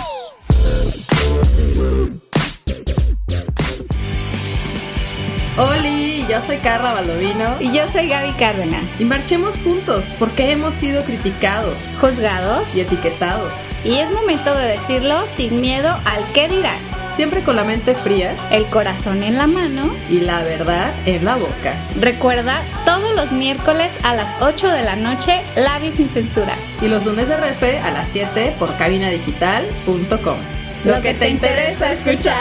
Oli, 5.56 6.26
yo 6.28 6.42
soy 6.42 6.58
Carla 6.58 6.94
Baldovino. 6.94 7.62
Y 7.62 7.72
yo 7.72 7.88
soy 7.88 8.08
Gaby 8.08 8.32
Cárdenas. 8.34 9.00
Y 9.00 9.06
marchemos 9.06 9.62
juntos 9.62 10.12
porque 10.18 10.52
hemos 10.52 10.74
sido 10.74 11.04
criticados, 11.04 11.94
juzgados 12.02 12.76
y 12.76 12.82
etiquetados. 12.82 13.54
Y 13.86 13.98
es 13.98 14.10
momento 14.10 14.56
de 14.58 14.70
decirlo 14.70 15.16
sin 15.28 15.62
miedo 15.62 15.90
al 16.06 16.24
qué 16.34 16.48
dirán. 16.48 17.03
Siempre 17.14 17.42
con 17.42 17.56
la 17.56 17.64
mente 17.64 17.94
fría, 17.94 18.36
el 18.50 18.66
corazón 18.66 19.22
en 19.22 19.38
la 19.38 19.46
mano 19.46 19.84
y 20.10 20.22
la 20.22 20.42
verdad 20.42 20.92
en 21.06 21.24
la 21.24 21.36
boca. 21.36 21.76
Recuerda, 22.02 22.60
todos 22.86 23.16
los 23.16 23.32
miércoles 23.32 23.92
a 24.02 24.16
las 24.16 24.42
8 24.42 24.68
de 24.70 24.82
la 24.82 24.96
noche, 24.96 25.44
Labios 25.56 25.94
sin 25.94 26.10
censura. 26.10 26.56
Y 26.82 26.88
los 26.88 27.06
lunes 27.06 27.28
de 27.28 27.36
a 27.36 27.92
las 27.92 28.08
7 28.08 28.56
por 28.58 28.76
cabinadigital.com. 28.78 30.38
Lo, 30.86 31.02
que, 31.04 31.14
te 31.14 31.30
interesa 31.30 31.94
escuchar. 31.94 32.36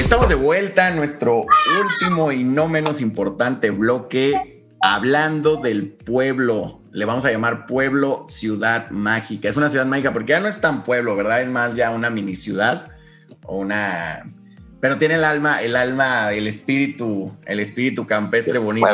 Estamos 0.00 0.26
de 0.30 0.36
vuelta 0.36 0.86
a 0.86 0.90
nuestro 0.90 1.44
último 1.82 2.32
y 2.32 2.44
no 2.44 2.66
menos 2.66 3.02
importante 3.02 3.70
bloque 3.70 4.53
hablando 4.84 5.56
del 5.56 5.88
pueblo, 5.88 6.82
le 6.92 7.06
vamos 7.06 7.24
a 7.24 7.32
llamar 7.32 7.64
pueblo 7.64 8.26
ciudad 8.28 8.90
mágica. 8.90 9.48
Es 9.48 9.56
una 9.56 9.70
ciudad 9.70 9.86
mágica 9.86 10.12
porque 10.12 10.32
ya 10.32 10.40
no 10.40 10.48
es 10.48 10.60
tan 10.60 10.84
pueblo, 10.84 11.16
¿verdad? 11.16 11.40
Es 11.40 11.48
más 11.48 11.74
ya 11.74 11.90
una 11.90 12.10
mini 12.10 12.36
ciudad 12.36 12.92
o 13.46 13.56
una 13.56 14.24
pero 14.80 14.98
tiene 14.98 15.14
el 15.14 15.24
alma, 15.24 15.62
el 15.62 15.76
alma, 15.76 16.30
el 16.34 16.46
espíritu, 16.46 17.34
el 17.46 17.60
espíritu 17.60 18.06
campestre 18.06 18.58
bonito 18.58 18.86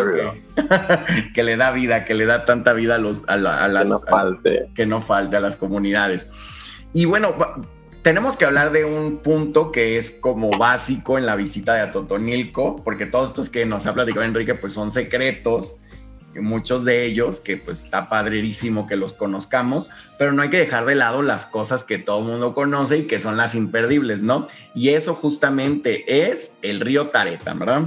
que, 1.34 1.42
le 1.42 1.56
da 1.56 1.72
vida, 1.72 2.04
que 2.04 2.14
le 2.14 2.26
da 2.26 2.44
tanta 2.44 2.72
vida 2.72 2.94
a 2.94 2.98
los 2.98 3.28
a, 3.28 3.36
las 3.36 3.82
que 3.82 3.88
no 3.88 3.98
falte. 3.98 4.68
que 4.76 4.86
no 4.86 5.02
falte 5.02 5.36
a 5.38 5.40
las 5.40 5.56
comunidades. 5.56 6.30
Y 6.92 7.06
bueno, 7.06 7.34
tenemos 8.02 8.36
que 8.36 8.46
hablar 8.46 8.72
de 8.72 8.84
un 8.84 9.18
punto 9.18 9.72
que 9.72 9.98
es 9.98 10.10
como 10.10 10.50
básico 10.50 11.18
en 11.18 11.26
la 11.26 11.36
visita 11.36 11.74
de 11.74 11.82
Atotonilco, 11.82 12.76
porque 12.82 13.06
todos 13.06 13.30
estos 13.30 13.50
que 13.50 13.66
nos 13.66 13.86
ha 13.86 13.94
platicado 13.94 14.24
Enrique, 14.24 14.54
pues 14.54 14.72
son 14.72 14.90
secretos, 14.90 15.76
muchos 16.34 16.84
de 16.84 17.04
ellos, 17.04 17.40
que 17.40 17.56
pues 17.56 17.82
está 17.82 18.08
padrísimo 18.08 18.86
que 18.86 18.96
los 18.96 19.12
conozcamos, 19.12 19.90
pero 20.18 20.32
no 20.32 20.42
hay 20.42 20.50
que 20.50 20.58
dejar 20.58 20.86
de 20.86 20.94
lado 20.94 21.22
las 21.22 21.44
cosas 21.44 21.84
que 21.84 21.98
todo 21.98 22.20
el 22.20 22.26
mundo 22.26 22.54
conoce 22.54 22.98
y 22.98 23.06
que 23.06 23.20
son 23.20 23.36
las 23.36 23.54
imperdibles, 23.54 24.22
¿no? 24.22 24.46
Y 24.74 24.90
eso 24.90 25.14
justamente 25.14 26.30
es 26.30 26.52
el 26.62 26.80
río 26.80 27.08
Tareta, 27.08 27.52
¿verdad? 27.54 27.82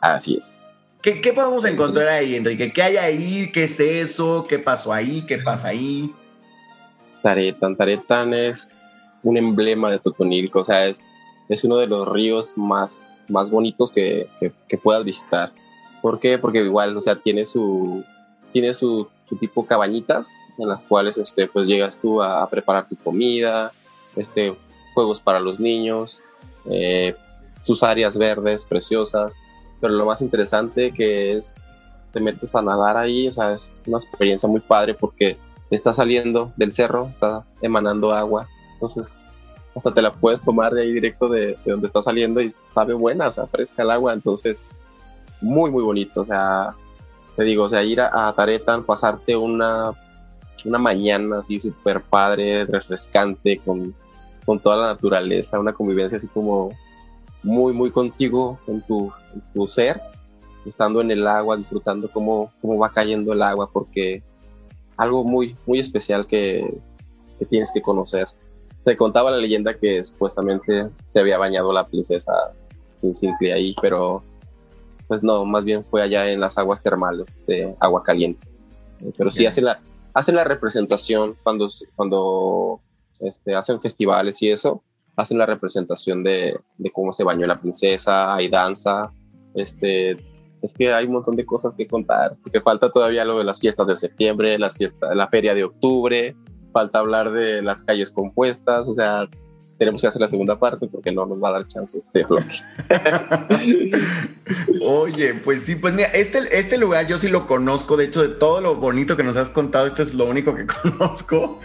Así 0.00 0.36
es. 0.36 0.58
¿Qué, 1.02 1.20
¿Qué, 1.20 1.32
podemos 1.32 1.64
encontrar 1.64 2.08
ahí, 2.08 2.36
Enrique? 2.36 2.72
¿Qué 2.72 2.82
hay 2.82 2.96
ahí? 2.96 3.50
¿Qué 3.52 3.64
es 3.64 3.78
eso? 3.78 4.46
¿Qué 4.48 4.58
pasó 4.58 4.92
ahí? 4.92 5.24
¿Qué 5.26 5.38
pasa 5.38 5.68
ahí? 5.68 6.12
Taretan. 7.22 7.76
Taretan 7.76 8.34
es 8.34 8.75
un 9.26 9.36
emblema 9.36 9.90
de 9.90 9.98
Totonilco, 9.98 10.60
o 10.60 10.64
sea, 10.64 10.86
es, 10.86 11.00
es 11.48 11.64
uno 11.64 11.76
de 11.78 11.88
los 11.88 12.06
ríos 12.06 12.56
más, 12.56 13.10
más 13.28 13.50
bonitos 13.50 13.90
que, 13.90 14.28
que, 14.40 14.78
puedas 14.78 15.04
visitar. 15.04 15.52
¿Por 16.00 16.20
qué? 16.20 16.38
Porque 16.38 16.60
igual, 16.60 16.96
o 16.96 17.00
sea, 17.00 17.16
tiene 17.16 17.44
su, 17.44 18.04
tiene 18.52 18.72
su, 18.72 19.08
su, 19.28 19.36
tipo 19.36 19.66
cabañitas 19.66 20.32
en 20.58 20.68
las 20.68 20.84
cuales 20.84 21.18
este, 21.18 21.48
pues 21.48 21.66
llegas 21.66 21.98
tú 21.98 22.22
a, 22.22 22.48
preparar 22.48 22.88
tu 22.88 22.94
comida, 22.94 23.72
este, 24.14 24.56
juegos 24.94 25.18
para 25.20 25.40
los 25.40 25.58
niños, 25.58 26.20
eh, 26.70 27.16
sus 27.62 27.82
áreas 27.82 28.16
verdes 28.16 28.64
preciosas, 28.64 29.36
pero 29.80 29.92
lo 29.92 30.06
más 30.06 30.20
interesante 30.20 30.92
que 30.92 31.32
es, 31.32 31.56
te 32.12 32.20
metes 32.20 32.54
a 32.54 32.62
nadar 32.62 32.96
ahí, 32.96 33.26
o 33.26 33.32
sea, 33.32 33.52
es 33.52 33.80
una 33.86 33.98
experiencia 33.98 34.48
muy 34.48 34.60
padre 34.60 34.94
porque 34.94 35.36
está 35.68 35.92
saliendo 35.92 36.52
del 36.56 36.70
cerro, 36.70 37.08
está 37.10 37.44
emanando 37.60 38.12
agua 38.12 38.46
entonces, 38.76 39.22
hasta 39.74 39.92
te 39.92 40.02
la 40.02 40.12
puedes 40.12 40.42
tomar 40.42 40.72
de 40.72 40.82
ahí 40.82 40.92
directo 40.92 41.28
de, 41.28 41.56
donde 41.64 41.86
está 41.86 42.02
saliendo 42.02 42.42
y 42.42 42.50
sabe 42.50 42.92
buena, 42.92 43.28
o 43.28 43.32
sea, 43.32 43.46
fresca 43.46 43.82
el 43.82 43.90
agua. 43.90 44.12
Entonces, 44.12 44.60
muy, 45.40 45.70
muy 45.70 45.82
bonito. 45.82 46.20
O 46.20 46.24
sea, 46.26 46.74
te 47.36 47.44
digo, 47.44 47.64
o 47.64 47.68
sea, 47.68 47.82
ir 47.82 48.00
a, 48.00 48.32
Taretan, 48.36 48.84
pasarte 48.84 49.34
una, 49.34 49.92
una 50.64 50.78
mañana 50.78 51.38
así 51.38 51.58
súper 51.58 52.02
padre, 52.02 52.66
refrescante, 52.66 53.58
con, 53.64 53.94
con 54.44 54.60
toda 54.60 54.76
la 54.76 54.86
naturaleza, 54.88 55.58
una 55.58 55.72
convivencia 55.72 56.16
así 56.16 56.28
como 56.28 56.70
muy, 57.42 57.72
muy 57.72 57.90
contigo 57.90 58.58
en 58.66 58.82
tu, 58.82 59.10
tu 59.54 59.68
ser, 59.68 60.02
estando 60.66 61.00
en 61.00 61.10
el 61.10 61.26
agua, 61.26 61.56
disfrutando 61.56 62.10
cómo, 62.10 62.52
cómo 62.60 62.78
va 62.78 62.90
cayendo 62.90 63.32
el 63.32 63.42
agua, 63.42 63.70
porque 63.72 64.22
algo 64.98 65.24
muy, 65.24 65.56
muy 65.66 65.78
especial 65.78 66.26
que, 66.26 66.78
que 67.38 67.44
tienes 67.44 67.70
que 67.72 67.82
conocer 67.82 68.26
se 68.86 68.96
contaba 68.96 69.32
la 69.32 69.38
leyenda 69.38 69.74
que 69.74 70.04
supuestamente 70.04 70.88
se 71.02 71.18
había 71.18 71.38
bañado 71.38 71.72
la 71.72 71.84
princesa 71.84 72.32
sin 72.92 73.12
simple 73.12 73.52
ahí, 73.52 73.74
pero 73.82 74.22
pues 75.08 75.24
no, 75.24 75.44
más 75.44 75.64
bien 75.64 75.84
fue 75.84 76.02
allá 76.02 76.30
en 76.30 76.38
las 76.38 76.56
aguas 76.56 76.80
termales 76.84 77.44
de 77.48 77.74
agua 77.80 78.04
caliente. 78.04 78.46
Pero 79.18 79.32
sí 79.32 79.44
hacen 79.44 79.64
la, 79.64 79.80
hacen 80.14 80.36
la 80.36 80.44
representación 80.44 81.34
cuando, 81.42 81.68
cuando 81.96 82.80
este, 83.18 83.56
hacen 83.56 83.80
festivales 83.80 84.40
y 84.42 84.50
eso, 84.50 84.84
hacen 85.16 85.38
la 85.38 85.46
representación 85.46 86.22
de, 86.22 86.56
de, 86.78 86.90
cómo 86.92 87.12
se 87.12 87.24
bañó 87.24 87.44
la 87.48 87.60
princesa, 87.60 88.36
hay 88.36 88.48
danza, 88.48 89.12
este, 89.56 90.12
es 90.62 90.74
que 90.74 90.92
hay 90.92 91.06
un 91.06 91.14
montón 91.14 91.34
de 91.34 91.44
cosas 91.44 91.74
que 91.74 91.88
contar, 91.88 92.36
porque 92.40 92.60
falta 92.60 92.92
todavía 92.92 93.24
lo 93.24 93.38
de 93.38 93.44
las 93.44 93.58
fiestas 93.58 93.88
de 93.88 93.96
septiembre, 93.96 94.60
las 94.60 94.76
fiestas, 94.76 95.16
la 95.16 95.26
feria 95.26 95.56
de 95.56 95.64
octubre, 95.64 96.36
falta 96.76 96.98
hablar 96.98 97.32
de 97.32 97.62
las 97.62 97.80
calles 97.80 98.10
compuestas, 98.10 98.86
o 98.86 98.92
sea, 98.92 99.26
tenemos 99.78 100.02
que 100.02 100.08
hacer 100.08 100.20
la 100.20 100.28
segunda 100.28 100.58
parte 100.58 100.86
porque 100.86 101.10
no 101.10 101.24
nos 101.24 101.42
va 101.42 101.48
a 101.48 101.52
dar 101.52 101.68
chance 101.68 101.96
este 101.96 102.22
bloque. 102.24 102.56
Oye, 104.86 105.32
pues 105.42 105.62
sí, 105.62 105.74
pues 105.74 105.94
mira, 105.94 106.08
este, 106.08 106.40
este 106.58 106.76
lugar 106.76 107.06
yo 107.06 107.16
sí 107.16 107.28
lo 107.28 107.46
conozco, 107.46 107.96
de 107.96 108.04
hecho, 108.04 108.20
de 108.20 108.28
todo 108.28 108.60
lo 108.60 108.74
bonito 108.74 109.16
que 109.16 109.22
nos 109.22 109.38
has 109.38 109.48
contado, 109.48 109.86
este 109.86 110.02
es 110.02 110.12
lo 110.12 110.26
único 110.26 110.54
que 110.54 110.66
conozco, 110.82 111.60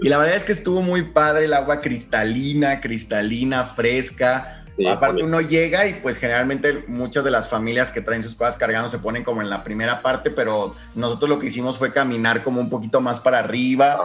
y 0.00 0.08
la 0.08 0.18
verdad 0.18 0.36
es 0.36 0.44
que 0.44 0.52
estuvo 0.52 0.80
muy 0.80 1.02
padre, 1.02 1.46
el 1.46 1.54
agua 1.54 1.80
cristalina, 1.80 2.80
cristalina, 2.80 3.64
fresca, 3.66 4.61
Aparte 4.88 5.22
uno 5.22 5.40
llega 5.40 5.86
y 5.86 5.94
pues 5.94 6.18
generalmente 6.18 6.84
muchas 6.88 7.24
de 7.24 7.30
las 7.30 7.48
familias 7.48 7.92
que 7.92 8.00
traen 8.00 8.22
sus 8.22 8.34
cosas 8.34 8.56
cargando 8.56 8.88
se 8.88 8.98
ponen 8.98 9.22
como 9.22 9.42
en 9.42 9.50
la 9.50 9.62
primera 9.62 10.02
parte, 10.02 10.30
pero 10.30 10.74
nosotros 10.94 11.28
lo 11.28 11.38
que 11.38 11.46
hicimos 11.46 11.78
fue 11.78 11.92
caminar 11.92 12.42
como 12.42 12.60
un 12.60 12.70
poquito 12.70 13.00
más 13.00 13.20
para 13.20 13.40
arriba 13.40 14.00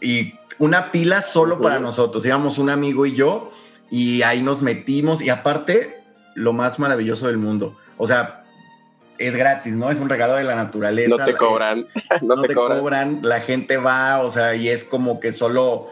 y 0.00 0.34
una 0.58 0.92
pila 0.92 1.22
solo 1.22 1.60
para 1.60 1.78
nosotros. 1.78 2.24
Íbamos 2.26 2.58
un 2.58 2.70
amigo 2.70 3.06
y 3.06 3.14
yo 3.14 3.50
y 3.88 4.22
ahí 4.22 4.42
nos 4.42 4.62
metimos 4.62 5.22
y 5.22 5.30
aparte 5.30 5.96
lo 6.34 6.52
más 6.52 6.78
maravilloso 6.78 7.26
del 7.26 7.38
mundo. 7.38 7.76
O 7.96 8.06
sea, 8.06 8.44
es 9.18 9.36
gratis, 9.36 9.74
¿no? 9.74 9.90
Es 9.90 10.00
un 10.00 10.08
regalo 10.08 10.34
de 10.34 10.44
la 10.44 10.54
naturaleza. 10.54 11.16
No 11.16 11.24
te 11.24 11.34
cobran. 11.34 11.86
no, 12.22 12.40
te, 12.40 12.54
cobran. 12.54 13.20
La 13.22 13.40
gente 13.40 13.76
va, 13.76 14.20
o 14.20 14.30
sea, 14.30 14.54
y 14.54 14.68
es 14.68 14.84
como 14.84 15.20
que 15.20 15.32
solo 15.32 15.90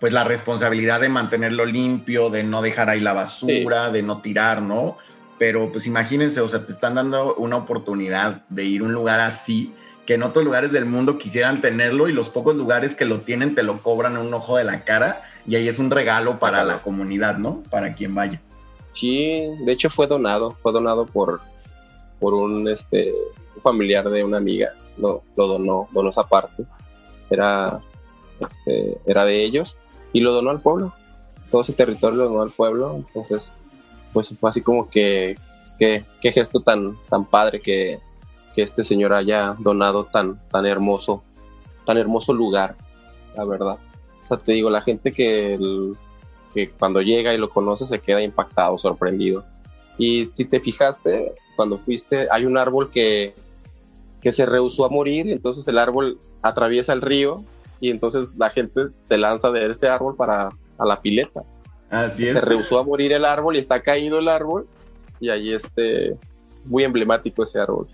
pues 0.00 0.14
la 0.14 0.24
responsabilidad 0.24 1.00
de 1.00 1.10
mantenerlo 1.10 1.66
limpio, 1.66 2.30
de 2.30 2.42
no 2.42 2.62
dejar 2.62 2.88
ahí 2.88 3.00
la 3.00 3.12
basura, 3.12 3.90
de 3.90 4.02
no 4.02 4.22
tirar, 4.22 4.62
¿no? 4.62 4.96
Pero 5.38 5.70
pues 5.70 5.86
imagínense, 5.86 6.40
o 6.40 6.48
sea, 6.48 6.64
te 6.64 6.72
están 6.72 6.94
dando 6.94 7.34
una 7.34 7.56
oportunidad 7.58 8.42
de 8.48 8.64
ir 8.64 8.80
a 8.80 8.84
un 8.84 8.94
lugar 8.94 9.20
así, 9.20 9.74
que 10.06 10.14
en 10.14 10.22
otros 10.22 10.44
lugares 10.44 10.72
del 10.72 10.86
mundo 10.86 11.18
quisieran 11.18 11.60
tenerlo 11.60 12.08
y 12.08 12.12
los 12.12 12.30
pocos 12.30 12.56
lugares 12.56 12.94
que 12.94 13.04
lo 13.04 13.20
tienen 13.20 13.54
te 13.54 13.62
lo 13.62 13.82
cobran 13.82 14.14
en 14.14 14.26
un 14.26 14.34
ojo 14.34 14.56
de 14.56 14.64
la 14.64 14.84
cara 14.84 15.22
y 15.46 15.56
ahí 15.56 15.68
es 15.68 15.78
un 15.78 15.90
regalo 15.90 16.38
para 16.38 16.64
la 16.64 16.82
comunidad, 16.82 17.36
¿no? 17.36 17.62
Para 17.70 17.94
quien 17.94 18.14
vaya. 18.14 18.40
Sí, 18.92 19.42
de 19.64 19.72
hecho 19.72 19.90
fue 19.90 20.06
donado, 20.06 20.52
fue 20.52 20.72
donado 20.72 21.04
por, 21.04 21.40
por 22.18 22.32
un, 22.32 22.68
este, 22.68 23.12
familiar 23.62 24.08
de 24.08 24.24
una 24.24 24.38
amiga, 24.38 24.70
lo, 24.96 25.22
lo 25.36 25.46
donó, 25.46 25.88
donó 25.92 26.08
esa 26.08 26.26
parte, 26.26 26.64
era, 27.28 27.80
este, 28.40 28.96
era 29.06 29.26
de 29.26 29.44
ellos 29.44 29.76
y 30.12 30.20
lo 30.20 30.32
donó 30.32 30.50
al 30.50 30.60
pueblo. 30.60 30.92
Todo 31.50 31.62
ese 31.62 31.72
territorio 31.72 32.18
lo 32.18 32.24
donó 32.28 32.42
al 32.42 32.50
pueblo. 32.50 32.96
Entonces, 32.96 33.52
pues 34.12 34.34
fue 34.38 34.50
así 34.50 34.60
como 34.60 34.88
que, 34.88 35.36
pues, 35.62 36.04
qué 36.20 36.32
gesto 36.32 36.60
tan, 36.60 36.96
tan 37.08 37.24
padre 37.24 37.60
que, 37.60 37.98
que, 38.54 38.62
este 38.62 38.84
señor 38.84 39.12
haya 39.12 39.56
donado 39.58 40.04
tan, 40.04 40.40
tan 40.48 40.66
hermoso, 40.66 41.22
tan 41.86 41.98
hermoso 41.98 42.32
lugar, 42.32 42.76
la 43.36 43.44
verdad. 43.44 43.78
O 44.24 44.26
sea, 44.26 44.36
te 44.36 44.52
digo, 44.52 44.70
la 44.70 44.82
gente 44.82 45.12
que, 45.12 45.58
que 46.54 46.70
cuando 46.70 47.02
llega 47.02 47.34
y 47.34 47.38
lo 47.38 47.50
conoce 47.50 47.86
se 47.86 48.00
queda 48.00 48.22
impactado, 48.22 48.78
sorprendido. 48.78 49.44
Y 49.98 50.28
si 50.30 50.44
te 50.44 50.60
fijaste, 50.60 51.34
cuando 51.56 51.78
fuiste, 51.78 52.28
hay 52.30 52.46
un 52.46 52.56
árbol 52.56 52.90
que, 52.90 53.34
que 54.20 54.32
se 54.32 54.46
rehusó 54.46 54.84
a 54.84 54.88
morir, 54.88 55.28
entonces 55.28 55.66
el 55.68 55.78
árbol 55.78 56.18
atraviesa 56.42 56.92
el 56.92 57.02
río 57.02 57.44
y 57.80 57.90
entonces 57.90 58.28
la 58.36 58.50
gente 58.50 58.88
se 59.02 59.16
lanza 59.16 59.50
de 59.50 59.70
ese 59.70 59.88
árbol 59.88 60.14
para 60.16 60.50
a 60.80 60.86
la 60.86 61.00
pileta. 61.00 61.42
Así 61.90 62.26
es. 62.26 62.34
Se 62.34 62.40
rehusó 62.40 62.78
a 62.78 62.84
morir 62.84 63.12
el 63.12 63.24
árbol 63.24 63.56
y 63.56 63.58
está 63.58 63.82
caído 63.82 64.18
el 64.18 64.28
árbol 64.28 64.66
y 65.18 65.28
ahí 65.28 65.52
este 65.52 66.16
muy 66.64 66.84
emblemático 66.84 67.42
ese 67.42 67.60
árbol. 67.60 67.88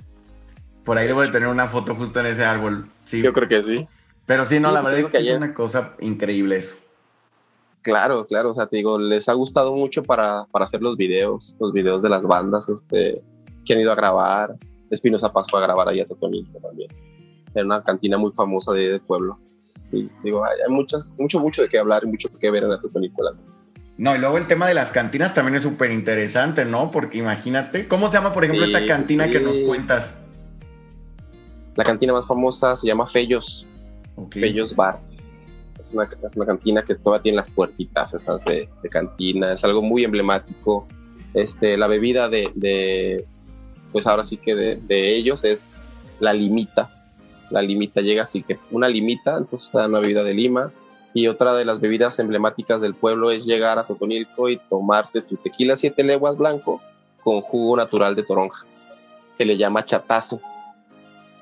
Por 0.85 0.99
ahí 0.99 1.07
debo 1.07 1.23
de 1.23 1.29
tener 1.29 1.49
una 1.49 1.69
foto 1.69 1.95
justo 1.95 2.21
en 2.21 2.27
ese 2.27 2.45
árbol. 2.45 2.87
Sí. 3.07 3.23
Yo 3.23 3.33
creo 3.33 3.49
que 3.49 3.63
sí. 3.63 3.87
Pero 4.25 4.45
sí, 4.45 4.61
no, 4.61 4.73
la 4.73 4.83
pues 4.83 4.95
verdad 4.95 5.11
es 5.13 5.23
que, 5.23 5.31
es 5.31 5.37
una 5.37 5.55
cosa 5.55 5.95
increíble 6.01 6.57
eso. 6.57 6.77
Claro, 7.83 8.27
claro, 8.27 8.51
o 8.51 8.55
sea, 8.55 8.67
te 8.67 8.79
digo, 8.79 8.99
les 8.99 9.29
ha 9.29 9.33
gustado 9.35 9.75
mucho 9.75 10.03
para, 10.03 10.47
para 10.51 10.65
hacer 10.65 10.83
los 10.83 10.97
videos, 10.97 11.55
los 11.61 11.73
videos 11.73 12.03
de 12.03 12.09
las 12.09 12.27
bandas 12.27 12.69
este, 12.69 13.23
que 13.65 13.73
han 13.73 13.81
ido 13.81 13.93
a 13.93 13.95
grabar. 13.95 14.57
Espinosa 14.91 15.33
pasó 15.33 15.57
a 15.57 15.61
grabar 15.61 15.89
ahí 15.89 16.01
a 16.01 16.07
Totonilco 16.07 16.59
también. 16.59 16.91
En 17.55 17.67
una 17.67 17.83
cantina 17.85 18.19
muy 18.19 18.33
famosa 18.33 18.73
de, 18.73 18.89
de 18.89 19.01
pueblo 19.01 19.39
sí, 19.91 20.11
digo, 20.23 20.45
hay, 20.45 20.71
mucho, 20.71 20.99
mucho 21.17 21.63
de 21.63 21.69
qué 21.69 21.79
hablar 21.79 22.03
y 22.05 22.09
mucho 22.09 22.29
que 22.39 22.51
ver 22.51 22.65
en 22.65 22.73
esta 22.73 22.89
película. 22.89 23.33
No, 23.99 24.15
y 24.15 24.19
luego 24.19 24.37
el 24.37 24.47
tema 24.47 24.67
de 24.69 24.75
las 24.75 24.91
cantinas 24.91 25.33
también 25.33 25.55
es 25.57 25.63
súper 25.63 25.91
interesante, 25.91 26.65
¿no? 26.65 26.91
Porque 26.91 27.19
imagínate, 27.19 27.89
¿cómo 27.89 28.09
se 28.09 28.15
llama, 28.15 28.33
por 28.33 28.45
ejemplo, 28.45 28.67
esta 28.67 28.87
cantina 28.87 29.31
que 29.31 29.41
nos 29.41 29.57
cuentas? 29.61 30.15
La 31.77 31.85
cantina 31.85 32.13
más 32.13 32.27
famosa 32.27 32.77
se 32.77 32.87
llama 32.87 33.07
Fellos, 33.07 33.67
Fellos 34.31 34.75
Bar. 34.75 35.01
Es 35.81 35.93
una, 35.93 36.09
es 36.27 36.37
una, 36.37 36.47
cantina 36.47 36.83
que 36.83 36.95
todavía 36.95 37.23
tiene 37.23 37.37
las 37.37 37.51
puertitas 37.51 38.13
esas 38.13 38.45
de, 38.45 38.69
cantina, 38.91 39.53
es 39.53 39.65
algo 39.65 39.83
muy 39.83 40.05
emblemático. 40.05 40.87
Este, 41.33 41.77
la 41.77 41.87
bebida 41.87 42.29
de, 42.29 43.25
pues 43.93 44.07
ahora 44.07 44.25
sí 44.25 44.37
que 44.37 44.55
de, 44.55 44.77
de 44.77 45.15
ellos 45.15 45.45
es 45.45 45.71
la 46.19 46.33
limita. 46.33 46.91
La 47.51 47.63
limita 47.63 48.01
llega 48.01 48.23
así 48.23 48.43
que 48.43 48.59
una 48.71 48.89
limita, 48.89 49.37
entonces 49.37 49.67
está 49.67 49.87
una 49.87 50.01
bebida 50.01 50.25
de 50.25 50.35
lima. 50.35 50.73
Y 51.15 51.29
otra 51.29 51.55
de 51.55 51.65
las 51.65 51.81
bebidas 51.81 52.19
emblemáticas 52.19 52.83
del 52.83 52.95
pueblo 52.95 53.31
es 53.31 53.47
llegar 53.47 53.79
a 53.79 53.85
Totonilco 53.87 54.51
y 54.51 54.59
tomarte 54.59 55.23
tu 55.23 55.37
tequila 55.37 55.77
siete 55.77 56.03
leguas 56.03 56.37
blanco 56.37 56.83
con 57.23 57.41
jugo 57.41 57.77
natural 57.77 58.15
de 58.15 58.23
toronja. 58.23 58.67
Se 59.31 59.47
le 59.47 59.57
llama 59.57 59.85
chatazo. 59.85 60.41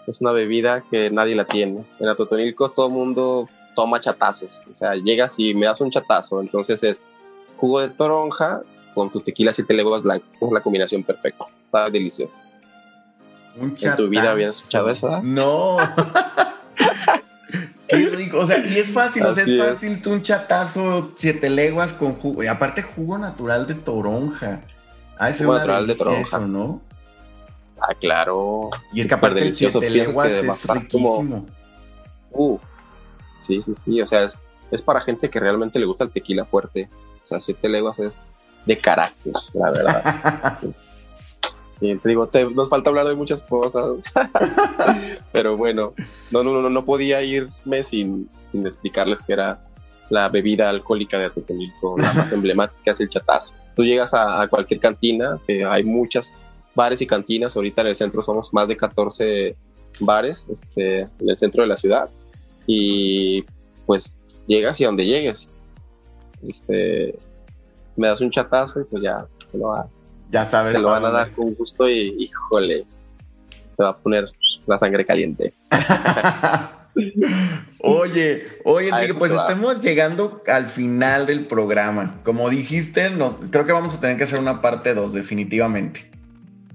Es 0.06 0.20
una 0.20 0.32
bebida 0.32 0.82
que 0.88 1.10
nadie 1.10 1.34
la 1.34 1.44
tiene. 1.44 1.84
En 1.98 2.08
Atotonilco 2.08 2.70
todo 2.70 2.86
el 2.86 2.92
mundo 2.92 3.48
toma 3.74 4.00
chatazos. 4.00 4.62
O 4.70 4.74
sea, 4.74 4.94
llegas 4.94 5.38
y 5.38 5.54
me 5.54 5.66
das 5.66 5.80
un 5.80 5.90
chatazo. 5.90 6.40
Entonces 6.40 6.84
es 6.84 7.02
jugo 7.56 7.80
de 7.80 7.88
toronja 7.88 8.62
con 8.94 9.10
tu 9.10 9.20
tequila 9.20 9.52
siete 9.52 9.74
leguas 9.74 10.02
blanco. 10.02 10.24
Es 10.40 10.52
la 10.52 10.60
combinación 10.60 11.02
perfecta. 11.02 11.46
Está 11.62 11.90
delicioso. 11.90 12.32
Un 13.56 13.76
¿En 13.80 13.96
tu 13.96 14.08
vida 14.08 14.32
habías 14.32 14.56
escuchado 14.56 14.90
eso? 14.90 15.14
ah? 15.14 15.20
No. 15.22 15.76
Qué 17.88 18.08
rico. 18.08 18.38
O 18.38 18.46
sea, 18.46 18.58
y 18.64 18.78
es 18.78 18.90
fácil, 18.90 19.24
o 19.24 19.34
sea, 19.34 19.44
es 19.44 19.58
fácil 19.58 20.00
tú 20.02 20.12
un 20.12 20.22
chatazo, 20.22 21.12
siete 21.16 21.50
leguas 21.50 21.92
con 21.92 22.14
jugo. 22.14 22.42
Y 22.42 22.46
aparte, 22.46 22.82
jugo 22.82 23.18
natural 23.18 23.66
de 23.66 23.74
toronja. 23.74 24.60
Ah, 25.18 25.30
ese 25.30 25.44
Jugo 25.44 25.56
natural 25.56 25.86
de 25.86 25.94
toronja. 25.94 26.38
¿no? 26.40 26.80
Ah, 27.80 27.94
claro. 28.00 28.70
Y 28.92 29.02
es 29.02 29.06
que 29.06 29.14
aparte 29.14 29.38
el 29.38 29.44
delicioso. 29.44 29.80
siete 29.80 29.94
leguas 29.94 30.28
que 30.28 30.40
es 30.40 30.46
vas 30.46 30.88
como- 30.90 31.18
riquísimo. 31.18 31.46
Uh, 32.30 32.58
sí, 33.40 33.62
sí, 33.62 33.74
sí. 33.74 34.02
O 34.02 34.06
sea, 34.06 34.24
es, 34.24 34.38
es 34.70 34.82
para 34.82 35.00
gente 35.00 35.30
que 35.30 35.38
realmente 35.38 35.78
le 35.78 35.86
gusta 35.86 36.04
el 36.04 36.10
tequila 36.10 36.44
fuerte. 36.44 36.88
O 37.22 37.26
sea, 37.26 37.40
siete 37.40 37.68
leguas 37.68 37.98
es 38.00 38.28
de 38.66 38.78
carácter, 38.78 39.34
la 39.52 39.70
verdad. 39.70 40.56
Sí. 40.60 40.74
Sí, 41.80 41.94
te 41.96 42.08
digo, 42.08 42.28
te- 42.28 42.48
nos 42.50 42.68
falta 42.68 42.90
hablar 42.90 43.06
de 43.08 43.14
muchas 43.14 43.42
cosas. 43.42 43.84
Pero 45.32 45.56
bueno, 45.56 45.92
no, 46.30 46.42
no, 46.42 46.60
no, 46.62 46.70
no 46.70 46.84
podía 46.84 47.22
irme 47.22 47.82
sin, 47.82 48.28
sin 48.50 48.64
explicarles 48.66 49.22
que 49.22 49.32
era 49.32 49.60
la 50.10 50.28
bebida 50.28 50.68
alcohólica 50.68 51.18
de 51.18 51.26
Atotonilco, 51.26 51.96
la 51.98 52.12
más 52.12 52.30
emblemática 52.32 52.90
es 52.92 53.00
el 53.00 53.08
chatazo. 53.08 53.54
Tú 53.74 53.82
llegas 53.84 54.14
a, 54.14 54.42
a 54.42 54.48
cualquier 54.48 54.80
cantina, 54.80 55.38
que 55.46 55.64
hay 55.64 55.82
muchas 55.82 56.34
bares 56.74 57.00
y 57.02 57.06
cantinas, 57.06 57.56
ahorita 57.56 57.82
en 57.82 57.88
el 57.88 57.96
centro 57.96 58.22
somos 58.22 58.52
más 58.52 58.68
de 58.68 58.76
14 58.76 59.56
bares 60.00 60.46
este, 60.50 61.00
en 61.00 61.28
el 61.28 61.36
centro 61.36 61.62
de 61.62 61.68
la 61.68 61.76
ciudad, 61.76 62.08
y 62.66 63.44
pues 63.86 64.16
llegas 64.46 64.80
y 64.80 64.84
a 64.84 64.88
donde 64.88 65.06
llegues, 65.06 65.56
este, 66.46 67.18
me 67.96 68.08
das 68.08 68.20
un 68.20 68.30
chatazo 68.30 68.80
y 68.80 68.84
pues 68.84 69.02
ya 69.02 69.26
te 69.50 69.58
lo, 69.58 69.72
Ya 70.34 70.44
sabes. 70.44 70.74
te 70.74 70.80
lo 70.80 70.88
van 70.88 71.04
a 71.04 71.10
dar 71.12 71.30
con 71.30 71.54
gusto 71.54 71.88
y 71.88 72.12
híjole, 72.18 72.84
te 73.76 73.82
va 73.84 73.90
a 73.90 73.96
poner 73.96 74.28
la 74.66 74.76
sangre 74.78 75.04
caliente. 75.06 75.54
Oye, 77.80 78.44
oye, 78.64 78.88
Enrique, 78.88 79.14
pues 79.14 79.32
estamos 79.32 79.80
llegando 79.80 80.42
al 80.46 80.66
final 80.70 81.26
del 81.26 81.46
programa. 81.46 82.20
Como 82.24 82.48
dijiste, 82.50 83.10
nos- 83.10 83.34
creo 83.50 83.64
que 83.66 83.72
vamos 83.72 83.94
a 83.94 84.00
tener 84.00 84.16
que 84.16 84.24
hacer 84.24 84.38
una 84.38 84.60
parte 84.62 84.94
2, 84.94 85.12
definitivamente. 85.12 86.08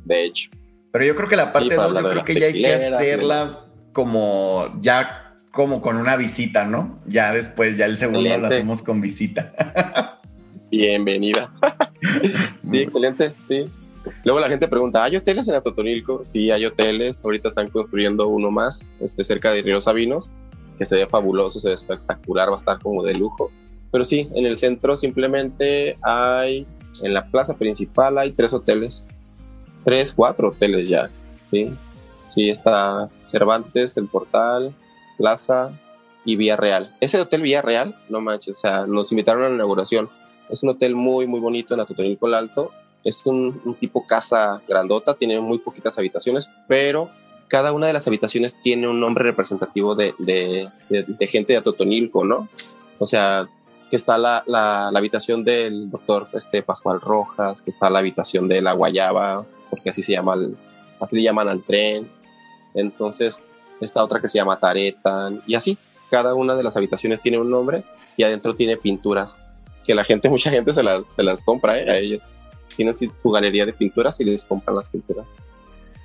De 0.05 0.25
hecho, 0.25 0.49
Pero 0.91 1.05
yo 1.05 1.15
creo 1.15 1.29
que 1.29 1.35
la 1.35 1.51
parte 1.51 1.75
para 1.75 1.87
2 1.89 2.01
yo 2.03 2.09
creo 2.09 2.23
que 2.23 2.39
ya 2.39 2.47
hay 2.47 2.61
que 2.61 2.73
hacerla 2.73 3.49
como 3.93 4.67
ya 4.81 5.35
como 5.51 5.81
con 5.81 5.97
una 5.97 6.15
visita, 6.15 6.65
¿no? 6.65 6.99
Ya 7.07 7.33
después, 7.33 7.77
ya 7.77 7.85
el 7.85 7.97
segundo 7.97 8.21
lo 8.21 8.27
Excelente. 8.27 8.55
hacemos 8.55 8.81
con 8.81 9.01
visita. 9.01 9.51
bienvenida. 10.71 11.49
sí, 12.63 12.77
excelente, 12.79 13.31
sí. 13.31 13.69
Luego 14.23 14.39
la 14.39 14.47
gente 14.47 14.67
pregunta, 14.67 15.03
¿hay 15.03 15.15
hoteles 15.15 15.47
en 15.47 15.55
Atotonilco? 15.55 16.23
Sí, 16.23 16.51
hay 16.51 16.65
hoteles. 16.65 17.23
Ahorita 17.23 17.49
están 17.49 17.69
construyendo 17.69 18.27
uno 18.27 18.51
más, 18.51 18.91
este, 18.99 19.23
cerca 19.23 19.51
de 19.51 19.61
Río 19.61 19.81
Sabinos, 19.81 20.31
que 20.77 20.85
se 20.85 20.95
ve 20.95 21.07
fabuloso, 21.07 21.59
se 21.59 21.69
ve 21.69 21.73
espectacular, 21.73 22.49
va 22.49 22.53
a 22.53 22.57
estar 22.57 22.79
como 22.79 23.03
de 23.03 23.13
lujo. 23.13 23.51
Pero 23.91 24.05
sí, 24.05 24.29
en 24.33 24.45
el 24.45 24.57
centro 24.57 24.95
simplemente 24.97 25.97
hay, 26.01 26.65
en 27.01 27.13
la 27.13 27.27
plaza 27.27 27.57
principal 27.57 28.17
hay 28.17 28.31
tres 28.31 28.53
hoteles, 28.53 29.17
tres, 29.83 30.13
cuatro 30.13 30.49
hoteles 30.49 30.87
ya, 30.87 31.09
sí. 31.41 31.71
Sí, 32.25 32.49
está 32.49 33.09
Cervantes, 33.25 33.97
El 33.97 34.07
Portal, 34.07 34.75
Plaza 35.17 35.71
y 36.25 36.35
Villarreal. 36.35 36.95
Ese 37.01 37.19
hotel 37.19 37.41
Villarreal, 37.41 37.95
no 38.07 38.21
manches, 38.21 38.57
o 38.57 38.59
sea, 38.59 38.85
nos 38.85 39.11
invitaron 39.11 39.43
a 39.43 39.49
la 39.49 39.55
inauguración. 39.55 40.09
Es 40.49 40.63
un 40.63 40.69
hotel 40.69 40.95
muy, 40.95 41.27
muy 41.27 41.39
bonito 41.39 41.73
en 41.73 41.79
Atotonilco 41.79 42.27
el 42.27 42.33
Alto. 42.33 42.71
Es 43.03 43.25
un, 43.25 43.75
tipo 43.79 44.05
casa 44.05 44.61
grandota, 44.67 45.13
tiene 45.13 45.39
muy 45.39 45.59
poquitas 45.59 45.97
habitaciones, 45.97 46.49
pero 46.67 47.09
cada 47.47 47.71
una 47.71 47.87
de 47.87 47.93
las 47.93 48.07
habitaciones 48.07 48.53
tiene 48.61 48.87
un 48.87 48.99
nombre 48.99 49.23
representativo 49.23 49.95
de, 49.95 50.13
gente 51.21 51.53
de 51.53 51.57
Atotonilco, 51.57 52.25
¿no? 52.25 52.49
O 52.99 53.05
sea, 53.05 53.47
que 53.89 53.95
está 53.95 54.17
la 54.17 54.87
habitación 54.89 55.43
del 55.43 55.89
doctor 55.89 56.27
este, 56.33 56.61
Pascual 56.61 56.99
Rojas, 56.99 57.61
que 57.61 57.71
está 57.71 57.89
la 57.89 57.99
habitación 57.99 58.47
de 58.47 58.61
la 58.61 58.73
Guayaba, 58.73 59.45
porque 59.69 59.89
así 59.89 60.01
se 60.01 60.11
llama, 60.11 60.33
el- 60.35 60.57
así 60.99 61.15
le 61.15 61.23
llaman 61.23 61.47
al 61.47 61.63
tren. 61.63 62.07
Entonces, 62.73 63.45
está 63.81 64.03
otra 64.03 64.19
que 64.19 64.27
se 64.27 64.37
llama 64.37 64.59
Taretan, 64.59 65.41
y 65.47 65.55
así, 65.55 65.77
cada 66.09 66.35
una 66.35 66.55
de 66.55 66.63
las 66.63 66.75
habitaciones 66.75 67.21
tiene 67.21 67.39
un 67.39 67.49
nombre 67.49 67.83
y 68.17 68.23
adentro 68.23 68.55
tiene 68.55 68.77
pinturas 68.77 69.48
que 69.89 69.95
la 69.95 70.03
gente, 70.03 70.29
mucha 70.29 70.51
gente 70.51 70.71
se 70.71 70.83
las, 70.83 71.03
se 71.15 71.23
las 71.23 71.43
compra 71.43 71.79
¿eh? 71.79 71.89
a 71.89 71.97
ellos. 71.97 72.23
Tienen 72.75 72.93
su 72.95 73.31
galería 73.31 73.65
de 73.65 73.73
pinturas 73.73 74.19
y 74.19 74.23
les 74.23 74.45
compran 74.45 74.75
las 74.75 74.87
pinturas. 74.87 75.37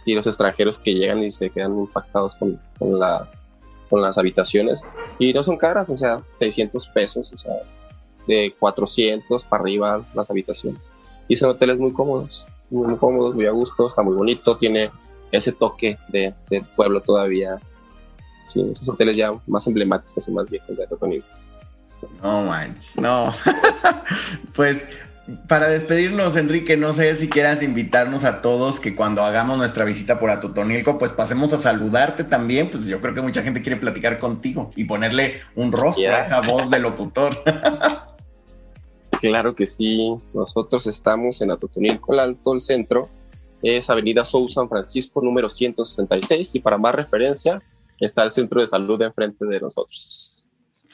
Sí, 0.03 0.15
los 0.15 0.27
extranjeros 0.27 0.79
que 0.79 0.95
llegan 0.95 1.23
y 1.23 1.31
se 1.31 1.51
quedan 1.51 1.79
impactados 1.79 2.35
con, 2.35 2.59
con 2.79 2.99
la, 2.99 3.31
con 3.91 4.01
las 4.01 4.17
habitaciones. 4.17 4.81
Y 5.19 5.35
no 5.35 5.43
son 5.43 5.59
caras, 5.59 5.91
o 5.91 5.99
sea, 5.99 6.23
600 6.37 6.89
pesos, 6.89 7.31
o 7.35 7.37
sea, 7.37 7.53
de 8.27 8.55
400 8.59 9.45
para 9.45 9.63
arriba 9.63 10.03
las 10.15 10.31
habitaciones. 10.31 10.91
Y 11.29 11.37
son 11.37 11.51
hoteles 11.51 11.79
muy 11.79 11.93
cómodos, 11.93 12.47
muy, 12.71 12.87
muy 12.87 12.97
cómodos, 12.97 13.35
muy 13.35 13.45
a 13.45 13.51
gusto, 13.51 13.87
está 13.87 14.01
muy 14.01 14.15
bonito, 14.15 14.57
tiene 14.57 14.91
ese 15.31 15.53
toque 15.53 15.99
de, 16.09 16.33
de 16.49 16.63
pueblo 16.75 17.03
todavía. 17.03 17.59
Sí, 18.47 18.63
esos 18.63 18.89
hoteles 18.89 19.15
ya 19.15 19.31
más 19.47 19.67
emblemáticos 19.67 20.27
y 20.27 20.31
más 20.31 20.49
viejos 20.49 20.75
de 20.75 20.85
Atotonilco. 20.85 21.44
No 22.23 22.43
manches, 22.43 22.97
no. 22.97 23.33
pues 24.55 24.87
para 25.49 25.69
despedirnos, 25.69 26.37
Enrique, 26.37 26.77
no 26.77 26.93
sé 26.93 27.17
si 27.17 27.29
quieras 27.29 27.63
invitarnos 27.63 28.25
a 28.25 28.43
todos 28.43 28.79
que 28.79 28.95
cuando 28.95 29.25
hagamos 29.25 29.57
nuestra 29.57 29.85
visita 29.85 30.19
por 30.19 30.31
Atotonilco, 30.31 30.99
pues 30.99 31.13
pasemos 31.13 31.53
a 31.55 31.59
saludarte 31.59 32.25
también. 32.25 32.71
Pues 32.71 32.85
yo 32.87 33.01
creo 33.01 33.15
que 33.15 33.23
mucha 33.23 33.43
gente 33.43 33.63
quiere 33.63 33.79
platicar 33.79 34.19
contigo 34.19 34.71
y 34.77 34.85
ponerle 34.85 35.41
un 35.55 35.73
rostro 35.73 36.15
a 36.15 36.21
esa 36.21 36.41
voz 36.41 36.69
de 36.71 36.79
locutor. 36.79 37.43
Claro 39.21 39.55
que 39.55 39.65
sí, 39.65 40.15
nosotros 40.35 40.87
estamos 40.87 41.41
en 41.41 41.51
Atotonilco, 41.51 42.13
el 42.13 42.21
Alto, 42.21 42.53
el 42.53 42.61
centro, 42.61 43.09
es 43.63 43.89
Avenida 43.89 44.23
Sou 44.23 44.51
San 44.51 44.69
Francisco, 44.69 45.23
número 45.23 45.49
166, 45.49 46.57
y 46.57 46.61
para 46.61 46.77
más 46.77 46.95
referencia, 46.95 47.63
está 48.01 48.23
el 48.25 48.33
centro 48.33 48.61
de 48.61 48.67
salud 48.67 49.01
enfrente 49.01 49.47
de 49.47 49.61
nosotros. 49.61 50.34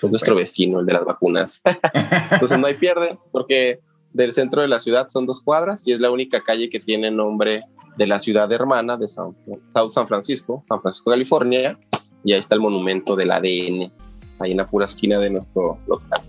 Es 0.03 0.11
nuestro 0.11 0.35
vecino, 0.35 0.81
el 0.81 0.87
de 0.87 0.93
las 0.93 1.05
vacunas. 1.05 1.61
Entonces 2.31 2.59
no 2.59 2.67
hay 2.67 2.75
pierde, 2.75 3.19
porque 3.33 3.81
del 4.13 4.33
centro 4.33 4.63
de 4.63 4.69
la 4.69 4.81
ciudad 4.81 5.09
son 5.09 5.27
dos 5.27 5.41
cuadras 5.41 5.87
y 5.87 5.93
es 5.93 6.01
la 6.01 6.11
única 6.11 6.41
calle 6.43 6.69
que 6.71 6.81
tiene 6.81 7.11
nombre 7.11 7.65
de 7.97 8.07
la 8.07 8.19
ciudad 8.19 8.51
hermana 8.53 8.97
de 8.97 9.09
San, 9.09 9.37
South 9.63 9.93
San 9.93 10.09
Francisco, 10.09 10.61
San 10.67 10.81
Francisco, 10.81 11.11
California, 11.11 11.79
y 12.25 12.33
ahí 12.33 12.39
está 12.39 12.55
el 12.55 12.61
monumento 12.61 13.17
del 13.17 13.31
ADN, 13.31 13.93
ahí 14.39 14.53
en 14.53 14.57
la 14.57 14.67
pura 14.67 14.85
esquina 14.85 15.19
de 15.19 15.31
nuestro 15.31 15.79
local. 15.87 16.23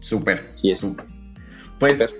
Súper. 0.00 0.44
Así 0.46 0.70
es. 0.70 0.80
súper. 0.80 1.06
Pues 1.78 1.98
Súper. 1.98 2.10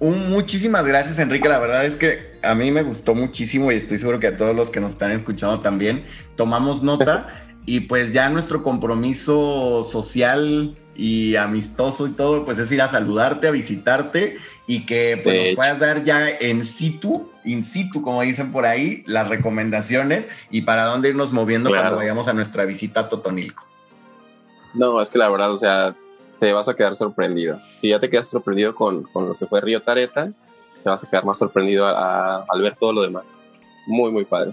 un, 0.00 0.30
muchísimas 0.30 0.86
gracias, 0.86 1.18
Enrique. 1.18 1.48
La 1.48 1.58
verdad 1.58 1.84
es 1.84 1.94
que 1.94 2.32
a 2.42 2.54
mí 2.54 2.70
me 2.70 2.82
gustó 2.82 3.14
muchísimo 3.14 3.70
y 3.72 3.76
estoy 3.76 3.98
seguro 3.98 4.20
que 4.20 4.28
a 4.28 4.36
todos 4.36 4.54
los 4.54 4.70
que 4.70 4.80
nos 4.80 4.92
están 4.92 5.10
escuchando 5.10 5.60
también 5.60 6.04
tomamos 6.36 6.82
nota. 6.82 7.28
y 7.66 7.80
pues 7.80 8.12
ya 8.12 8.28
nuestro 8.28 8.62
compromiso 8.62 9.82
social 9.84 10.74
y 10.96 11.34
amistoso 11.36 12.06
y 12.06 12.10
todo, 12.12 12.44
pues 12.44 12.58
es 12.58 12.70
ir 12.70 12.82
a 12.82 12.88
saludarte, 12.88 13.48
a 13.48 13.50
visitarte 13.50 14.36
y 14.66 14.86
que 14.86 15.20
pues, 15.24 15.36
nos 15.48 15.56
puedas 15.56 15.78
dar 15.80 16.04
ya 16.04 16.28
en 16.28 16.64
situ, 16.64 17.28
in 17.44 17.64
situ, 17.64 18.02
como 18.02 18.22
dicen 18.22 18.52
por 18.52 18.64
ahí, 18.66 19.02
las 19.06 19.28
recomendaciones 19.28 20.28
y 20.50 20.62
para 20.62 20.84
dónde 20.84 21.08
irnos 21.08 21.32
moviendo 21.32 21.70
Claro. 21.70 21.82
cuando 21.84 21.96
vayamos 21.98 22.28
a 22.28 22.32
nuestra 22.32 22.64
visita 22.64 23.00
a 23.00 23.08
Totonilco. 23.08 23.64
No, 24.74 25.00
es 25.00 25.08
que 25.08 25.18
la 25.18 25.28
verdad, 25.28 25.52
o 25.52 25.58
sea, 25.58 25.94
te 26.40 26.52
vas 26.52 26.68
a 26.68 26.74
quedar 26.74 26.96
sorprendido. 26.96 27.60
Si 27.72 27.88
ya 27.88 27.98
te 28.00 28.10
quedas 28.10 28.28
sorprendido 28.28 28.74
con, 28.74 29.04
con 29.04 29.28
lo 29.28 29.34
que 29.36 29.46
fue 29.46 29.60
Río 29.60 29.80
Tareta, 29.82 30.30
te 30.82 30.90
vas 30.90 31.02
a 31.02 31.08
quedar 31.08 31.24
más 31.24 31.38
sorprendido 31.38 31.86
a- 31.86 32.36
a- 32.38 32.44
al 32.48 32.60
ver 32.62 32.76
todo 32.76 32.92
lo 32.92 33.02
demás. 33.02 33.24
Muy, 33.86 34.10
muy 34.10 34.24
padre. 34.24 34.52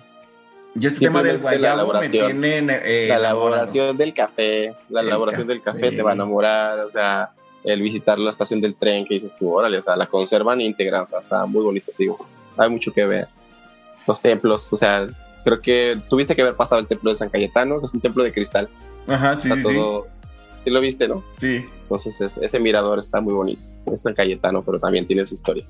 Y 0.74 0.88
este 0.88 1.00
tema 1.02 1.22
del 1.22 1.34
Simplemente 1.34 1.60
la 1.62 1.74
guayabo 1.76 1.94
me 1.94 2.08
elaboración. 2.08 2.42
tiene 2.42 2.80
eh, 2.84 3.08
la 3.10 3.16
elaboración 3.18 3.98
del 3.98 4.14
café, 4.14 4.74
la 4.90 5.02
El 5.02 5.08
elaboración 5.08 5.48
del 5.48 5.62
café. 5.62 5.92
te 5.92 6.02
va 6.02 6.12
a 6.12 6.14
enamorar, 6.14 6.80
o 6.80 6.90
sea, 6.92 7.32
el 7.64 7.82
visitar 7.82 8.18
la 8.20 8.30
estación 8.30 8.62
del 8.62 8.76
tren 8.76 9.06
que 9.06 9.16
dices 9.16 9.36
tú, 9.38 9.52
órale, 9.54 9.78
o 9.78 9.82
sea, 9.82 9.96
la 9.96 10.08
conservan 10.08 10.62
íntegra, 10.62 11.02
o 11.02 11.06
sea, 11.06 11.20
está 11.20 11.46
muy 11.46 11.64
bonito, 11.64 11.92
digo. 11.98 12.26
Hay 12.58 12.70
mucho 12.70 12.92
que 12.94 13.06
ver. 13.06 13.28
los 14.08 14.20
templos, 14.22 14.72
o 14.74 14.78
sea, 14.78 15.08
creo 15.44 15.62
que 15.62 15.98
tuviste 16.10 16.36
que 16.36 16.42
haber 16.42 16.56
pasado 16.56 16.80
el 16.82 16.88
templo 16.88 17.10
de 17.12 17.16
San 17.18 17.30
Cayetano, 17.30 17.80
que 17.80 17.86
es 17.86 17.94
un 17.94 18.02
templo 18.02 18.24
de 18.24 18.32
cristal. 18.34 18.68
Ajá, 19.08 19.40
sí, 19.40 19.48
Está 19.50 19.56
sí, 19.58 19.64
todo, 19.64 20.08
sí 20.64 20.70
lo 20.72 20.80
viste, 20.82 21.08
¿no? 21.08 21.24
sí. 21.40 21.66
Entonces 21.84 22.20
es- 22.22 22.38
ese 22.38 22.60
mirador 22.60 22.98
está 23.00 23.20
muy 23.22 23.34
bonito. 23.34 23.62
Es 23.92 24.02
San 24.02 24.14
Cayetano, 24.16 24.64
pero 24.64 24.80
también 24.80 25.06
tiene 25.06 25.26
su 25.26 25.34
historia. 25.34 25.66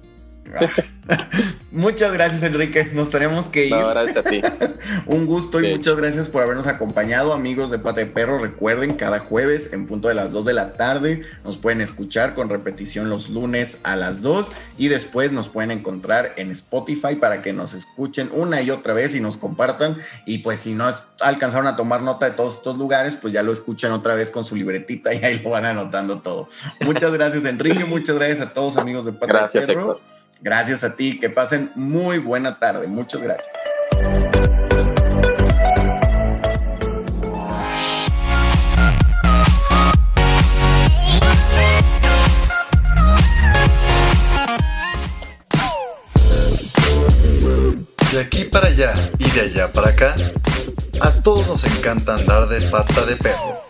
Muchas 1.71 2.11
gracias, 2.13 2.43
Enrique. 2.43 2.89
Nos 2.93 3.09
tenemos 3.09 3.45
que 3.47 3.67
ir. 3.67 3.71
No, 3.71 3.87
gracias 3.89 4.17
a 4.17 4.23
ti. 4.23 4.41
Un 5.05 5.25
gusto 5.25 5.59
y 5.59 5.63
De 5.63 5.69
muchas 5.71 5.93
hecho. 5.93 5.95
gracias 6.01 6.27
por 6.27 6.43
habernos 6.43 6.67
acompañado, 6.67 7.33
amigos 7.33 7.71
de 7.71 7.79
Pata 7.79 8.01
de 8.01 8.07
Perro. 8.07 8.39
Recuerden, 8.39 8.95
cada 8.95 9.19
jueves 9.19 9.71
en 9.71 9.87
punto 9.87 10.09
de 10.09 10.15
las 10.15 10.31
2 10.31 10.45
de 10.45 10.53
la 10.53 10.73
tarde 10.73 11.21
nos 11.45 11.57
pueden 11.57 11.81
escuchar 11.81 12.35
con 12.35 12.49
repetición 12.49 13.09
los 13.09 13.29
lunes 13.29 13.77
a 13.83 13.95
las 13.95 14.21
2 14.21 14.51
y 14.77 14.89
después 14.89 15.31
nos 15.31 15.47
pueden 15.47 15.71
encontrar 15.71 16.33
en 16.35 16.51
Spotify 16.51 17.15
para 17.15 17.41
que 17.41 17.53
nos 17.53 17.73
escuchen 17.73 18.29
una 18.33 18.61
y 18.61 18.69
otra 18.69 18.93
vez 18.93 19.15
y 19.15 19.21
nos 19.21 19.37
compartan. 19.37 19.97
Y 20.25 20.39
pues 20.39 20.59
si 20.59 20.73
no 20.73 20.93
alcanzaron 21.19 21.67
a 21.67 21.75
tomar 21.75 22.01
nota 22.01 22.25
de 22.25 22.31
todos 22.35 22.55
estos 22.55 22.77
lugares, 22.77 23.15
pues 23.15 23.33
ya 23.33 23.43
lo 23.43 23.53
escuchan 23.53 23.91
otra 23.93 24.15
vez 24.15 24.29
con 24.29 24.43
su 24.43 24.55
libretita 24.55 25.13
y 25.13 25.23
ahí 25.23 25.39
lo 25.39 25.51
van 25.51 25.65
anotando 25.65 26.19
todo. 26.19 26.49
Muchas 26.81 27.13
gracias, 27.13 27.45
Enrique. 27.45 27.85
Muchas 27.85 28.15
gracias 28.17 28.41
a 28.41 28.53
todos, 28.53 28.77
amigos 28.77 29.05
de 29.05 29.13
Pata 29.13 29.27
Gracias, 29.27 29.67
de 29.67 29.73
Perro. 29.73 29.91
Héctor. 29.93 30.20
Gracias 30.41 30.83
a 30.83 30.95
ti. 30.95 31.19
Que 31.19 31.29
pasen 31.29 31.71
muy 31.75 32.17
buena 32.17 32.57
tarde. 32.57 32.87
Muchas 32.87 33.21
gracias. 33.21 33.47
De 48.11 48.19
aquí 48.19 48.43
para 48.43 48.67
allá 48.67 48.93
y 49.19 49.29
de 49.31 49.41
allá 49.41 49.71
para 49.71 49.91
acá, 49.91 50.15
a 50.99 51.11
todos 51.23 51.47
nos 51.47 51.63
encanta 51.63 52.15
andar 52.15 52.49
de 52.49 52.59
pata 52.69 53.05
de 53.05 53.15
perro. 53.15 53.61